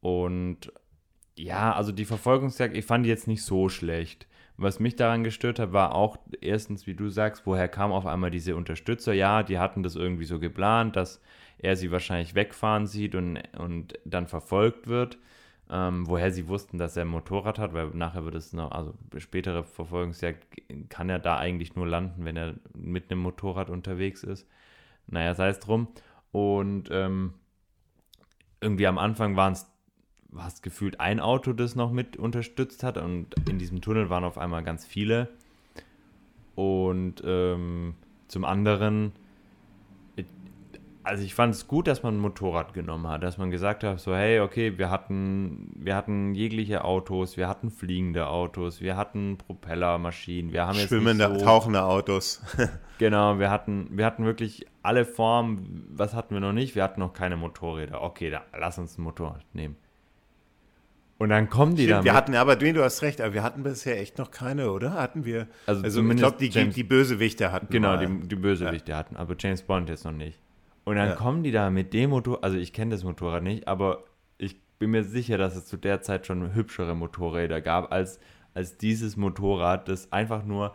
[0.01, 0.71] Und
[1.39, 4.27] ja, also die Verfolgungsjagd, ich fand die jetzt nicht so schlecht.
[4.57, 8.29] Was mich daran gestört hat, war auch erstens, wie du sagst, woher kamen auf einmal
[8.29, 9.13] diese Unterstützer?
[9.13, 11.21] Ja, die hatten das irgendwie so geplant, dass
[11.57, 15.17] er sie wahrscheinlich wegfahren sieht und, und dann verfolgt wird.
[15.69, 18.95] Ähm, woher sie wussten, dass er ein Motorrad hat, weil nachher wird es noch, also
[19.17, 20.45] spätere Verfolgungsjagd
[20.89, 24.47] kann er da eigentlich nur landen, wenn er mit einem Motorrad unterwegs ist.
[25.07, 25.87] Naja, sei es drum.
[26.31, 27.35] Und ähm,
[28.61, 29.67] irgendwie am Anfang waren es
[30.47, 32.97] es gefühlt ein Auto, das noch mit unterstützt hat.
[32.97, 35.29] Und in diesem Tunnel waren auf einmal ganz viele.
[36.55, 37.95] Und ähm,
[38.27, 39.13] zum anderen,
[41.03, 43.99] also ich fand es gut, dass man ein Motorrad genommen hat, dass man gesagt hat,
[43.99, 49.37] so hey, okay, wir hatten, wir hatten jegliche Autos, wir hatten fliegende Autos, wir hatten
[49.37, 52.41] Propellermaschinen, wir haben jetzt schwimmende, so, tauchende Autos.
[52.99, 55.87] genau, wir hatten, wir hatten wirklich alle Formen.
[55.91, 56.75] Was hatten wir noch nicht?
[56.75, 58.01] Wir hatten noch keine Motorräder.
[58.01, 59.77] Okay, da, lass uns ein Motorrad nehmen.
[61.19, 63.99] Und dann kommen die Stimmt, Wir hatten, aber du hast recht, aber wir hatten bisher
[63.99, 64.93] echt noch keine, oder?
[64.93, 65.47] Hatten wir?
[65.65, 67.67] Also, also ich glaube, die, James, die Bösewichte hatten.
[67.69, 68.97] Genau, die, die Bösewichte ja.
[68.97, 70.39] hatten, aber James Bond jetzt noch nicht.
[70.85, 71.15] Und dann ja.
[71.15, 74.05] kommen die da mit dem Motor, also ich kenne das Motorrad nicht, aber
[74.37, 78.21] ich bin mir sicher, dass es zu der Zeit schon hübschere Motorräder gab, als,
[78.53, 80.73] als dieses Motorrad, das einfach nur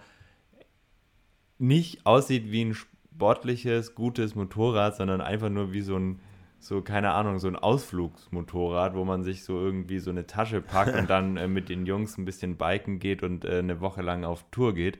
[1.58, 6.20] nicht aussieht wie ein sportliches, gutes Motorrad, sondern einfach nur wie so ein
[6.64, 10.94] so, keine Ahnung, so ein Ausflugsmotorrad, wo man sich so irgendwie so eine Tasche packt
[10.98, 14.24] und dann äh, mit den Jungs ein bisschen biken geht und äh, eine Woche lang
[14.24, 14.98] auf Tour geht.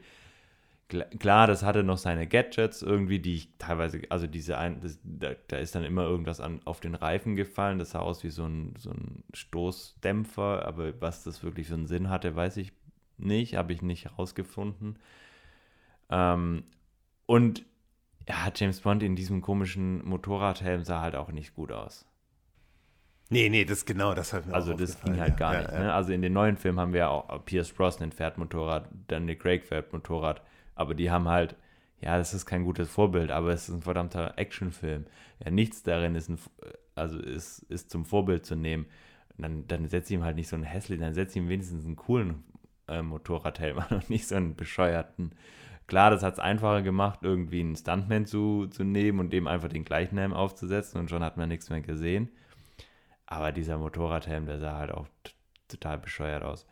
[1.19, 5.31] Klar, das hatte noch seine Gadgets irgendwie, die ich teilweise, also diese ein, das, da,
[5.49, 7.79] da, ist dann immer irgendwas an, auf den Reifen gefallen.
[7.79, 11.87] Das sah aus wie so ein, so ein Stoßdämpfer, aber was das wirklich für einen
[11.87, 12.73] Sinn hatte, weiß ich
[13.17, 14.99] nicht, habe ich nicht herausgefunden.
[16.11, 16.65] Ähm,
[17.27, 17.65] und
[18.29, 22.07] ja, James Bond in diesem komischen Motorradhelm sah halt auch nicht gut aus.
[23.31, 25.73] Nee, nee, das genau, das hat mir Also das ging halt gar ja, nicht.
[25.73, 25.95] Ja, ne?
[25.95, 29.41] Also in den neuen Filmen haben wir ja auch Pierce Brosnan fährt Motorrad, dann Nick
[29.41, 30.43] Craig fährt Motorrad,
[30.75, 31.57] aber die haben halt,
[32.01, 35.07] ja, das ist kein gutes Vorbild, aber es ist ein verdammter Actionfilm.
[35.43, 36.39] Ja, nichts darin ist, ein,
[36.95, 38.87] also ist, ist zum Vorbild zu nehmen.
[39.37, 42.45] Dann, dann setzt ihm halt nicht so einen hässlichen, dann setzt ihm wenigstens einen coolen
[42.89, 45.33] äh, Motorradhelm an und nicht so einen bescheuerten
[45.87, 49.69] Klar, das hat es einfacher gemacht, irgendwie einen Stuntman zu, zu nehmen und dem einfach
[49.69, 52.31] den gleichen Helm aufzusetzen und schon hat man nichts mehr gesehen.
[53.27, 55.07] Aber dieser Motorradhelm, der sah halt auch
[55.69, 56.67] total bescheuert aus.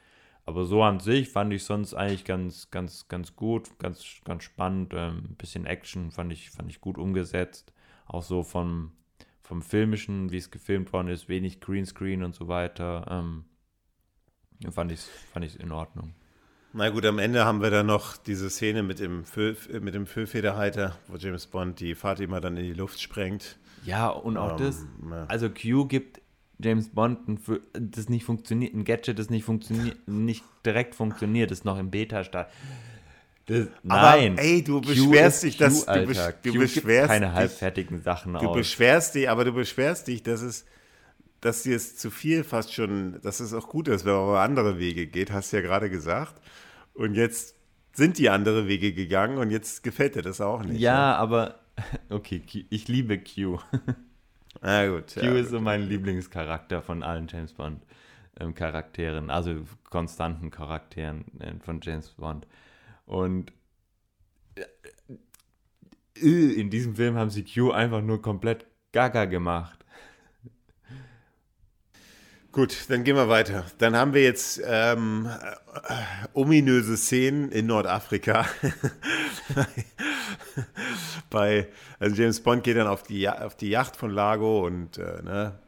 [0.45, 4.93] Aber so an sich fand ich sonst eigentlich ganz, ganz, ganz gut, ganz, ganz spannend.
[4.95, 7.73] Ähm, ein bisschen Action fand ich, fand ich gut umgesetzt.
[8.07, 8.93] Auch so vom,
[9.41, 13.07] vom Filmischen, wie es gefilmt worden ist, wenig Greenscreen und so weiter.
[13.09, 13.45] Ähm,
[14.71, 16.15] fand ich es fand in Ordnung.
[16.75, 20.07] Na gut, am Ende haben wir dann noch diese Szene mit dem, Füll, mit dem
[20.07, 23.59] Füllfederhalter, wo James Bond die Fatima dann in die Luft sprengt.
[23.85, 25.27] Ja, und auch um, das, ja.
[25.29, 26.23] also Q gibt
[26.59, 27.39] James Bond ein,
[27.73, 32.51] das nicht funktioniert, ein Gadget, das nicht funktioniert, nicht direkt funktioniert, das noch im Beta-Start.
[33.49, 38.39] nein, aber, ey, du beschwerst dich, dass du, besch du beschwerst keine halbfertigen Sachen Du
[38.39, 38.57] aus.
[38.57, 40.65] beschwerst dich, aber du beschwerst dich, dass es
[41.43, 44.41] dass dir es zu viel fast schon, dass es auch gut ist, wenn man über
[44.41, 46.41] andere Wege geht, hast du ja gerade gesagt.
[46.95, 47.57] Und jetzt
[47.93, 50.81] sind die andere Wege gegangen und jetzt gefällt dir das auch nicht.
[50.81, 51.17] Ja, ja?
[51.17, 51.57] aber
[52.11, 53.59] okay, Q, ich liebe Q.
[54.61, 55.15] Ah, gut.
[55.15, 55.51] Q ja, ist gut.
[55.51, 57.83] so mein Lieblingscharakter von allen James Bond.
[58.39, 62.47] ähm, Charakteren, also konstanten Charakteren äh, von James Bond.
[63.07, 63.53] Und
[64.55, 64.67] äh,
[66.21, 69.82] in diesem Film haben sie Q einfach nur komplett gaga gemacht.
[72.53, 73.65] Gut, dann gehen wir weiter.
[73.79, 75.95] Dann haben wir jetzt ähm, äh,
[76.35, 78.45] ominöse Szenen in Nordafrika.
[81.31, 81.69] Bei,
[81.99, 85.59] also James Bond geht dann auf die, auf die Yacht von Lago und äh, ne,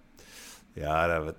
[0.74, 1.36] ja, da wird.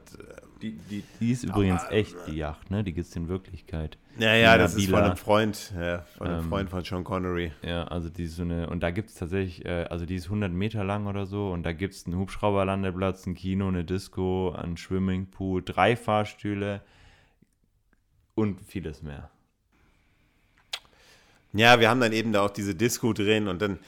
[0.65, 2.83] Äh, die, die, die ist übrigens aber, echt, die Yacht, ne?
[2.83, 3.97] Die gibt es in Wirklichkeit.
[4.17, 7.51] Ja, ja, das ist von einem Freund, ja, von einem ähm, Freund von Sean Connery.
[7.61, 10.25] Ja, also die ist so eine, und da gibt es tatsächlich, äh, also die ist
[10.25, 14.51] 100 Meter lang oder so und da gibt es einen Hubschrauberlandeplatz, ein Kino, eine Disco,
[14.51, 16.81] einen Swimmingpool, drei Fahrstühle
[18.35, 19.29] und vieles mehr.
[21.53, 23.79] Ja, wir haben dann eben da auch diese Disco drin und dann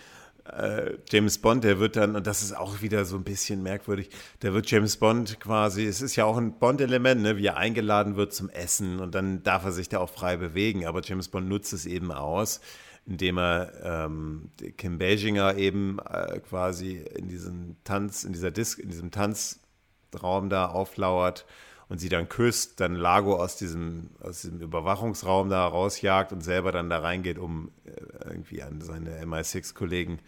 [0.53, 4.09] äh, James Bond, der wird dann, und das ist auch wieder so ein bisschen merkwürdig,
[4.41, 8.15] der wird James Bond quasi, es ist ja auch ein Bond-Element, ne, wie er eingeladen
[8.15, 11.47] wird zum Essen und dann darf er sich da auch frei bewegen, aber James Bond
[11.47, 12.61] nutzt es eben aus,
[13.05, 18.89] indem er ähm, Kim Basinger eben äh, quasi in diesem Tanz, in dieser Dis in
[18.89, 21.45] diesem Tanzraum da auflauert
[21.89, 26.71] und sie dann küsst, dann Lago aus diesem, aus diesem Überwachungsraum da rausjagt und selber
[26.71, 27.91] dann da reingeht, um äh,
[28.25, 30.19] irgendwie an seine MI6-Kollegen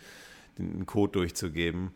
[0.58, 1.92] den Code durchzugeben.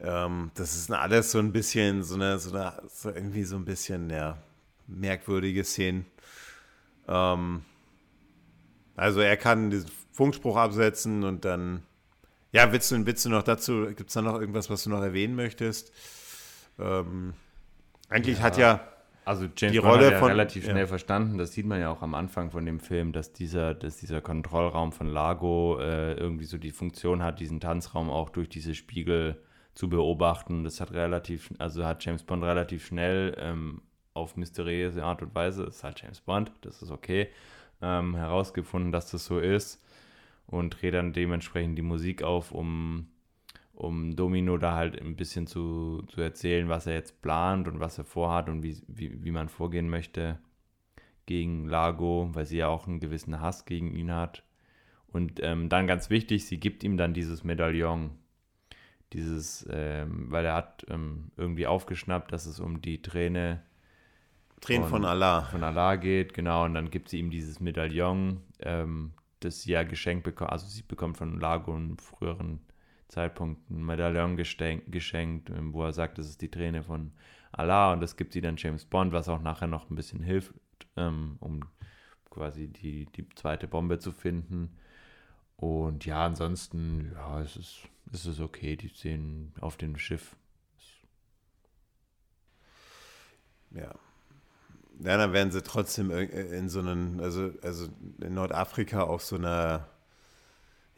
[0.00, 3.64] Ähm, das ist alles so ein bisschen, so eine, so eine, so irgendwie so ein
[3.64, 4.38] bisschen, ja,
[4.86, 6.06] merkwürdige Szenen.
[7.06, 7.62] Ähm,
[8.96, 11.82] also er kann diesen Funkspruch absetzen und dann,
[12.52, 15.02] ja, willst du, willst du noch dazu, gibt es da noch irgendwas, was du noch
[15.02, 15.92] erwähnen möchtest?
[16.78, 17.34] Ähm,
[18.10, 18.80] eigentlich ja, hat ja
[19.24, 20.86] also James die Bond Rolle hat ja von, relativ schnell ja.
[20.86, 24.20] verstanden, das sieht man ja auch am Anfang von dem Film, dass dieser, dass dieser
[24.20, 29.40] Kontrollraum von Lago äh, irgendwie so die Funktion hat, diesen Tanzraum auch durch diese Spiegel
[29.74, 30.64] zu beobachten.
[30.64, 33.82] Das hat relativ, also hat James Bond relativ schnell ähm,
[34.14, 37.28] auf mysteriöse Art und Weise, das ist halt James Bond, das ist okay,
[37.82, 39.84] ähm, herausgefunden, dass das so ist
[40.46, 43.06] und dreht dann dementsprechend die Musik auf, um
[43.80, 47.96] um Domino da halt ein bisschen zu, zu erzählen, was er jetzt plant und was
[47.96, 50.38] er vorhat und wie, wie, wie man vorgehen möchte
[51.24, 54.44] gegen Lago, weil sie ja auch einen gewissen Hass gegen ihn hat.
[55.06, 58.10] Und ähm, dann ganz wichtig, sie gibt ihm dann dieses Medaillon.
[59.14, 63.62] Dieses, ähm, weil er hat ähm, irgendwie aufgeschnappt, dass es um die Träne
[64.60, 65.42] Tränen von, von Allah.
[65.44, 66.66] Von Allah geht, genau.
[66.66, 70.52] Und dann gibt sie ihm dieses Medaillon, ähm, das sie ja geschenkt bekommt.
[70.52, 72.60] Also sie bekommt von Lago einen früheren
[73.10, 77.12] Zeitpunkt ein Medaillon geschenkt, ähm, wo er sagt, das ist die Träne von
[77.52, 80.54] Allah und das gibt sie dann James Bond, was auch nachher noch ein bisschen hilft,
[80.96, 81.64] ähm, um
[82.30, 84.76] quasi die, die zweite Bombe zu finden.
[85.56, 90.36] Und ja, ansonsten, ja, es ist, es ist okay, die Szenen auf dem Schiff.
[93.72, 93.94] Ja.
[95.02, 97.88] Ja, dann werden sie trotzdem in so einem, also, also
[98.20, 99.88] in Nordafrika auf so einer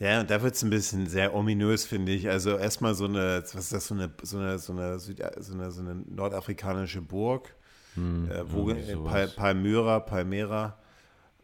[0.02, 2.28] ja, und da wird es ein bisschen sehr ominös, finde ich.
[2.28, 5.12] Also erstmal so eine, was ist das, so eine, so eine, so eine, so
[5.54, 7.54] eine, so eine nordafrikanische Burg,
[7.94, 10.76] hm, äh, wo, äh, Pal Palmyra, Palmera.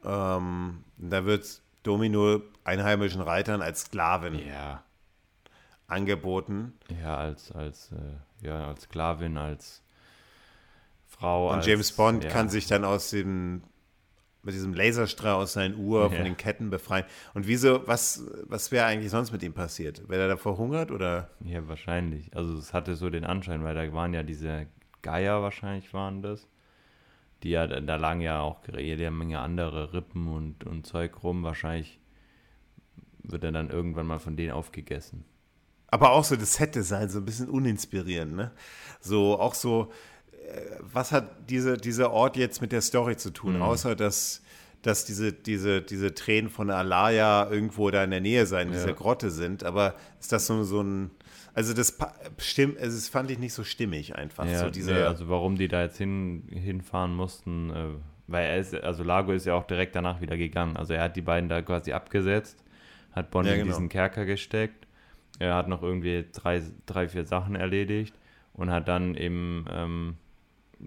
[0.05, 4.83] Ähm, da wird Domino einheimischen Reitern als Sklavin ja.
[5.87, 6.73] angeboten.
[7.01, 9.85] Ja, als, als, äh, ja, als Sklavin, als
[11.07, 11.51] Frau.
[11.51, 12.31] Und als, James Bond ja.
[12.31, 13.63] kann sich dann aus dem
[14.49, 16.09] mit diesem Laserstrahl aus seinen Uhr ja.
[16.09, 17.05] von den Ketten befreien.
[17.35, 20.09] Und wieso, was, was wäre eigentlich sonst mit ihm passiert?
[20.09, 21.29] Wäre er da verhungert oder?
[21.45, 22.35] Ja, wahrscheinlich.
[22.35, 24.67] Also es hatte so den Anschein, weil da waren ja diese
[25.03, 26.49] Geier wahrscheinlich waren das.
[27.43, 31.43] Die ja, da lagen ja auch jede Menge andere Rippen und, und Zeug rum.
[31.43, 32.01] Wahrscheinlich
[33.23, 35.27] wird er dann irgendwann mal von denen aufgegessen.
[35.89, 38.53] Aber auch so das Set-Design, so ein bisschen uninspirierend, ne?
[39.01, 39.93] So, auch so,
[40.81, 43.63] was hat diese, dieser Ort jetzt mit der Story zu tun, mhm.
[43.63, 44.43] außer dass,
[44.83, 48.81] dass diese, diese, diese Tränen von Alaya irgendwo da in der Nähe sein, in ja.
[48.81, 49.65] dieser Grotte sind.
[49.65, 51.11] Aber ist das so, so ein.
[51.55, 51.99] Also das
[52.37, 54.47] stimmt, also das fand ich nicht so stimmig einfach.
[54.47, 57.87] Ja, so diese, nee, also warum die da jetzt hin, hinfahren mussten, äh,
[58.29, 60.77] weil er ist, also Lago ist ja auch direkt danach wieder gegangen.
[60.77, 62.63] Also er hat die beiden da quasi abgesetzt,
[63.11, 63.65] hat Bonnie ja, genau.
[63.65, 64.87] in diesen Kerker gesteckt.
[65.41, 68.15] Er hat noch irgendwie drei, drei, vier Sachen erledigt
[68.53, 70.17] und hat dann eben ähm,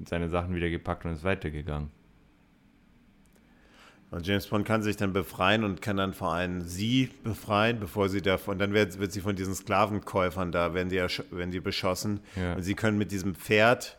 [0.05, 1.91] seine Sachen wieder gepackt und ist weitergegangen.
[4.11, 8.09] Und James Bond kann sich dann befreien und kann dann vor allem sie befreien, bevor
[8.09, 11.61] sie da und dann wird, wird sie von diesen Sklavenkäufern da, werden die, werden die
[11.61, 12.19] beschossen.
[12.35, 12.55] Ja.
[12.55, 13.97] Und sie können mit diesem Pferd,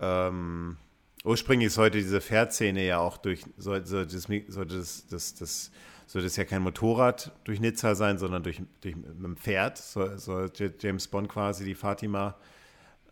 [0.00, 0.78] ähm,
[1.24, 5.70] ursprünglich ist heute diese Pferdszene ja auch durch, sollte, sollte, das, sollte das, das, das,
[6.06, 10.18] sollte es ja kein Motorrad durch Nizza sein, sondern durch, durch mit dem Pferd, soll,
[10.18, 12.34] soll James Bond quasi die Fatima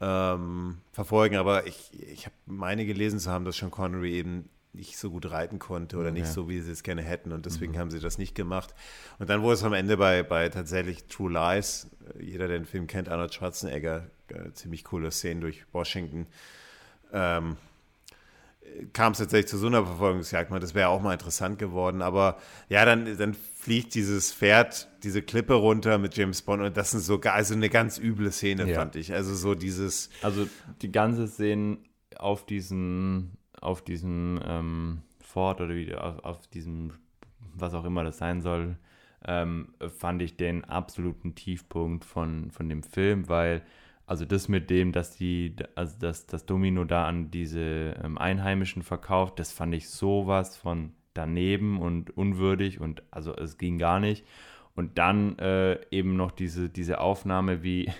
[0.00, 1.36] ähm, verfolgen.
[1.36, 5.30] Aber ich, ich habe meine gelesen zu haben, dass Sean Connery eben nicht so gut
[5.30, 7.32] reiten konnte oder nicht so, wie sie es gerne hätten.
[7.32, 7.78] Und deswegen mhm.
[7.78, 8.74] haben sie das nicht gemacht.
[9.18, 11.88] Und dann wurde es am Ende bei, bei tatsächlich True Lies,
[12.20, 16.26] jeder, der den Film kennt, Arnold Schwarzenegger, äh, ziemlich coole Szenen durch Washington.
[17.12, 17.56] Ähm,
[18.92, 20.50] kam es tatsächlich zu so einer Verfolgungsjagd.
[20.62, 22.02] Das wäre auch mal interessant geworden.
[22.02, 22.38] Aber
[22.68, 27.06] ja, dann, dann fliegt dieses Pferd diese Klippe runter mit James Bond und das ist
[27.06, 28.78] so also eine ganz üble Szene, ja.
[28.78, 29.12] fand ich.
[29.12, 30.10] Also so dieses.
[30.22, 30.48] Also
[30.82, 31.78] die ganze Szene
[32.18, 36.92] auf diesem, auf diesem ähm, Fort oder wie, auf, auf diesem,
[37.54, 38.76] was auch immer das sein soll,
[39.24, 43.62] ähm, fand ich den absoluten Tiefpunkt von, von dem Film, weil
[44.06, 48.82] also das mit dem, dass die, also dass das Domino da an diese ähm, Einheimischen
[48.82, 54.24] verkauft, das fand ich sowas von daneben und unwürdig und also es ging gar nicht.
[54.74, 57.90] Und dann äh, eben noch diese, diese Aufnahme, wie,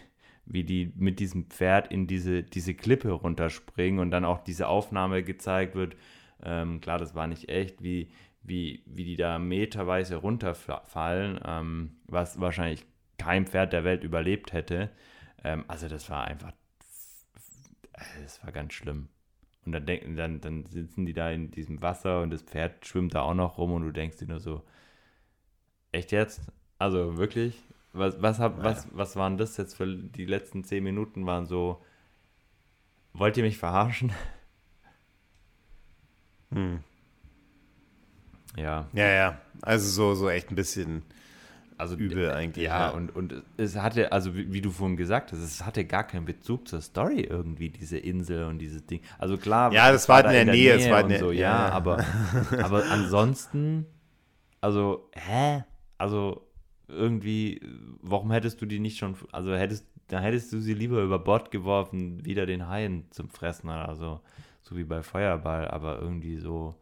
[0.44, 5.24] wie die mit diesem Pferd in diese, diese Klippe runterspringen und dann auch diese Aufnahme
[5.24, 5.96] gezeigt wird.
[6.44, 8.10] Ähm, klar, das war nicht echt, wie,
[8.42, 12.84] wie, wie die da meterweise runterfallen, ähm, was wahrscheinlich
[13.18, 14.90] kein Pferd der Welt überlebt hätte.
[15.44, 16.52] Ähm, also das war einfach,
[18.22, 19.08] das war ganz schlimm.
[19.64, 23.14] Und dann, denken, dann, dann sitzen die da in diesem Wasser und das Pferd schwimmt
[23.14, 24.62] da auch noch rum und du denkst dir nur so,
[25.92, 26.40] echt jetzt?
[26.78, 27.60] Also wirklich?
[27.92, 31.26] Was, was, hab, was, was waren das jetzt für die letzten zehn Minuten?
[31.26, 31.82] Waren so,
[33.14, 34.12] wollt ihr mich verarschen?
[36.52, 36.80] Hm.
[38.56, 38.88] Ja.
[38.92, 39.40] Ja, ja.
[39.62, 41.02] Also so, so echt ein bisschen
[41.78, 42.64] also übel eigentlich.
[42.64, 45.84] Ja, ja, Und, und es hatte, also wie, wie, du vorhin gesagt hast, es hatte
[45.84, 49.00] gar keinen Bezug zur Story irgendwie, diese Insel und dieses Ding.
[49.18, 51.32] Also klar, ja, das war, war in, der Nähe, Nähe, es war in der, so,
[51.32, 52.04] ja, ja, aber,
[52.62, 53.86] aber ansonsten,
[54.60, 55.64] also, hä?
[55.98, 56.46] Also
[56.88, 57.60] irgendwie,
[58.00, 61.50] warum hättest du die nicht schon, also hättest, dann hättest du sie lieber über Bord
[61.50, 64.20] geworfen, wieder den Haien zum Fressen oder so,
[64.62, 66.74] so wie bei Feuerball, aber irgendwie so,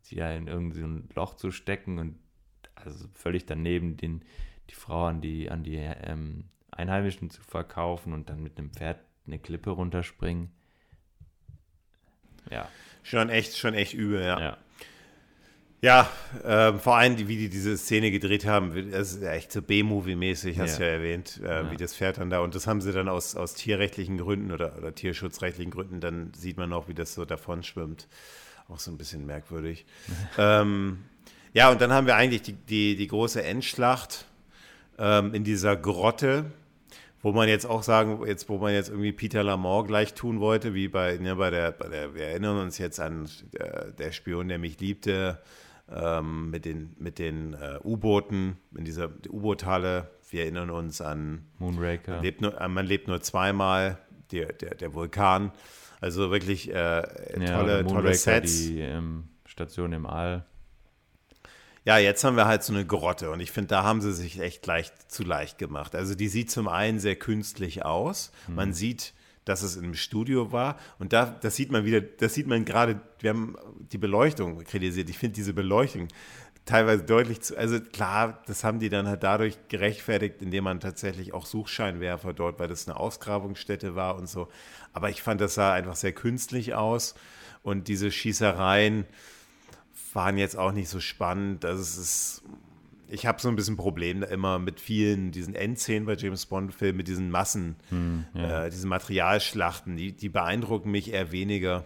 [0.00, 2.16] sie da in irgendein Loch zu stecken und
[2.74, 4.22] also völlig daneben, den,
[4.70, 8.98] die Frau an die, an die ähm, Einheimischen zu verkaufen und dann mit einem Pferd
[9.26, 10.50] eine Klippe runterspringen.
[12.50, 12.68] Ja.
[13.02, 14.40] Schon echt, schon echt übel, ja.
[14.40, 14.58] Ja,
[15.80, 19.62] ja äh, vor allem, wie die diese Szene gedreht haben, das ist ja echt so
[19.62, 20.88] B-Movie-mäßig, hast du ja.
[20.88, 21.70] ja erwähnt, äh, ja.
[21.70, 24.76] wie das Pferd dann da, und das haben sie dann aus, aus tierrechtlichen Gründen oder,
[24.76, 28.08] oder tierschutzrechtlichen Gründen, dann sieht man auch, wie das so davon schwimmt.
[28.68, 29.84] Auch so ein bisschen merkwürdig.
[30.38, 31.04] ähm,
[31.54, 34.26] ja, und dann haben wir eigentlich die, die, die große Endschlacht
[34.98, 36.46] ähm, in dieser Grotte,
[37.22, 40.74] wo man jetzt auch sagen, jetzt, wo man jetzt irgendwie Peter Lamont gleich tun wollte,
[40.74, 44.48] wie bei, ne, bei, der, bei der, wir erinnern uns jetzt an der, der Spion,
[44.48, 45.40] der mich liebte,
[45.88, 50.10] ähm, mit den, mit den äh, U-Booten in dieser U-Boot-Halle.
[50.28, 52.14] Wir erinnern uns an Moonraker.
[52.14, 53.98] Man lebt nur, äh, man lebt nur zweimal,
[54.32, 55.52] der, der, der Vulkan.
[56.00, 57.02] Also wirklich äh,
[57.46, 58.66] tolle, ja, tolle Sets.
[58.66, 60.44] Die ähm, Station im All.
[61.84, 64.40] Ja, jetzt haben wir halt so eine Grotte und ich finde, da haben sie sich
[64.40, 65.94] echt leicht zu leicht gemacht.
[65.94, 68.32] Also die sieht zum einen sehr künstlich aus.
[68.48, 68.54] Mhm.
[68.54, 69.12] Man sieht,
[69.44, 73.00] dass es einem Studio war und da, das sieht man wieder, das sieht man gerade,
[73.20, 73.56] wir haben
[73.92, 75.10] die Beleuchtung kritisiert.
[75.10, 76.08] Ich finde diese Beleuchtung
[76.64, 81.34] teilweise deutlich zu, also klar, das haben die dann halt dadurch gerechtfertigt, indem man tatsächlich
[81.34, 84.48] auch Suchscheinwerfer dort, weil das eine Ausgrabungsstätte war und so.
[84.92, 87.14] Aber ich fand, das sah einfach sehr künstlich aus
[87.62, 89.04] und diese Schießereien,
[90.14, 91.64] waren jetzt auch nicht so spannend.
[91.64, 92.42] Also es ist,
[93.08, 97.08] ich habe so ein bisschen Problem immer mit vielen diesen Endszenen bei James Bond-Filmen, mit
[97.08, 98.64] diesen Massen, hm, ja.
[98.64, 101.84] äh, diesen Materialschlachten, die, die beeindrucken mich eher weniger.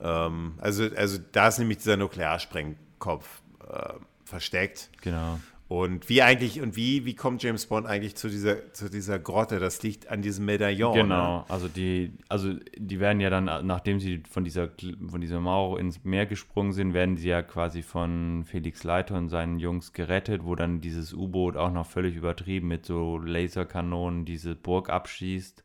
[0.00, 3.94] Ähm, also, also da ist nämlich dieser Nuklearsprengkopf äh,
[4.24, 4.90] versteckt.
[5.00, 5.38] Genau.
[5.68, 9.58] Und wie eigentlich, und wie, wie kommt James Bond eigentlich zu dieser, zu dieser Grotte?
[9.58, 10.94] Das liegt an diesem Medaillon.
[10.94, 11.44] Genau, ne?
[11.48, 14.68] also die, also die werden ja dann, nachdem sie von dieser,
[15.08, 19.28] von dieser Mauer ins Meer gesprungen sind, werden sie ja quasi von Felix Leiter und
[19.28, 24.54] seinen Jungs gerettet, wo dann dieses U-Boot auch noch völlig übertrieben mit so Laserkanonen diese
[24.54, 25.64] Burg abschießt.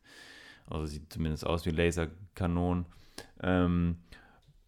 [0.68, 2.86] Also sieht zumindest aus wie Laserkanonen.
[3.40, 3.98] Ähm,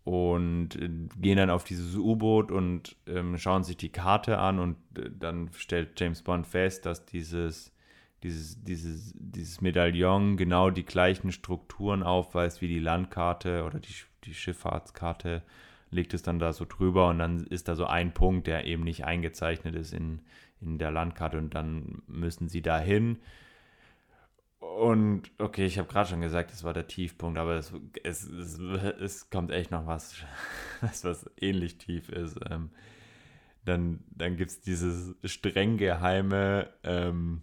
[0.05, 0.91] und äh,
[1.21, 5.51] gehen dann auf dieses U-Boot und ähm, schauen sich die Karte an und äh, dann
[5.55, 7.73] stellt James Bond fest, dass dieses,
[8.23, 13.95] dieses, dieses, dieses Medaillon genau die gleichen Strukturen aufweist wie die Landkarte oder die,
[14.25, 15.43] die Schifffahrtskarte,
[15.91, 18.85] legt es dann da so drüber und dann ist da so ein Punkt, der eben
[18.85, 20.21] nicht eingezeichnet ist in,
[20.61, 23.19] in der Landkarte und dann müssen sie da hin
[24.79, 27.73] und okay, ich habe gerade schon gesagt, es war der Tiefpunkt, aber es,
[28.03, 30.17] es, es, es kommt echt noch was,
[30.81, 32.39] was, was ähnlich tief ist.
[32.51, 32.71] Ähm,
[33.65, 37.43] dann dann gibt es dieses streng geheime, ähm,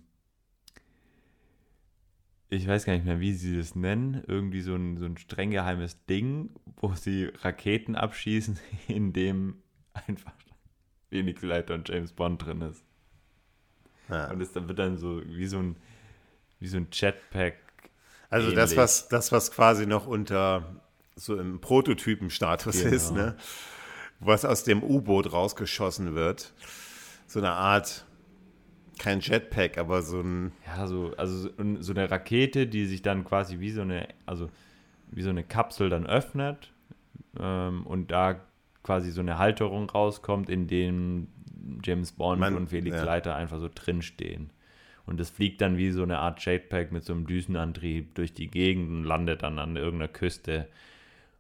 [2.53, 5.52] ich weiß gar nicht mehr, wie sie das nennen, irgendwie so ein, so ein streng
[5.52, 10.34] geheimes Ding, wo sie Raketen abschießen, in dem einfach
[11.10, 12.84] Phoenix Leiter und James Bond drin ist.
[14.10, 14.30] Ja.
[14.30, 15.77] Und es wird dann so wie so ein,
[16.62, 17.56] wie so ein Jetpack.
[18.30, 18.56] Also ähnlich.
[18.56, 20.82] das, was, das, was quasi noch unter
[21.16, 22.96] so im Prototypenstatus genau.
[22.96, 23.36] ist, ne?
[24.22, 26.54] Was aus dem U-Boot rausgeschossen wird.
[27.28, 28.06] So eine Art,
[29.00, 30.52] kein Jetpack, aber so ein.
[30.68, 34.50] Ja, so, also so eine Rakete, die sich dann quasi wie so eine, also
[35.10, 36.72] wie so eine Kapsel dann öffnet
[37.40, 38.40] ähm, und da
[38.84, 41.28] quasi so eine Halterung rauskommt, in dem
[41.84, 43.04] James Bond Man, und Felix ja.
[43.04, 44.52] Leiter einfach so drinstehen.
[45.06, 48.49] Und es fliegt dann wie so eine Art Jetpack mit so einem Düsenantrieb durch die
[48.49, 50.68] Gegend und landet dann an irgendeiner Küste.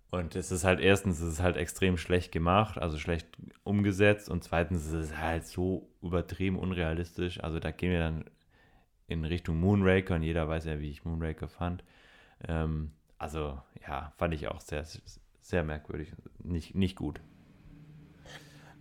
[0.09, 3.27] Und es ist halt erstens, es ist halt extrem schlecht gemacht, also schlecht
[3.63, 4.29] umgesetzt.
[4.29, 7.41] Und zweitens ist es halt so übertrieben unrealistisch.
[7.41, 8.25] Also da gehen wir dann
[9.07, 11.83] in Richtung Moonraker und jeder weiß ja, wie ich Moonraker fand.
[12.47, 14.85] Ähm, also ja, fand ich auch sehr,
[15.41, 16.11] sehr merkwürdig.
[16.43, 17.21] Nicht, nicht gut.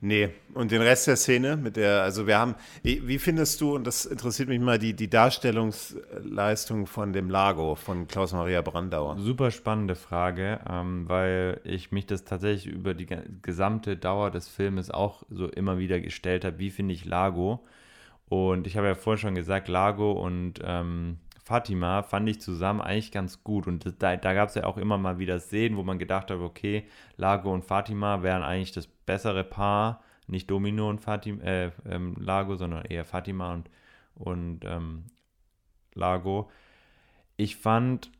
[0.02, 3.86] Nee, und den Rest der Szene mit der, also wir haben, wie findest du, und
[3.86, 9.18] das interessiert mich mal, die, die Darstellungsleistung von dem Lago von Klaus-Maria Brandauer?
[9.18, 13.08] Super spannende Frage, ähm, weil ich mich das tatsächlich über die
[13.42, 17.62] gesamte Dauer des Filmes auch so immer wieder gestellt habe, wie finde ich Lago?
[18.30, 21.18] Und ich habe ja vorhin schon gesagt, Lago und ähm,
[21.50, 23.66] Fatima fand ich zusammen eigentlich ganz gut.
[23.66, 26.38] Und da, da gab es ja auch immer mal wieder Szenen, wo man gedacht hat,
[26.38, 26.86] okay,
[27.16, 30.00] Lago und Fatima wären eigentlich das bessere Paar.
[30.28, 33.68] Nicht Domino und Fatima, äh, ähm, Lago, sondern eher Fatima und,
[34.14, 35.06] und ähm,
[35.92, 36.48] Lago.
[37.36, 38.12] Ich fand,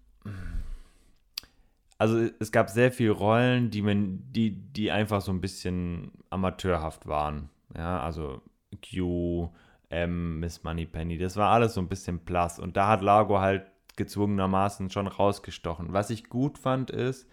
[1.99, 7.07] also es gab sehr viele Rollen, die, man, die, die einfach so ein bisschen amateurhaft
[7.07, 7.49] waren.
[7.77, 8.43] Ja, also
[8.85, 9.51] Q,
[9.91, 11.19] M, Miss Moneypenny.
[11.19, 12.59] Das war alles so ein bisschen blass.
[12.59, 15.93] Und da hat Lago halt gezwungenermaßen schon rausgestochen.
[15.93, 17.29] Was ich gut fand, ist,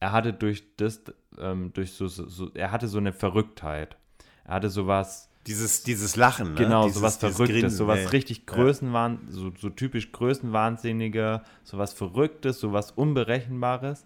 [0.00, 1.02] er hatte durch das,
[1.38, 3.96] ähm, durch so, so, er hatte so eine Verrücktheit.
[4.44, 5.30] Er hatte sowas.
[5.46, 6.60] Dieses, dieses Lachen, ne?
[6.60, 8.06] Genau, dieses, sowas Verrücktes, Grinsen, sowas ey.
[8.06, 9.32] richtig Größenwahn, ja.
[9.32, 14.04] so, so typisch Größenwahnsinniger, sowas Verrücktes, sowas Unberechenbares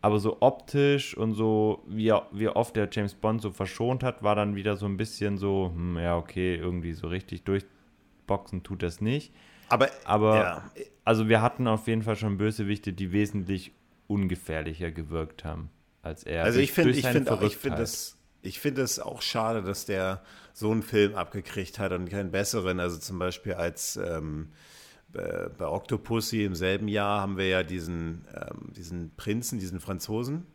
[0.00, 4.36] aber so optisch und so, wie, wie oft der James Bond so verschont hat, war
[4.36, 9.00] dann wieder so ein bisschen so, hm, ja, okay, irgendwie so richtig durchboxen tut das
[9.00, 9.32] nicht.
[9.68, 10.70] Aber, aber ja.
[11.04, 13.72] also wir hatten auf jeden Fall schon Bösewichte, die wesentlich
[14.06, 15.70] ungefährlicher gewirkt haben
[16.02, 16.44] als er.
[16.44, 20.22] Also ich finde, ich finde ich finde das, ich finde es auch schade, dass der
[20.52, 24.52] so einen Film abgekriegt hat und keinen besseren, also zum Beispiel als ähm,
[25.58, 30.46] bei Octopussy im selben Jahr haben wir ja diesen, ähm, diesen Prinzen, diesen Franzosen.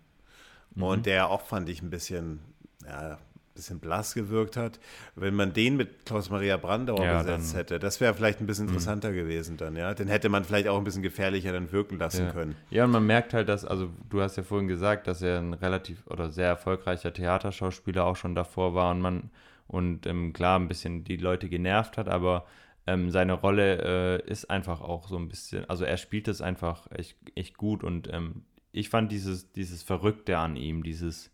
[0.75, 0.83] Mhm.
[0.83, 2.39] Und der auch, fand ich, ein bisschen,
[2.85, 3.17] ja,
[3.53, 4.79] bisschen blass gewirkt hat.
[5.15, 8.65] Wenn man den mit Klaus-Maria Brandauer ja, besetzt dann, hätte, das wäre vielleicht ein bisschen
[8.65, 8.71] mhm.
[8.71, 9.15] interessanter mh.
[9.15, 9.93] gewesen dann, ja.
[9.93, 12.31] Den hätte man vielleicht auch ein bisschen gefährlicher dann wirken lassen ja.
[12.31, 12.55] können.
[12.69, 15.53] Ja, und man merkt halt, dass, also du hast ja vorhin gesagt, dass er ein
[15.53, 19.29] relativ oder sehr erfolgreicher Theaterschauspieler auch schon davor war und man
[19.67, 22.45] und ähm, klar ein bisschen die Leute genervt hat, aber
[22.85, 26.91] ähm, seine Rolle äh, ist einfach auch so ein bisschen, also er spielt es einfach
[26.91, 31.31] echt, echt gut und ähm, ich fand dieses, dieses Verrückte an ihm, dieses,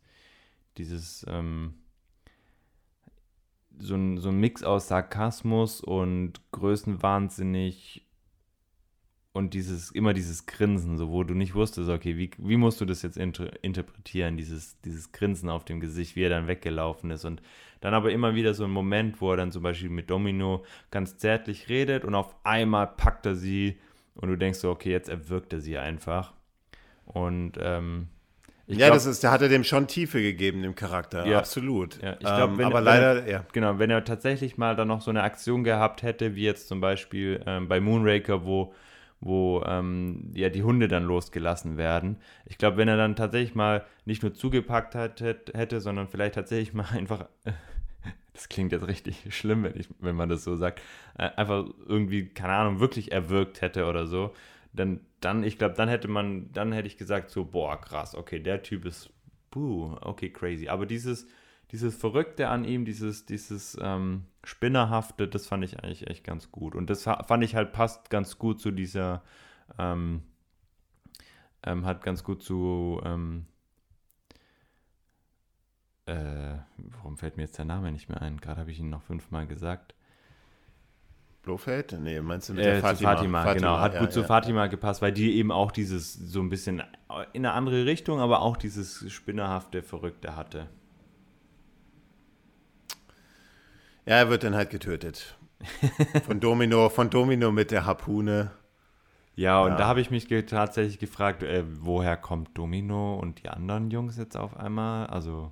[0.77, 1.75] dieses, ähm,
[3.79, 8.05] so ein, so ein Mix aus Sarkasmus und Größenwahnsinnig
[9.31, 12.85] und dieses, immer dieses Grinsen, so wo du nicht wusstest, okay, wie, wie musst du
[12.85, 17.25] das jetzt inter interpretieren, dieses, dieses Grinsen auf dem Gesicht, wie er dann weggelaufen ist
[17.25, 17.41] und
[17.81, 21.17] dann aber immer wieder so ein Moment, wo er dann zum Beispiel mit Domino ganz
[21.17, 23.79] zärtlich redet und auf einmal packt er sie
[24.15, 26.33] und du denkst so, okay, jetzt erwürgt er sie einfach.
[27.05, 28.07] Und ähm,
[28.67, 31.99] ja, glaub, das ist, da hat er dem schon Tiefe gegeben, dem Charakter, ja, absolut.
[32.03, 33.45] Ja, ich glaub, ähm, wenn, aber wenn leider, ja.
[33.51, 36.79] Genau, wenn er tatsächlich mal dann noch so eine Aktion gehabt hätte, wie jetzt zum
[36.79, 38.73] Beispiel ähm, bei Moonraker, wo
[39.21, 42.17] wo ähm, ja die Hunde dann losgelassen werden.
[42.45, 46.73] Ich glaube, wenn er dann tatsächlich mal nicht nur zugepackt hat, hätte, sondern vielleicht tatsächlich
[46.73, 47.25] mal einfach,
[48.33, 50.81] das klingt jetzt richtig schlimm, wenn, ich, wenn man das so sagt,
[51.17, 54.33] äh, einfach irgendwie, keine Ahnung, wirklich erwürgt hätte oder so,
[54.71, 58.39] dann, dann ich glaube, dann hätte man, dann hätte ich gesagt so, boah, krass, okay,
[58.39, 59.09] der Typ ist,
[59.51, 60.69] puh, okay, crazy.
[60.69, 61.27] Aber dieses,
[61.71, 66.75] dieses Verrückte an ihm, dieses, dieses ähm, Spinnerhafte, das fand ich eigentlich echt ganz gut.
[66.75, 69.21] Und das fand ich halt passt ganz gut zu dieser,
[69.77, 70.23] ähm,
[71.63, 73.45] ähm, hat ganz gut zu, ähm,
[76.05, 78.39] äh, warum fällt mir jetzt der Name nicht mehr ein?
[78.39, 79.93] Gerade habe ich ihn noch fünfmal gesagt.
[81.41, 81.97] Blofeld?
[81.99, 83.15] Nee, meinst du mit äh, der Fatima?
[83.15, 83.43] Fatima?
[83.43, 83.53] Fatima?
[83.53, 83.79] genau.
[83.79, 86.83] Hat ja, gut ja, zu Fatima gepasst, weil die eben auch dieses so ein bisschen
[87.33, 90.69] in eine andere Richtung, aber auch dieses spinnerhafte, verrückte hatte.
[94.09, 95.37] Ja, er wird dann halt getötet.
[96.25, 98.49] Von Domino, von Domino mit der Harpune.
[99.35, 99.77] Ja, und ja.
[99.77, 104.17] da habe ich mich ge tatsächlich gefragt, äh, woher kommt Domino und die anderen Jungs
[104.17, 105.05] jetzt auf einmal?
[105.05, 105.51] Also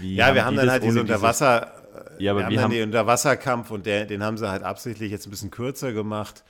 [0.00, 1.72] ja, wir haben dann halt diese Unterwasser,
[2.18, 5.10] ja, aber wir haben dann haben den Unterwasserkampf und der, den haben sie halt absichtlich
[5.10, 6.44] jetzt ein bisschen kürzer gemacht.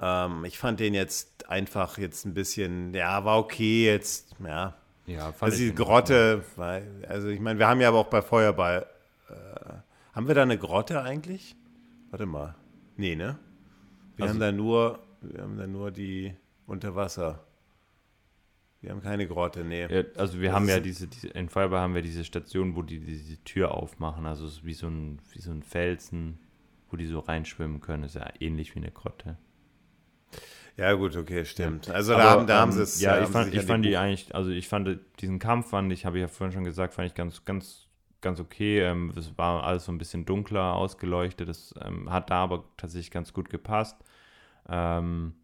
[0.00, 4.74] Ähm, ich fand den jetzt einfach jetzt ein bisschen, ja, war okay jetzt, ja.
[5.06, 8.20] Ja, fand also die Grotte, weil, also ich meine, wir haben ja aber auch bei
[8.20, 8.86] Feuerball,
[9.28, 9.34] äh,
[10.12, 11.56] haben wir da eine Grotte eigentlich?
[12.10, 12.56] Warte mal.
[12.96, 13.38] Nee, ne?
[14.16, 16.34] Wir also, haben da nur, wir haben da nur die
[16.66, 17.44] Unterwasser.
[18.80, 19.86] Wir haben keine Grotte, nee.
[19.86, 22.82] Ja, also wir das haben ja diese, diese, in Feuerball haben wir diese Station, wo
[22.82, 26.38] die diese Tür aufmachen, also es ist wie so ein, wie so ein Felsen,
[26.90, 28.02] wo die so reinschwimmen können.
[28.02, 29.36] Das ist ja ähnlich wie eine Grotte.
[30.76, 31.88] Ja, gut, okay, stimmt.
[31.88, 31.94] Ja.
[31.94, 33.00] Also da, Aber, haben, da ähm, haben sie es.
[33.00, 36.16] Ja, ich fand, ich fand die eigentlich, also ich fand diesen Kampf, fand ich, habe
[36.16, 37.86] ich ja vorhin schon gesagt, fand ich ganz, ganz,
[38.22, 38.80] ganz okay.
[38.80, 41.48] Ähm, es war alles so ein bisschen dunkler ausgeleuchtet.
[41.48, 43.96] Das ähm, hat da aber tatsächlich ganz gut gepasst.
[44.68, 45.34] Ähm,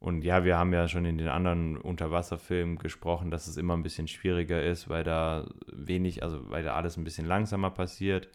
[0.00, 3.82] und ja, wir haben ja schon in den anderen Unterwasserfilmen gesprochen, dass es immer ein
[3.82, 8.28] bisschen schwieriger ist, weil da wenig, also weil da alles ein bisschen langsamer passiert.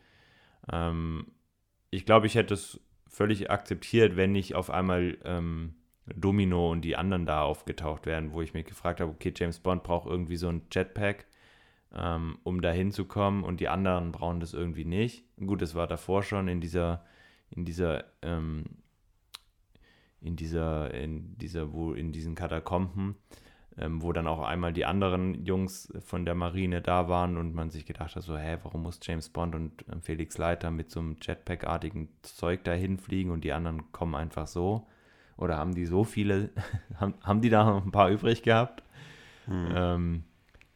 [0.72, 1.28] Ähm,
[1.90, 5.76] ich glaube, ich hätte es völlig akzeptiert, wenn nicht auf einmal ähm,
[6.08, 9.84] Domino und die anderen da aufgetaucht wären, wo ich mich gefragt habe, okay, James Bond
[9.84, 11.26] braucht irgendwie so ein Jetpack,
[11.96, 15.26] ähm, um da hinzukommen und die anderen brauchen das irgendwie nicht.
[15.38, 17.06] Gut, das war davor schon in dieser,
[17.50, 18.64] in dieser ähm,
[20.24, 23.16] in dieser, in dieser, wo in diesen Katakomben,
[23.78, 27.70] ähm, wo dann auch einmal die anderen Jungs von der Marine da waren und man
[27.70, 31.02] sich gedacht hat, so, hä, warum muss James Bond und ähm, Felix Leiter mit so
[31.02, 34.88] einem Jetpack-artigen Zeug dahin fliegen und die anderen kommen einfach so?
[35.36, 36.52] Oder haben die so viele,
[37.00, 38.84] haben, haben die da noch ein paar übrig gehabt?
[39.46, 39.68] Hm.
[39.76, 40.24] Ähm,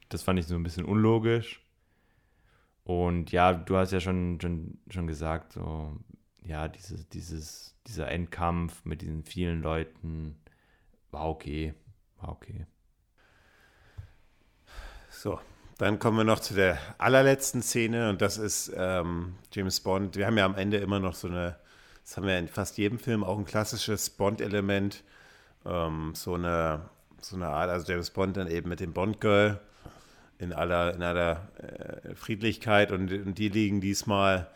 [0.10, 1.62] das fand ich so ein bisschen unlogisch.
[2.84, 5.98] Und ja, du hast ja schon, schon, schon gesagt, so,
[6.44, 10.36] ja, dieses, dieses dieser Endkampf mit diesen vielen Leuten
[11.12, 11.74] war okay.
[12.20, 12.66] War okay.
[15.10, 15.40] So,
[15.78, 20.16] dann kommen wir noch zu der allerletzten Szene und das ist ähm, James Bond.
[20.16, 21.58] Wir haben ja am Ende immer noch so eine,
[22.04, 25.04] das haben wir in fast jedem Film auch ein klassisches Bond-Element.
[25.66, 26.90] Ähm, so, eine,
[27.22, 29.60] so eine Art, also James Bond dann eben mit dem Bond-Girl
[30.40, 34.48] in aller, in aller äh, Friedlichkeit und, und, die liegen diesmal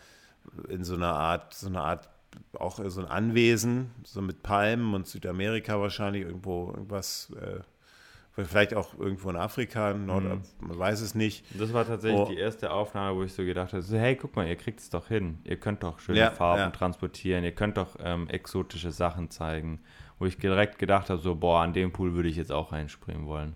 [0.69, 2.09] in so einer Art, so einer Art
[2.53, 7.59] auch so ein Anwesen, so mit Palmen und Südamerika wahrscheinlich, irgendwo irgendwas, äh,
[8.43, 10.41] vielleicht auch irgendwo in Afrika, Nord, mhm.
[10.61, 11.43] man weiß es nicht.
[11.59, 12.29] Das war tatsächlich oh.
[12.29, 14.89] die erste Aufnahme, wo ich so gedacht habe, so, hey, guck mal, ihr kriegt es
[14.89, 15.39] doch hin.
[15.43, 16.69] Ihr könnt doch schöne ja, Farben ja.
[16.69, 19.79] transportieren, ihr könnt doch ähm, exotische Sachen zeigen.
[20.17, 23.25] Wo ich direkt gedacht habe, so, boah, an dem Pool würde ich jetzt auch reinspringen
[23.25, 23.55] wollen.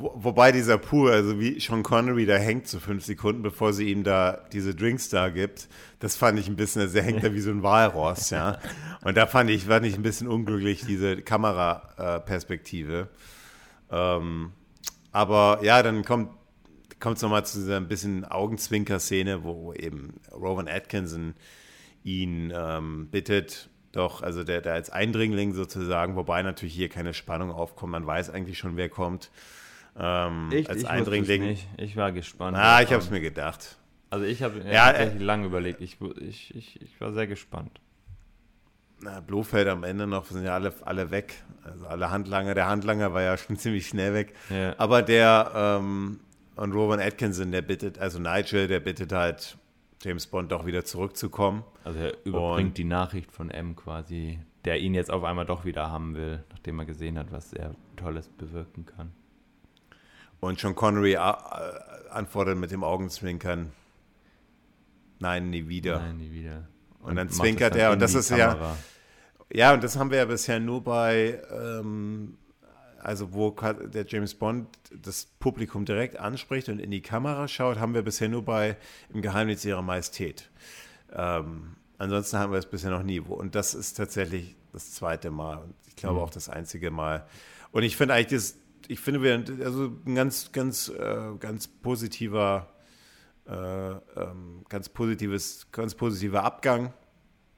[0.00, 3.90] Wo, wobei dieser Pool, also wie Sean Connery da hängt so fünf Sekunden, bevor sie
[3.90, 5.68] ihm da diese Drinks da gibt,
[5.98, 8.58] das fand ich ein bisschen, also er hängt da wie so ein Walross, ja.
[9.02, 13.08] Und da fand ich, fand ich ein bisschen unglücklich, diese Kameraperspektive.
[13.90, 14.52] Ähm,
[15.10, 16.30] aber ja, dann kommt
[17.00, 21.34] kommt es nochmal zu dieser ein bisschen Augenzwinker-Szene, wo eben Rowan Atkinson
[22.02, 27.50] ihn ähm, bittet, doch, also der, der als Eindringling sozusagen, wobei natürlich hier keine Spannung
[27.50, 29.30] aufkommt, man weiß eigentlich schon, wer kommt.
[29.98, 31.42] Ähm, ich, als ich Eindringling.
[31.42, 31.68] Nicht.
[31.76, 32.56] Ich war gespannt.
[32.56, 33.76] Ah, ich habe es mir gedacht.
[34.10, 35.80] Also ich habe ja, äh, lange überlegt.
[35.80, 37.80] Ich, ich, ich, ich war sehr gespannt.
[39.00, 41.42] Na, Blofeld am Ende noch sind ja alle, alle weg.
[41.62, 42.54] Also alle Handlanger.
[42.54, 44.34] Der Handlanger war ja schon ziemlich schnell weg.
[44.50, 44.74] Ja.
[44.78, 46.20] Aber der ähm,
[46.56, 49.56] und Rowan Atkinson, der bittet, also Nigel, der bittet halt
[50.02, 51.64] James Bond doch wieder zurückzukommen.
[51.84, 55.64] Also er überbringt und, die Nachricht von M quasi, der ihn jetzt auf einmal doch
[55.64, 59.12] wieder haben will, nachdem er gesehen hat, was er Tolles bewirken kann.
[60.40, 61.18] Und Sean Connery äh,
[62.10, 63.72] antwortet mit dem Augenzwinkern,
[65.18, 66.00] nein, nie wieder.
[66.00, 66.68] Nein, nie wieder.
[67.00, 68.70] Und, und dann zwinkert dann er und das ist Kamera.
[68.70, 68.76] ja,
[69.52, 72.36] ja, und das haben wir ja bisher nur bei, ähm,
[73.00, 77.94] also wo der James Bond das Publikum direkt anspricht und in die Kamera schaut, haben
[77.94, 78.76] wir bisher nur bei
[79.12, 80.50] Im Geheimnis ihrer Majestät.
[81.12, 83.20] Ähm, ansonsten haben wir es bisher noch nie.
[83.20, 86.24] Und das ist tatsächlich das zweite Mal und ich glaube mhm.
[86.24, 87.26] auch das einzige Mal.
[87.72, 88.56] Und ich finde eigentlich das
[88.88, 92.72] ich finde, wir, also ein ganz, ganz, äh, ganz positiver,
[93.46, 96.94] äh, ähm, ganz positives, ganz positiver Abgang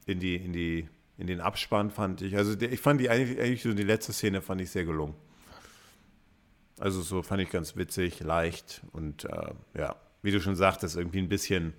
[0.07, 2.37] in die, in die, in den Abspann fand ich.
[2.37, 5.15] Also ich fand die eigentlich, eigentlich so die letzte Szene fand ich sehr gelungen.
[6.81, 11.19] Also so fand ich ganz witzig, leicht und äh, ja, wie du schon sagtest, irgendwie
[11.19, 11.75] ein bisschen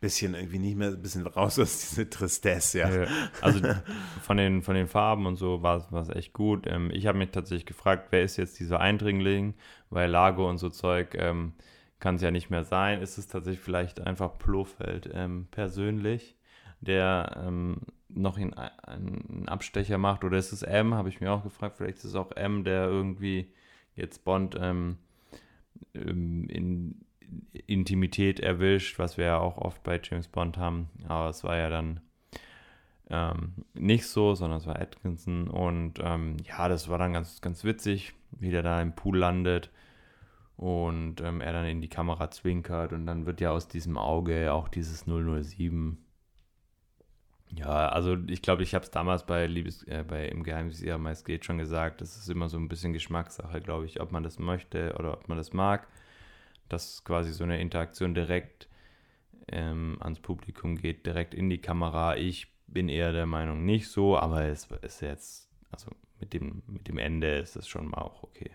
[0.00, 2.90] bisschen irgendwie nicht mehr ein bisschen raus aus dieser Tristesse, ja.
[3.04, 3.08] ja.
[3.40, 3.60] Also
[4.22, 6.66] von den, von den Farben und so war es echt gut.
[6.66, 9.54] Ähm, ich habe mich tatsächlich gefragt, wer ist jetzt dieser Eindringling,
[9.90, 11.54] weil Lago und so Zeug ähm,
[11.98, 13.00] kann es ja nicht mehr sein.
[13.00, 16.36] Ist es tatsächlich vielleicht einfach Plofeld ähm, persönlich,
[16.80, 17.78] der ähm,
[18.08, 20.24] noch in, einen Abstecher macht.
[20.24, 21.76] Oder ist es M, habe ich mir auch gefragt.
[21.78, 23.52] Vielleicht ist es auch M, der irgendwie
[23.94, 24.98] jetzt Bond ähm,
[25.94, 27.05] ähm in
[27.66, 30.88] Intimität erwischt, was wir ja auch oft bei James Bond haben.
[31.08, 32.00] Aber es war ja dann
[33.10, 35.48] ähm, nicht so, sondern es war Atkinson.
[35.48, 39.70] Und ähm, ja, das war dann ganz, ganz witzig, wie der da im Pool landet
[40.56, 44.52] und ähm, er dann in die Kamera zwinkert und dann wird ja aus diesem Auge
[44.52, 45.98] auch dieses 007.
[47.50, 50.98] Ja, also ich glaube, ich habe es damals bei Liebes, äh, bei Im Geheimnis ihrer
[51.24, 54.38] geht schon gesagt, das ist immer so ein bisschen Geschmackssache, glaube ich, ob man das
[54.38, 55.86] möchte oder ob man das mag,
[56.68, 58.68] dass quasi so eine Interaktion direkt
[59.48, 62.16] ähm, ans Publikum geht, direkt in die Kamera.
[62.16, 65.90] Ich bin eher der Meinung nicht so, aber es ist jetzt, also
[66.20, 68.50] mit dem, mit dem Ende ist es schon mal auch okay.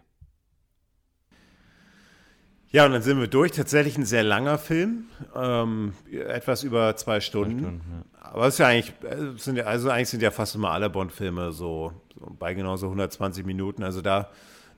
[2.71, 3.51] Ja, und dann sind wir durch.
[3.51, 5.05] Tatsächlich ein sehr langer Film,
[5.35, 7.59] ähm, etwas über zwei Stunden.
[7.59, 8.21] Zwei Stunden ja.
[8.21, 10.89] Aber es ist ja eigentlich, äh, sind ja, also eigentlich sind ja fast immer alle
[10.89, 13.83] Bond-Filme so, so bei genauso 120 Minuten.
[13.83, 14.29] Also da,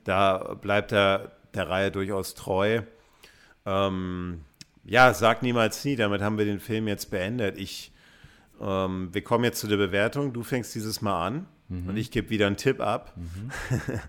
[0.05, 2.81] da bleibt er der Reihe durchaus treu.
[3.65, 4.41] Ähm,
[4.84, 5.95] ja, sag niemals nie.
[5.95, 7.57] Damit haben wir den Film jetzt beendet.
[7.57, 7.91] Ich,
[8.61, 10.34] ähm, wir kommen jetzt zu der Bewertung.
[10.34, 11.90] Du fängst dieses Mal an mhm.
[11.90, 13.14] und ich gebe wieder einen Tipp ab.
[13.15, 13.52] Mhm.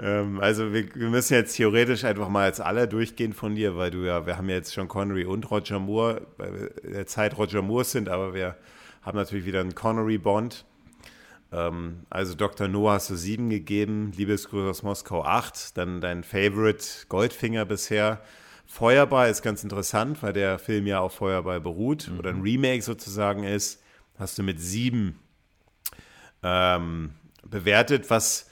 [0.00, 3.90] Ähm, also wir, wir, müssen jetzt theoretisch einfach mal jetzt alle durchgehen von dir, weil
[3.90, 7.36] du ja, wir haben ja jetzt schon Connery und Roger Moore, weil wir der Zeit
[7.36, 8.56] Roger Moore sind, aber wir
[9.02, 10.64] haben natürlich wieder einen Connery-Bond.
[11.50, 12.68] Ähm, also Dr.
[12.68, 18.20] Noah hast du sieben gegeben, Liebesgrüße aus Moskau acht, dann dein Favorite Goldfinger bisher.
[18.70, 22.18] Feuerball ist ganz interessant, weil der Film ja auf Feuerball beruht mhm.
[22.18, 23.82] oder ein Remake sozusagen ist.
[24.18, 25.18] Hast du mit sieben
[26.42, 27.14] ähm,
[27.44, 28.50] bewertet, was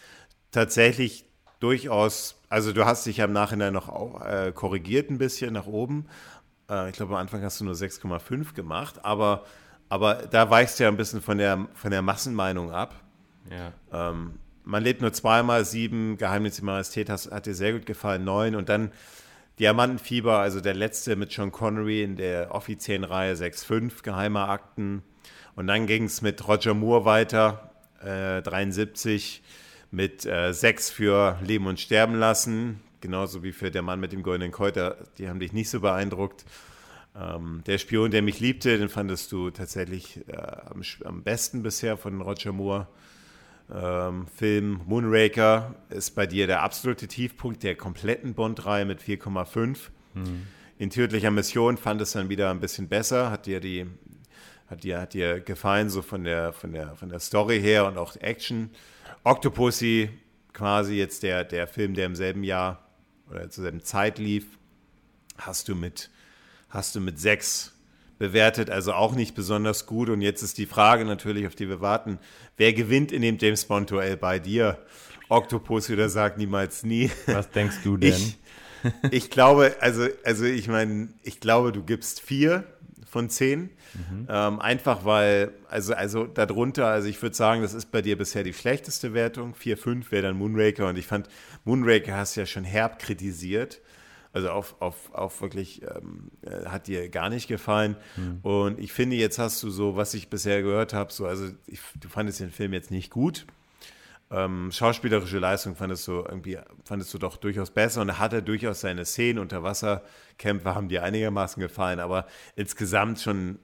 [0.52, 1.26] tatsächlich
[1.60, 6.06] durchaus, also du hast dich ja im Nachhinein noch äh, korrigiert ein bisschen nach oben.
[6.70, 9.44] Äh, ich glaube, am Anfang hast du nur 6,5 gemacht, aber,
[9.90, 12.94] aber da weichst du ja ein bisschen von der, von der Massenmeinung ab.
[13.50, 14.10] Ja.
[14.10, 18.24] Ähm, man lebt nur zweimal, sieben, Geheimnis der Majestät hat, hat dir sehr gut gefallen,
[18.24, 18.92] neun und dann
[19.58, 25.02] Diamantenfieber, also der letzte mit Sean Connery in der offiziellen Reihe 6,5, Geheime Akten.
[25.54, 27.70] Und dann ging es mit Roger Moore weiter,
[28.02, 29.42] äh, 73
[29.90, 34.22] mit äh, sechs für Leben und Sterben lassen, genauso wie für der Mann mit dem
[34.22, 36.44] goldenen Kräuter, die haben dich nicht so beeindruckt.
[37.18, 41.96] Ähm, der Spion, der mich liebte, den fandest du tatsächlich äh, am, am, besten bisher
[41.96, 42.88] von Roger Moore.
[43.72, 49.78] Ähm, Film Moonraker ist bei dir der absolute Tiefpunkt der kompletten Bond-Reihe mit 4,5.
[50.14, 50.46] Mhm.
[50.78, 53.86] In tödlicher Mission fand es dann wieder ein bisschen besser, hat dir die
[54.68, 57.98] hat dir, hat dir gefallen, so von der, von, der, von der Story her und
[57.98, 58.70] auch Action.
[59.22, 60.10] Octopussy,
[60.52, 62.84] quasi jetzt der, der Film, der im selben Jahr
[63.30, 64.58] oder zur selben Zeit lief,
[65.38, 66.10] hast du mit,
[66.68, 67.75] hast du mit sechs
[68.18, 70.08] bewertet, also auch nicht besonders gut.
[70.08, 72.18] Und jetzt ist die Frage natürlich, auf die wir warten,
[72.56, 74.78] wer gewinnt in dem James Bond-Duell bei dir?
[75.28, 77.10] Octopus oder sagt niemals nie.
[77.26, 78.12] Was denkst du denn?
[78.12, 78.38] Ich,
[79.10, 82.64] ich glaube, also, also ich meine, ich glaube, du gibst vier
[83.10, 83.70] von zehn.
[83.94, 84.26] Mhm.
[84.28, 88.44] Ähm, einfach weil, also, also darunter, also ich würde sagen, das ist bei dir bisher
[88.44, 89.54] die schlechteste Wertung.
[89.54, 91.28] 4, 5 wäre dann Moonraker und ich fand,
[91.64, 93.80] Moonraker hast du ja schon herb kritisiert.
[94.36, 97.96] Also auf, auf, auf wirklich, ähm, äh, hat dir gar nicht gefallen.
[98.16, 98.40] Mhm.
[98.42, 101.80] Und ich finde, jetzt hast du so, was ich bisher gehört habe, so, also ich,
[101.98, 103.46] du fandest den Film jetzt nicht gut.
[104.30, 108.82] Ähm, schauspielerische Leistung fandest du irgendwie, fandest du doch durchaus besser und er hatte durchaus
[108.82, 112.26] seine Szenen, Unterwasserkämpfe haben dir einigermaßen gefallen, aber
[112.56, 113.58] insgesamt schon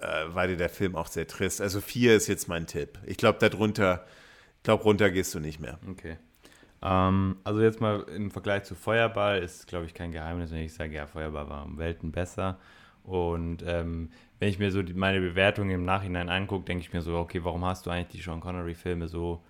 [0.00, 1.60] äh, war dir der Film auch sehr trist.
[1.60, 2.98] Also vier ist jetzt mein Tipp.
[3.06, 4.04] Ich glaube, darunter,
[4.56, 5.78] ich glaube, runter gehst du nicht mehr.
[5.88, 6.16] Okay.
[6.82, 10.72] Ähm, also jetzt mal im Vergleich zu Feuerball ist, glaube ich, kein Geheimnis, wenn ich
[10.72, 12.58] sage, ja, Feuerball war um Welten besser.
[13.04, 17.02] Und ähm, wenn ich mir so die, meine Bewertung im Nachhinein angucke, denke ich mir
[17.02, 19.42] so, okay, warum hast du eigentlich die Sean Connery-Filme so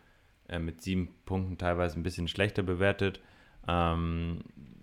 [0.48, 3.20] äh, mit sieben Punkten teilweise ein bisschen schlechter bewertet.
[3.68, 4.40] Ähm,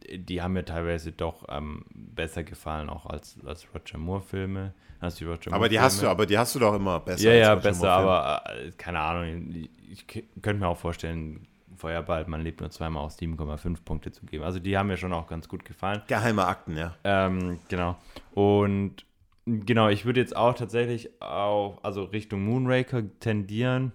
[0.09, 4.73] die haben mir teilweise doch ähm, besser gefallen, auch als, als Roger Moore-Filme.
[4.99, 7.33] Als Roger aber die hast du, aber die hast du doch immer besser.
[7.33, 9.51] Ja, ja, besser, aber äh, keine Ahnung.
[9.53, 10.07] Ich, ich
[10.41, 11.45] könnte mir auch vorstellen,
[11.77, 14.43] Feuerball, man lebt nur zweimal aus 7,5 Punkte zu geben.
[14.43, 16.01] Also die haben mir schon auch ganz gut gefallen.
[16.07, 16.95] Geheime Akten, ja.
[17.03, 17.97] Ähm, genau.
[18.33, 19.05] Und
[19.45, 23.93] genau, ich würde jetzt auch tatsächlich auch, also Richtung Moonraker tendieren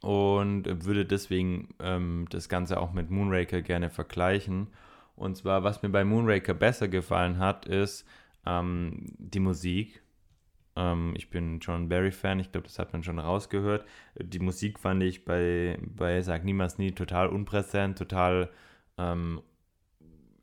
[0.00, 4.68] und würde deswegen ähm, das Ganze auch mit Moonraker gerne vergleichen.
[5.16, 8.04] Und zwar, was mir bei Moonraker besser gefallen hat, ist
[8.44, 10.02] ähm, die Musik.
[10.76, 13.84] Ähm, ich bin John Barry-Fan, ich glaube, das hat man schon rausgehört.
[14.20, 18.50] Die Musik fand ich bei, bei Sag Niemals Nie total unpräsent, total,
[18.98, 19.42] ähm,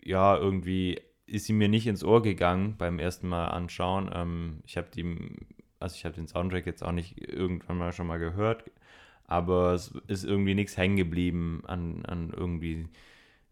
[0.04, 4.10] ja, irgendwie ist sie mir nicht ins Ohr gegangen beim ersten Mal anschauen.
[4.14, 5.04] Ähm, ich habe die
[5.80, 8.66] also ich habe den Soundtrack jetzt auch nicht irgendwann mal schon mal gehört,
[9.28, 12.88] aber es ist irgendwie nichts hängen geblieben an, an irgendwie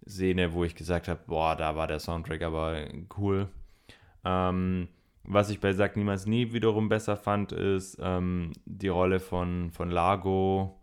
[0.08, 2.88] Szene, wo ich gesagt habe, boah, da war der Soundtrack aber
[3.18, 3.50] cool.
[4.26, 4.90] Ähm,
[5.28, 9.92] was ich bei Sag Niemals Nie wiederum besser fand, ist ähm, die Rolle von, von
[9.92, 10.80] Lago,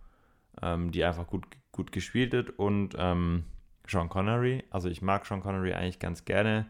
[0.63, 3.45] ähm, die einfach gut, gut gespielt wird und ähm,
[3.87, 4.63] Sean Connery.
[4.71, 6.67] Also ich mag Sean Connery eigentlich ganz gerne,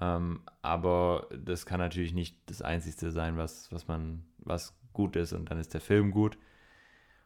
[0.00, 5.34] ähm, aber das kann natürlich nicht das Einzige sein, was, was man, was gut ist
[5.34, 6.38] und dann ist der Film gut.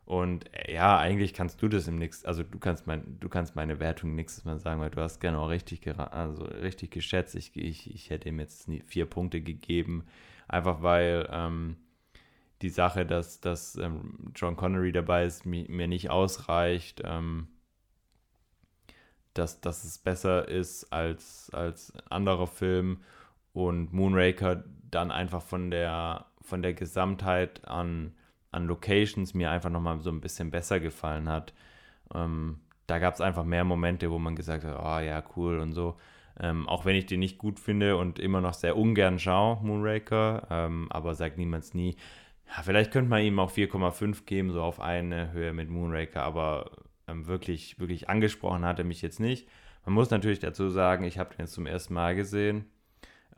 [0.05, 3.55] Und äh, ja, eigentlich kannst du das im nächsten, also du kannst mein, du kannst
[3.57, 7.35] meine Wertung nächstes Mal sagen, weil du hast genau richtig, also richtig geschätzt.
[7.35, 10.05] Ich, ich, ich hätte ihm jetzt vier Punkte gegeben,
[10.49, 11.77] einfach weil ähm,
[12.63, 17.49] die Sache, dass, dass ähm, John Connery dabei ist, mi, mir nicht ausreicht, ähm,
[19.35, 23.03] dass, dass es besser ist als, als anderer Film
[23.53, 28.15] und Moonraker dann einfach von der, von der Gesamtheit an
[28.53, 31.53] an Locations mir einfach nochmal so ein bisschen besser gefallen hat.
[32.15, 35.73] Ähm, da gab es einfach mehr Momente, wo man gesagt hat, oh ja, cool und
[35.73, 35.97] so.
[36.41, 40.47] Ähm, auch wenn ich den nicht gut finde und immer noch sehr ungern schaue, Moonraker,
[40.51, 41.97] ähm, aber sagt niemals nie.
[42.49, 46.71] Ja, vielleicht könnte man ihm auch 4,5 geben, so auf eine Höhe mit Moonraker, aber
[47.09, 49.49] ähm, wirklich, wirklich angesprochen hat er mich jetzt nicht.
[49.85, 52.67] Man muss natürlich dazu sagen, ich habe den jetzt zum ersten Mal gesehen.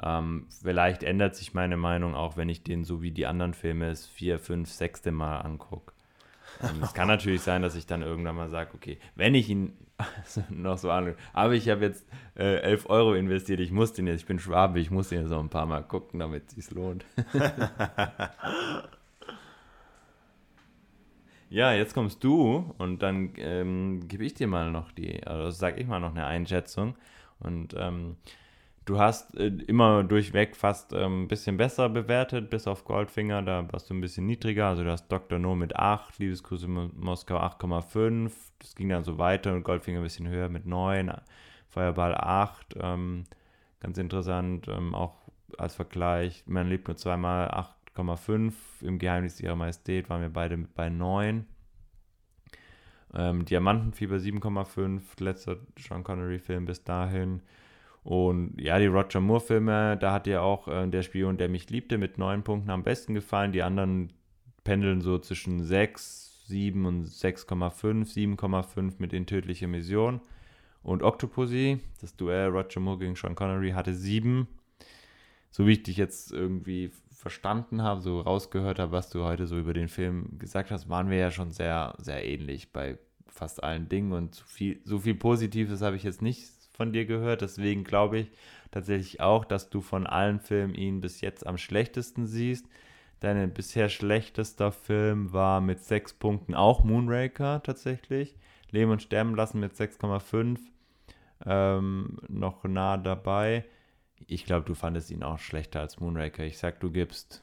[0.03, 3.89] Ähm, vielleicht ändert sich meine Meinung auch, wenn ich den so wie die anderen Filme
[3.91, 5.93] das vier, fünf, sechste Mal angucke.
[6.63, 9.73] Ähm, es kann natürlich sein, dass ich dann irgendwann mal sage, okay, wenn ich ihn
[10.51, 12.07] noch so angucke, aber ich habe jetzt
[12.37, 15.31] äh, 11 Euro investiert, ich muss den jetzt, ich bin Schwabe, ich muss den jetzt
[15.31, 17.05] noch ein paar Mal gucken, damit es sich lohnt.
[21.51, 25.81] ja, jetzt kommst du und dann ähm, gebe ich dir mal noch die, also sage
[25.81, 26.97] ich mal noch eine Einschätzung
[27.39, 28.17] und ähm,
[28.85, 33.67] Du hast äh, immer durchweg fast ähm, ein bisschen besser bewertet, bis auf Goldfinger, da
[33.73, 34.69] warst du ein bisschen niedriger.
[34.69, 35.39] Also du hast Dr.
[35.39, 38.31] No mit 8, Liebesgrüße Moskau 8,5.
[38.59, 41.13] Das ging dann so weiter und Goldfinger ein bisschen höher mit 9,
[41.69, 42.75] Feuerball 8.
[42.79, 43.25] Ähm,
[43.81, 45.17] ganz interessant, ähm, auch
[45.57, 46.45] als Vergleich.
[46.47, 47.49] Man lebt nur zweimal
[47.97, 48.53] 8,5.
[48.83, 51.47] Im Geheimnis ihrer Majestät waren wir beide bei 9.
[53.15, 57.41] Ähm, Diamantenfieber 7,5, letzter Sean Connery-Film bis dahin.
[58.05, 61.97] Und ja, die Roger Moore-Filme, da hat ja auch äh, der Spion, der mich liebte,
[61.97, 63.53] mit neun Punkten am besten gefallen.
[63.53, 64.13] Die anderen
[64.63, 70.21] pendeln so zwischen 6, 7 und 6,5, 7,5 mit in tödliche Mission.
[70.83, 74.47] Und Octopussy, das Duell Roger Moore gegen Sean Connery, hatte 7.
[75.51, 79.59] So wie ich dich jetzt irgendwie verstanden habe, so rausgehört habe, was du heute so
[79.59, 82.99] über den Film gesagt hast, waren wir ja schon sehr, sehr ähnlich bei
[83.29, 84.13] fast allen Dingen.
[84.13, 87.41] Und so viel, so viel Positives habe ich jetzt nicht von dir gehört.
[87.41, 88.31] Deswegen glaube ich
[88.71, 92.67] tatsächlich auch, dass du von allen Filmen ihn bis jetzt am schlechtesten siehst.
[93.21, 98.37] Dein bisher schlechtester Film war mit sechs Punkten auch Moonraker tatsächlich.
[98.71, 100.59] Leben und Sterben lassen mit 6,5
[101.47, 103.65] ähm, noch nah dabei.
[104.27, 106.45] Ich glaube, du fandest ihn auch schlechter als Moonraker.
[106.45, 107.43] Ich sag, du gibst.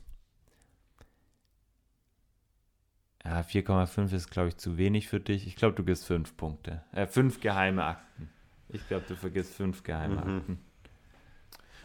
[3.24, 5.48] Ja, 4,5 ist, glaube ich, zu wenig für dich.
[5.48, 6.84] Ich glaube, du gibst 5 Punkte.
[6.91, 8.30] Äh, 5 geheime Akten.
[8.73, 10.35] Ich glaube, du vergisst fünf Geheimakten.
[10.48, 10.57] Mhm.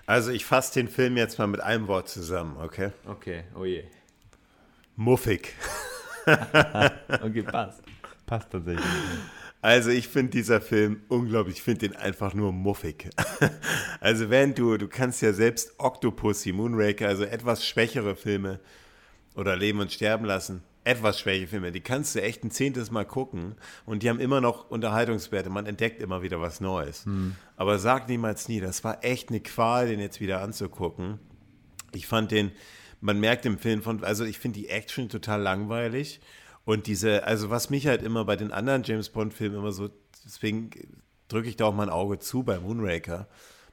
[0.07, 2.93] Also ich fasse den Film jetzt mal mit einem Wort zusammen, okay?
[3.07, 3.85] Okay, oh je.
[4.95, 5.55] Muffig.
[6.27, 7.83] okay, passt.
[8.25, 8.87] Passt tatsächlich.
[9.63, 13.11] Also ich finde dieser Film unglaublich, ich finde den einfach nur muffig.
[14.01, 18.61] also wenn du, du kannst ja selbst Octopussy, Moonraker, also etwas schwächere Filme
[19.35, 23.05] oder Leben und Sterben lassen, etwas schwäche Filme, die kannst du echt ein zehntes Mal
[23.05, 23.57] gucken
[23.87, 25.51] und die haben immer noch Unterhaltungswerte.
[25.51, 27.05] Man entdeckt immer wieder was Neues.
[27.05, 27.35] Hm.
[27.57, 31.19] Aber sag niemals nie, das war echt eine Qual, den jetzt wieder anzugucken.
[31.93, 32.53] Ich fand den,
[33.01, 36.21] man merkt im Film von, also ich finde die Action total langweilig
[36.65, 39.91] und diese, also was mich halt immer bei den anderen James Bond Filmen immer so,
[40.25, 40.71] deswegen
[41.27, 43.27] drücke ich da auch mein Auge zu bei Moonraker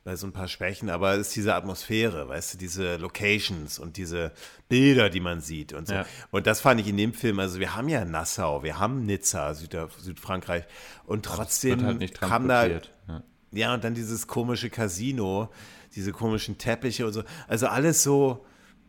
[0.04, 3.96] bei so ein paar Schwächen, aber es ist diese Atmosphäre, weißt du, diese Locations und
[3.96, 4.34] diese
[4.68, 5.94] Bilder, die man sieht und so.
[5.94, 6.06] Ja.
[6.32, 9.54] Und das fand ich in dem Film, also wir haben ja Nassau, wir haben Nizza,
[9.54, 10.66] Süd Südfrankreich
[11.06, 12.82] und trotzdem halt kam da, ja.
[13.52, 15.50] ja, und dann dieses komische Casino,
[15.96, 18.46] diese komischen Teppiche und so, also alles so,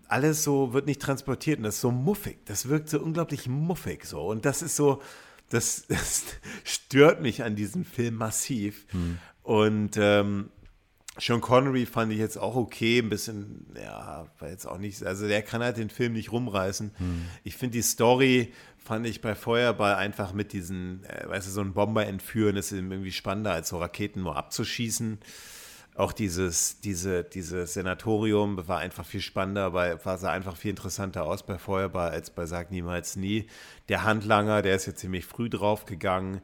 [0.09, 4.05] alles so wird nicht transportiert und das ist so muffig, das wirkt so unglaublich muffig
[4.05, 5.01] so und das ist so,
[5.49, 6.25] das, das
[6.65, 8.87] stört mich an diesem Film massiv.
[8.91, 9.19] Hm.
[9.43, 10.49] Und ähm,
[11.19, 15.29] sean Connery fand ich jetzt auch okay, ein bisschen, ja, war jetzt auch nicht, also
[15.29, 16.93] der kann halt den Film nicht rumreißen.
[16.97, 17.25] Hm.
[17.45, 18.53] Ich finde die Story,
[18.85, 22.73] fand ich bei Feuerball einfach mit diesen, äh, weißt du, so einen Bomber entführen, ist
[22.73, 25.19] irgendwie spannender, als so Raketen nur abzuschießen.
[25.97, 31.25] Auch dieses, diese, dieses Senatorium war einfach viel spannender, bei, war, sah einfach viel interessanter
[31.25, 33.47] aus bei Feuerbar als bei Sag Niemals Nie.
[33.89, 36.41] Der Handlanger, der ist jetzt ziemlich früh draufgegangen.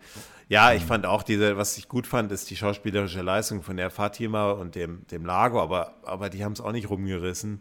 [0.48, 3.90] Ja, ich fand auch diese, was ich gut fand, ist die schauspielerische Leistung von der
[3.90, 7.60] Fatima und dem, dem Lago, aber, aber die haben es auch nicht rumgerissen.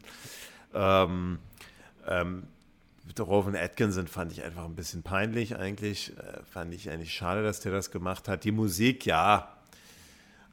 [0.75, 1.39] Ähm,
[2.07, 2.43] ähm,
[3.17, 6.15] Rowan Atkinson fand ich einfach ein bisschen peinlich eigentlich.
[6.17, 8.43] Äh, fand ich eigentlich schade, dass der das gemacht hat.
[8.43, 9.58] Die Musik, ja,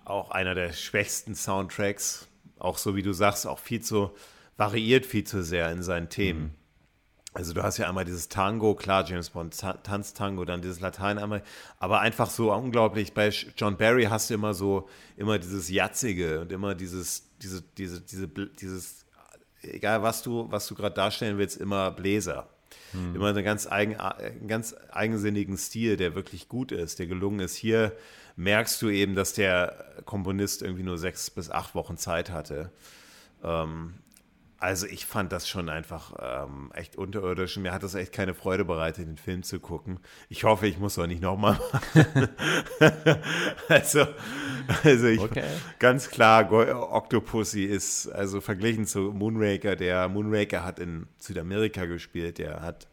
[0.07, 2.29] auch einer der schwächsten Soundtracks.
[2.59, 4.13] Auch so wie du sagst, auch viel zu
[4.57, 6.43] variiert viel zu sehr in seinen Themen.
[6.43, 6.51] Mhm.
[7.35, 11.43] Also du hast ja einmal dieses Tango, klar, James Bond Tanztango, dann dieses Latein einmal,
[11.79, 13.13] aber einfach so unglaublich.
[13.13, 14.89] Bei John Barry hast du immer so,
[15.19, 19.05] immer dieses Jatzige und immer dieses, diese, diese, diese, dieses,
[19.61, 22.49] egal was du, was du gerade darstellen willst, immer Bläser.
[22.93, 23.17] Hm.
[23.17, 27.57] Immer einen ganz, eigen, einen ganz eigensinnigen Stil, der wirklich gut ist, der gelungen ist.
[27.57, 27.93] Hier
[28.37, 32.71] merkst du eben, dass der Komponist irgendwie nur sechs bis acht Wochen Zeit hatte.
[33.43, 33.95] Ähm,
[34.59, 37.57] also ich fand das schon einfach ähm, echt unterirdisch.
[37.59, 40.01] Mir hat das echt keine Freude bereitet, den Film zu gucken.
[40.29, 41.59] Ich hoffe, ich muss auch nicht nochmal
[41.95, 42.29] machen.
[43.69, 44.07] also,
[44.83, 45.45] also ich, okay.
[45.79, 49.77] ganz klar, Octopussy ist also verglichen zu Moonraker.
[49.77, 52.89] Der Moonraker hat in Südamerika gespielt, der hat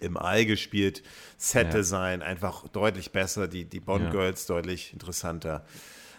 [0.00, 1.02] im All gespielt.
[1.38, 2.26] Set-Design ja.
[2.26, 4.54] einfach deutlich besser, die, die Bond-Girls ja.
[4.54, 5.64] deutlich interessanter.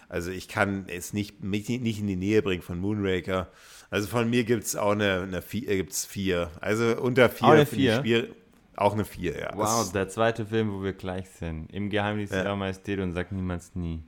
[0.08, 3.48] Also ich kann es nicht, nicht in die Nähe bringen von Moonraker.
[3.90, 6.50] Also von mir gibt es auch eine, eine vier, äh, gibt's vier.
[6.60, 7.96] Also unter vier, auch eine vier.
[7.96, 8.34] Spiel,
[8.76, 9.50] auch eine vier, ja.
[9.54, 11.72] Wow, das, der zweite Film, wo wir gleich sind.
[11.72, 12.42] Im Geheimnis ja.
[12.42, 14.02] der Majestät und sagt niemals nie.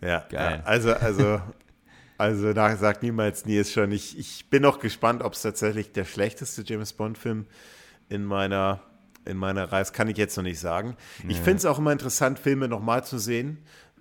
[0.00, 0.58] Ja, Geil.
[0.58, 1.40] Ja, also, also,
[2.18, 3.92] also da sagt niemals nie ist schon.
[3.92, 7.46] Ich, ich bin noch gespannt, ob es tatsächlich der schlechteste James Bond-Film
[8.08, 8.80] in meiner
[9.26, 10.96] in meiner Reise, kann ich jetzt noch nicht sagen.
[11.28, 13.58] Ich finde es auch immer interessant, Filme nochmal zu sehen,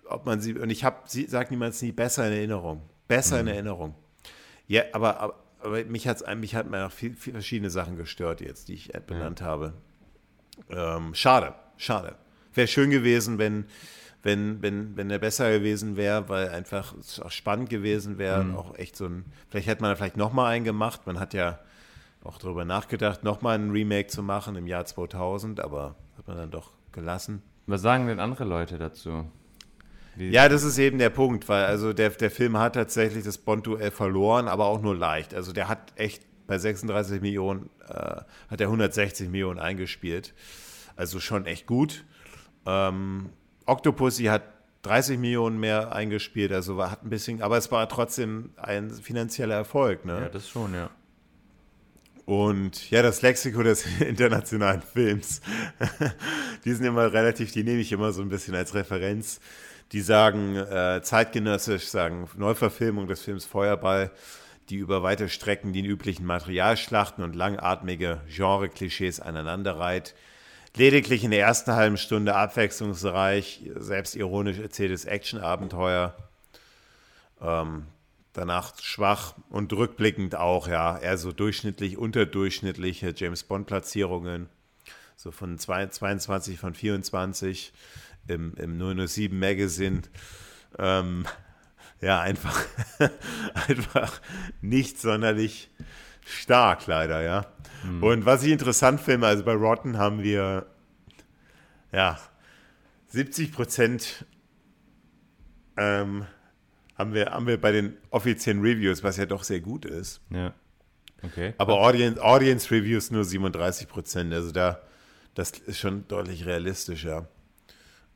[0.07, 2.81] ob man sie, und ich habe, sie sagt niemals nie, besser in Erinnerung.
[3.07, 3.47] Besser mhm.
[3.49, 3.95] in Erinnerung.
[4.69, 8.39] Ja, aber, aber, aber mich, hat's, mich hat mir noch viel, viel verschiedene Sachen gestört
[8.39, 9.47] jetzt, die ich benannt ja.
[9.47, 9.73] habe.
[10.69, 12.15] Ähm, schade, schade.
[12.53, 13.65] Wäre schön gewesen, wenn,
[14.21, 18.43] wenn, wenn, wenn er besser gewesen wäre, weil einfach es auch spannend gewesen wäre.
[18.43, 18.55] Mhm.
[18.55, 21.01] Auch echt so ein, vielleicht hätte man da vielleicht nochmal einen gemacht.
[21.07, 21.59] Man hat ja
[22.23, 26.51] auch darüber nachgedacht, nochmal ein Remake zu machen im Jahr 2000, aber hat man dann
[26.51, 27.41] doch gelassen.
[27.65, 29.31] Was sagen denn andere Leute dazu?
[30.17, 33.91] Ja, das ist eben der Punkt, weil also der, der Film hat tatsächlich das Bond-Duell
[33.91, 35.33] verloren, aber auch nur leicht.
[35.33, 37.93] Also der hat echt bei 36 Millionen, äh,
[38.49, 40.33] hat er 160 Millionen eingespielt.
[40.95, 42.03] Also schon echt gut.
[42.65, 43.29] Ähm,
[43.65, 44.43] Octopussy hat
[44.81, 49.55] 30 Millionen mehr eingespielt, also war, hat ein bisschen, aber es war trotzdem ein finanzieller
[49.55, 50.05] Erfolg.
[50.05, 50.21] Ne?
[50.21, 50.89] Ja, das schon, ja.
[52.25, 55.41] Und ja, das Lexiko des internationalen Films,
[56.65, 59.39] die sind immer relativ, die nehme ich immer so ein bisschen als Referenz.
[59.91, 64.11] Die sagen äh, zeitgenössisch, sagen Neuverfilmung des Films Feuerball,
[64.69, 70.13] die über weite Strecken die üblichen Materialschlachten und langatmige Genre-Klischees aneinanderreiht.
[70.75, 76.15] Lediglich in der ersten halben Stunde abwechslungsreich, selbstironisch erzähltes Action-Abenteuer.
[77.41, 77.87] Ähm,
[78.33, 84.49] danach schwach und rückblickend auch, ja, eher so durchschnittlich, unterdurchschnittliche James Bond-Platzierungen.
[85.15, 87.73] So von 22 von 24
[88.29, 90.01] im, im 007 Magazine.
[90.77, 91.25] Ähm,
[92.01, 92.65] ja, einfach,
[93.67, 94.21] einfach
[94.61, 95.69] nicht sonderlich
[96.25, 97.45] stark, leider, ja.
[97.83, 98.03] Mhm.
[98.03, 100.67] Und was ich interessant finde, also bei Rotten haben wir,
[101.91, 102.19] ja,
[103.07, 104.25] 70 Prozent
[105.77, 106.25] ähm,
[106.95, 110.21] haben wir, haben wir bei den offiziellen Reviews, was ja doch sehr gut ist.
[110.29, 110.53] Ja.
[111.23, 111.53] Okay.
[111.57, 114.33] Aber Audience, Audience Reviews nur 37 Prozent.
[114.33, 114.81] Also da,
[115.33, 117.27] das ist schon deutlich realistischer.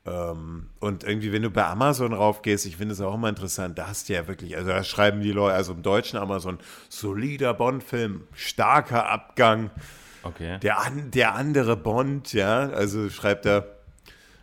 [0.06, 3.88] Ähm, und irgendwie, wenn du bei Amazon raufgehst, ich finde es auch immer interessant, da
[3.88, 6.60] hast du ja wirklich, also da schreiben die Leute, also im deutschen Amazon,
[6.90, 9.72] solider Bond-Film, starker Abgang.
[10.24, 10.60] Okay.
[10.60, 13.66] Der, der andere Bond, ja, also schreibt er,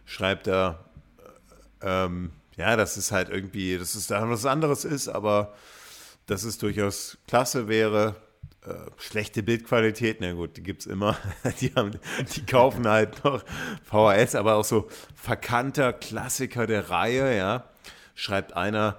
[0.07, 0.85] schreibt er,
[1.83, 5.55] ähm, ja, das ist halt irgendwie, dass es da was anderes ist, aber
[6.27, 8.17] dass es durchaus klasse wäre.
[8.67, 11.17] Äh, schlechte Bildqualität, na gut, die gibt es immer.
[11.61, 11.93] Die, haben,
[12.35, 13.43] die kaufen halt noch
[13.85, 17.65] VHS, aber auch so verkannter Klassiker der Reihe, ja.
[18.15, 18.99] Schreibt einer,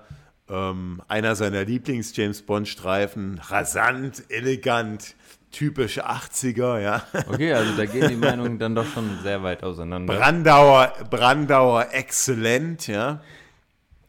[0.49, 5.15] ähm, einer seiner Lieblings-James-Bond-Streifen, rasant, elegant,
[5.51, 7.03] typische 80er, ja.
[7.27, 10.15] Okay, also da gehen die Meinungen dann doch schon sehr weit auseinander.
[10.15, 13.21] Brandauer, Brandauer, exzellent, ja.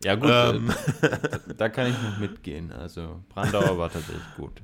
[0.03, 0.73] Ja, gut, ähm.
[1.03, 1.09] da,
[1.59, 2.73] da, kann ich noch mitgehen.
[2.73, 4.63] Also, Brandauer war tatsächlich gut.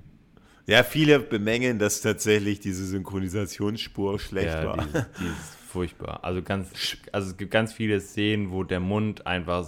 [0.69, 4.77] Ja, viele bemängeln, dass tatsächlich diese Synchronisationsspur schlecht ja, war.
[4.77, 6.23] Die, die ist furchtbar.
[6.23, 9.67] Also, ganz, also es gibt ganz viele Szenen, wo der Mund einfach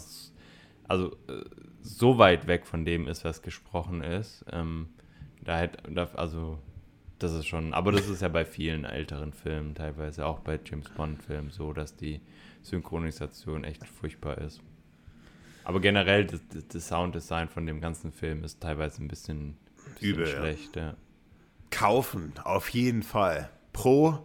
[0.87, 1.45] also äh,
[1.81, 4.45] so weit weg von dem ist, was gesprochen ist.
[4.53, 4.89] Ähm,
[5.41, 6.59] da hätte, also
[7.19, 10.91] das ist schon, aber das ist ja bei vielen älteren Filmen, teilweise auch bei James
[10.91, 12.21] Bond-Filmen so, dass die
[12.61, 14.61] Synchronisation echt furchtbar ist.
[15.65, 19.70] Aber generell, das, das Sounddesign von dem ganzen Film ist teilweise ein bisschen, bisschen
[20.03, 20.77] Übel, schlecht.
[20.77, 20.95] Ja.
[21.71, 23.51] Kaufen, auf jeden Fall.
[23.73, 24.19] Pro,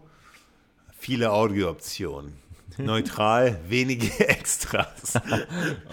[0.97, 2.33] viele Audiooptionen.
[2.77, 5.13] Neutral, wenige Extras.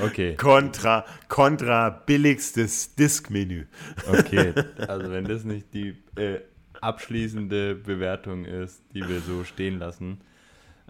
[0.00, 0.34] Okay.
[0.36, 3.66] Contra, Contra, billigstes Diskmenü.
[4.10, 4.52] Okay,
[4.88, 6.40] also wenn das nicht die äh,
[6.80, 10.22] abschließende Bewertung ist, die wir so stehen lassen.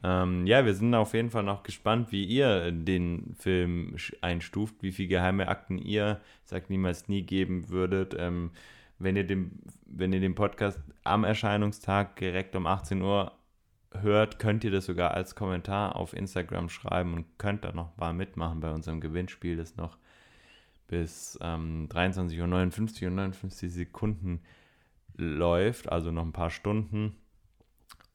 [0.02, 4.92] Ähm, ja, wir sind auf jeden Fall noch gespannt, wie ihr den Film einstuft, wie
[4.92, 8.16] viele geheime Akten ihr, sagt niemals nie, geben würdet.
[8.18, 8.50] Ähm,
[8.98, 13.32] wenn, ihr den, wenn ihr den Podcast am Erscheinungstag direkt um 18 Uhr
[13.92, 18.12] hört, könnt ihr das sogar als Kommentar auf Instagram schreiben und könnt da noch mal
[18.12, 19.98] mitmachen bei unserem Gewinnspiel, das noch
[20.86, 22.44] bis ähm, 23.59 Uhr
[23.08, 24.40] und 59 Sekunden
[25.16, 27.16] läuft, also noch ein paar Stunden.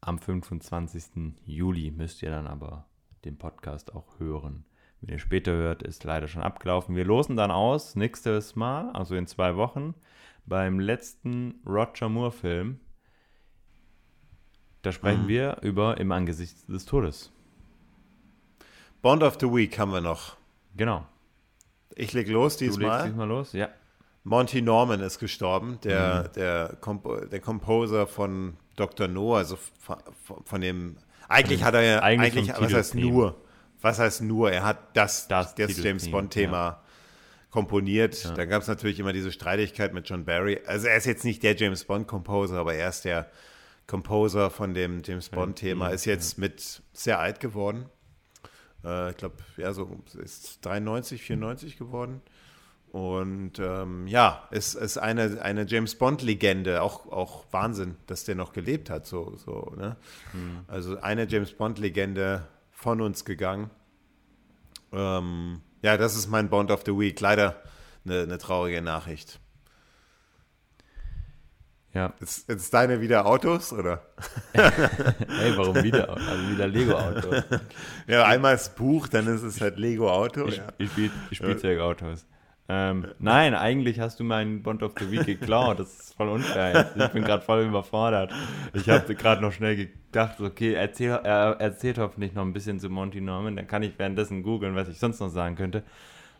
[0.00, 1.34] Am 25.
[1.44, 2.86] Juli müsst ihr dann aber
[3.24, 4.64] den Podcast auch hören.
[5.00, 6.96] Wenn ihr später hört, ist leider schon abgelaufen.
[6.96, 9.94] Wir losen dann aus nächstes Mal, also in zwei Wochen,
[10.48, 12.80] beim letzten Roger Moore-Film.
[14.82, 15.28] Da sprechen mhm.
[15.28, 17.32] wir über Im Angesicht des Todes.
[19.02, 20.36] Bond of the Week haben wir noch.
[20.76, 21.06] Genau.
[21.94, 22.78] Ich leg los diesmal.
[22.78, 23.68] Du legst diesmal los, ja.
[24.24, 26.32] Monty Norman ist gestorben, der, mhm.
[26.34, 29.08] der, Compo der Composer von Dr.
[29.08, 29.96] No, also von,
[30.44, 30.96] von dem.
[31.28, 32.02] Eigentlich hat er ja.
[32.02, 33.36] Eigentlich, eigentlich was heißt nur?
[33.80, 34.50] Was heißt nur?
[34.52, 36.82] Er hat das, das, das James Bond-Thema.
[37.50, 38.24] Komponiert.
[38.24, 38.34] Ja.
[38.34, 40.60] Da gab es natürlich immer diese Streitigkeit mit John Barry.
[40.66, 43.30] Also er ist jetzt nicht der James Bond-Composer, aber er ist der
[43.86, 45.88] Composer von dem James Bond-Thema.
[45.88, 47.86] Ist jetzt mit sehr alt geworden.
[48.84, 49.90] Äh, ich glaube, ja, so
[50.22, 52.20] ist 93, 94 geworden.
[52.92, 58.52] Und ähm, ja, es ist eine, eine James Bond-Legende, auch, auch Wahnsinn, dass der noch
[58.52, 59.06] gelebt hat.
[59.06, 59.96] So, so, ne?
[60.32, 60.60] Mhm.
[60.68, 63.70] Also eine James Bond-Legende von uns gegangen.
[64.92, 67.20] Ähm, ja, das ist mein Bond of the Week.
[67.20, 67.62] Leider
[68.04, 69.40] eine, eine traurige Nachricht.
[71.94, 72.12] Ja.
[72.20, 74.02] Ist, ist deine wieder Autos, oder?
[74.52, 76.10] hey, warum wieder?
[76.10, 77.44] Also wieder Lego-Autos.
[78.06, 80.46] ja, einmal das Buch, dann ist es halt Lego-Auto.
[80.46, 80.68] Ich, ja.
[80.78, 80.90] ich,
[81.30, 82.26] ich Spielzeugautos.
[82.70, 85.78] Ähm, nein, eigentlich hast du meinen Bond of the Week geklaut.
[85.78, 86.90] Das ist voll unfair.
[86.96, 88.30] Ich bin gerade voll überfordert.
[88.74, 92.90] Ich habe gerade noch schnell gedacht, okay, erzähl, er erzählt hoffentlich noch ein bisschen zu
[92.90, 93.56] Monty Norman.
[93.56, 95.82] Dann kann ich währenddessen googeln, was ich sonst noch sagen könnte.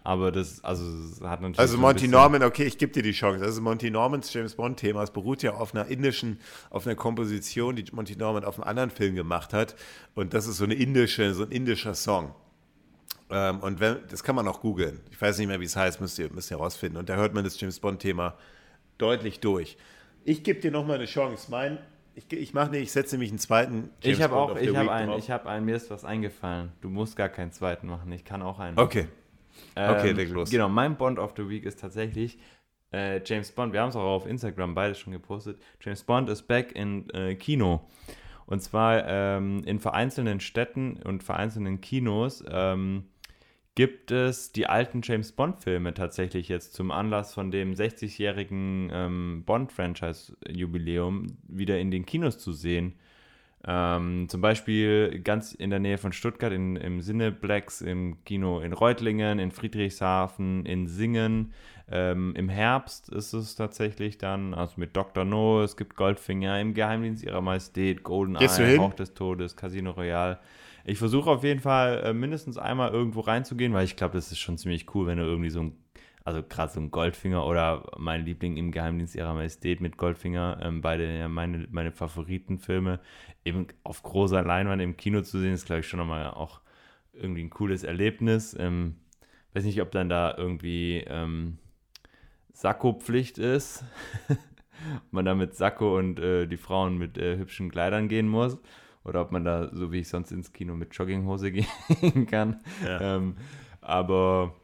[0.04, 1.58] Aber das, also, das hat natürlich.
[1.58, 3.44] Also Monty Norman, okay, ich gebe dir die Chance.
[3.44, 6.40] Also Monty Normans James Bond-Thema, es beruht ja auf einer indischen,
[6.70, 9.74] auf einer Komposition, die Monty Norman auf einem anderen Film gemacht hat.
[10.14, 12.34] Und das ist so eine indische, so ein indischer Song.
[13.30, 15.00] Ähm, und wenn, das kann man auch googeln.
[15.10, 16.98] Ich weiß nicht mehr, wie es heißt, müsst ihr, müsst ihr rausfinden.
[16.98, 18.34] Und da hört man das James Bond-Thema
[18.96, 19.76] deutlich durch.
[20.24, 21.50] Ich gebe dir nochmal eine Chance.
[21.50, 21.78] Mein,
[22.14, 23.90] ich, ich mache nicht, ich setze nämlich einen zweiten.
[24.02, 26.72] James ich habe auch, ich habe einen, ich habe einen, mir ist was eingefallen.
[26.80, 28.10] Du musst gar keinen zweiten machen.
[28.12, 28.78] Ich kann auch einen.
[28.78, 29.08] Okay.
[29.76, 30.50] Ähm, okay, leg los.
[30.50, 32.38] Genau, mein Bond of the Week ist tatsächlich
[32.92, 33.72] äh, James Bond.
[33.72, 35.60] Wir haben es auch auf Instagram beides schon gepostet.
[35.80, 37.86] James Bond ist back in äh, Kino.
[38.46, 42.42] Und zwar ähm, in vereinzelten Städten und vereinzelten Kinos.
[42.50, 43.04] Ähm,
[43.78, 51.28] gibt es die alten James Bond-Filme tatsächlich jetzt zum Anlass von dem 60-jährigen ähm, Bond-Franchise-Jubiläum
[51.46, 52.94] wieder in den Kinos zu sehen.
[53.64, 58.72] Ähm, zum Beispiel ganz in der Nähe von Stuttgart in, im Cineplex, im Kino in
[58.72, 61.52] Reutlingen, in Friedrichshafen, in Singen.
[61.88, 65.24] Ähm, Im Herbst ist es tatsächlich dann, also mit Dr.
[65.24, 70.40] No, es gibt Goldfinger, im Geheimdienst ihrer Majestät, GoldenEye, Hauch des Todes, Casino Royale.
[70.84, 74.38] Ich versuche auf jeden Fall äh, mindestens einmal irgendwo reinzugehen, weil ich glaube, das ist
[74.38, 75.76] schon ziemlich cool, wenn du irgendwie so ein,
[76.24, 80.80] also gerade so ein Goldfinger oder mein Liebling im Geheimdienst ihrer Majestät mit Goldfinger, ähm,
[80.80, 83.00] beide ja meine, meine Favoritenfilme,
[83.44, 86.60] eben auf großer Leinwand im Kino zu sehen, ist glaube ich schon nochmal auch
[87.12, 88.56] irgendwie ein cooles Erlebnis.
[88.58, 88.96] Ähm,
[89.54, 91.58] weiß nicht, ob dann da irgendwie ähm,
[92.52, 93.84] Sakko-Pflicht ist.
[95.10, 98.58] man da mit Sakko und äh, die Frauen mit äh, hübschen Kleidern gehen muss
[99.04, 102.60] oder ob man da, so wie ich sonst ins Kino mit Jogginghose gehen kann.
[102.84, 103.16] Ja.
[103.16, 103.36] Ähm,
[103.80, 104.54] aber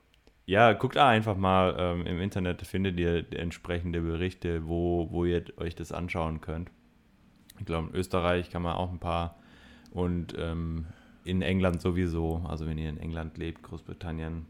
[0.46, 5.44] ja, guckt da einfach mal ähm, im Internet, findet ihr entsprechende Berichte, wo, wo ihr
[5.56, 6.70] euch das anschauen könnt.
[7.58, 9.38] Ich glaube, in Österreich kann man auch ein paar
[9.90, 10.86] und ähm,
[11.24, 14.46] in England sowieso, also wenn ihr in England lebt, Großbritannien.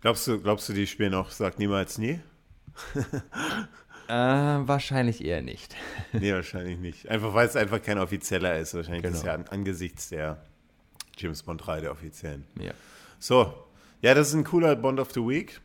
[0.00, 2.20] Glaubst du, glaubst du, die spielen auch Sag niemals nie?
[4.10, 5.76] Äh, wahrscheinlich eher nicht.
[6.12, 7.08] nee, wahrscheinlich nicht.
[7.08, 8.74] Einfach weil es einfach kein offizieller ist.
[8.74, 9.16] Wahrscheinlich genau.
[9.16, 10.42] ist ja angesichts der
[11.16, 12.44] James Bond 3 der offiziellen.
[12.60, 12.72] Ja.
[13.20, 13.54] So,
[14.02, 15.60] Ja, das ist ein cooler Bond of the Week.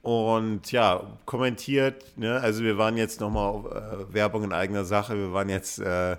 [0.00, 2.40] Und ja, kommentiert, ne?
[2.40, 6.16] also wir waren jetzt nochmal äh, Werbung in eigener Sache, wir waren jetzt äh,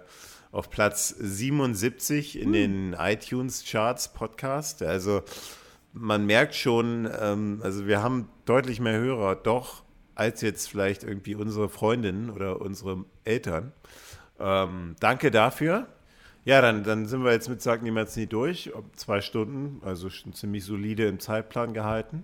[0.52, 2.54] auf Platz 77 in hm.
[2.54, 4.84] den iTunes-Charts Podcast.
[4.84, 5.24] Also
[5.92, 9.83] man merkt schon, ähm, also wir haben deutlich mehr Hörer, doch,
[10.16, 13.72] als jetzt vielleicht irgendwie unsere Freundinnen oder unsere Eltern.
[14.40, 15.88] Ähm, danke dafür.
[16.46, 18.72] Ja, dann, dann sind wir jetzt mit Sag niemals nie durch.
[18.96, 22.24] Zwei Stunden, also schon ziemlich solide im Zeitplan gehalten.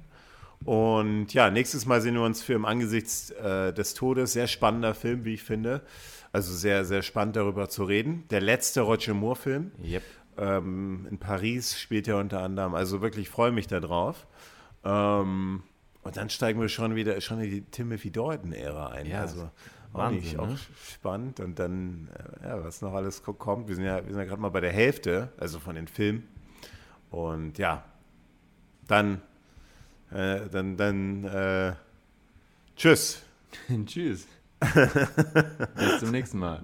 [0.66, 4.34] Und ja, nächstes Mal sehen wir uns für im Angesichts äh, des Todes.
[4.34, 5.82] Sehr spannender Film, wie ich finde.
[6.34, 8.26] Also sehr, sehr spannend darüber zu reden.
[8.30, 9.72] Der letzte Roger Moore-Film.
[9.84, 10.04] Yep.
[10.38, 12.76] Ähm, in Paris spielt er unter anderem.
[12.76, 14.28] Also wirklich freue mich darauf.
[14.84, 15.64] Ähm,
[16.10, 19.06] und dann steigen wir schon wieder schon in die Timothy Dalton-Ära ein.
[19.08, 19.44] Ja, also
[19.94, 20.42] auch, Wahnsinn, nicht, ne?
[20.44, 20.58] auch
[20.92, 21.40] spannend.
[21.40, 22.10] Und dann,
[22.44, 23.68] äh, ja, was noch alles ko- kommt.
[23.68, 26.28] Wir sind ja, wir sind ja gerade mal bei der Hälfte, also von den Filmen.
[27.10, 27.84] Und ja,
[28.88, 29.22] dann,
[30.12, 31.74] äh, dann, dann, äh,
[32.76, 33.24] tschüss.
[33.86, 34.28] Tschüss.
[35.76, 36.62] Bis zum nächsten Mal.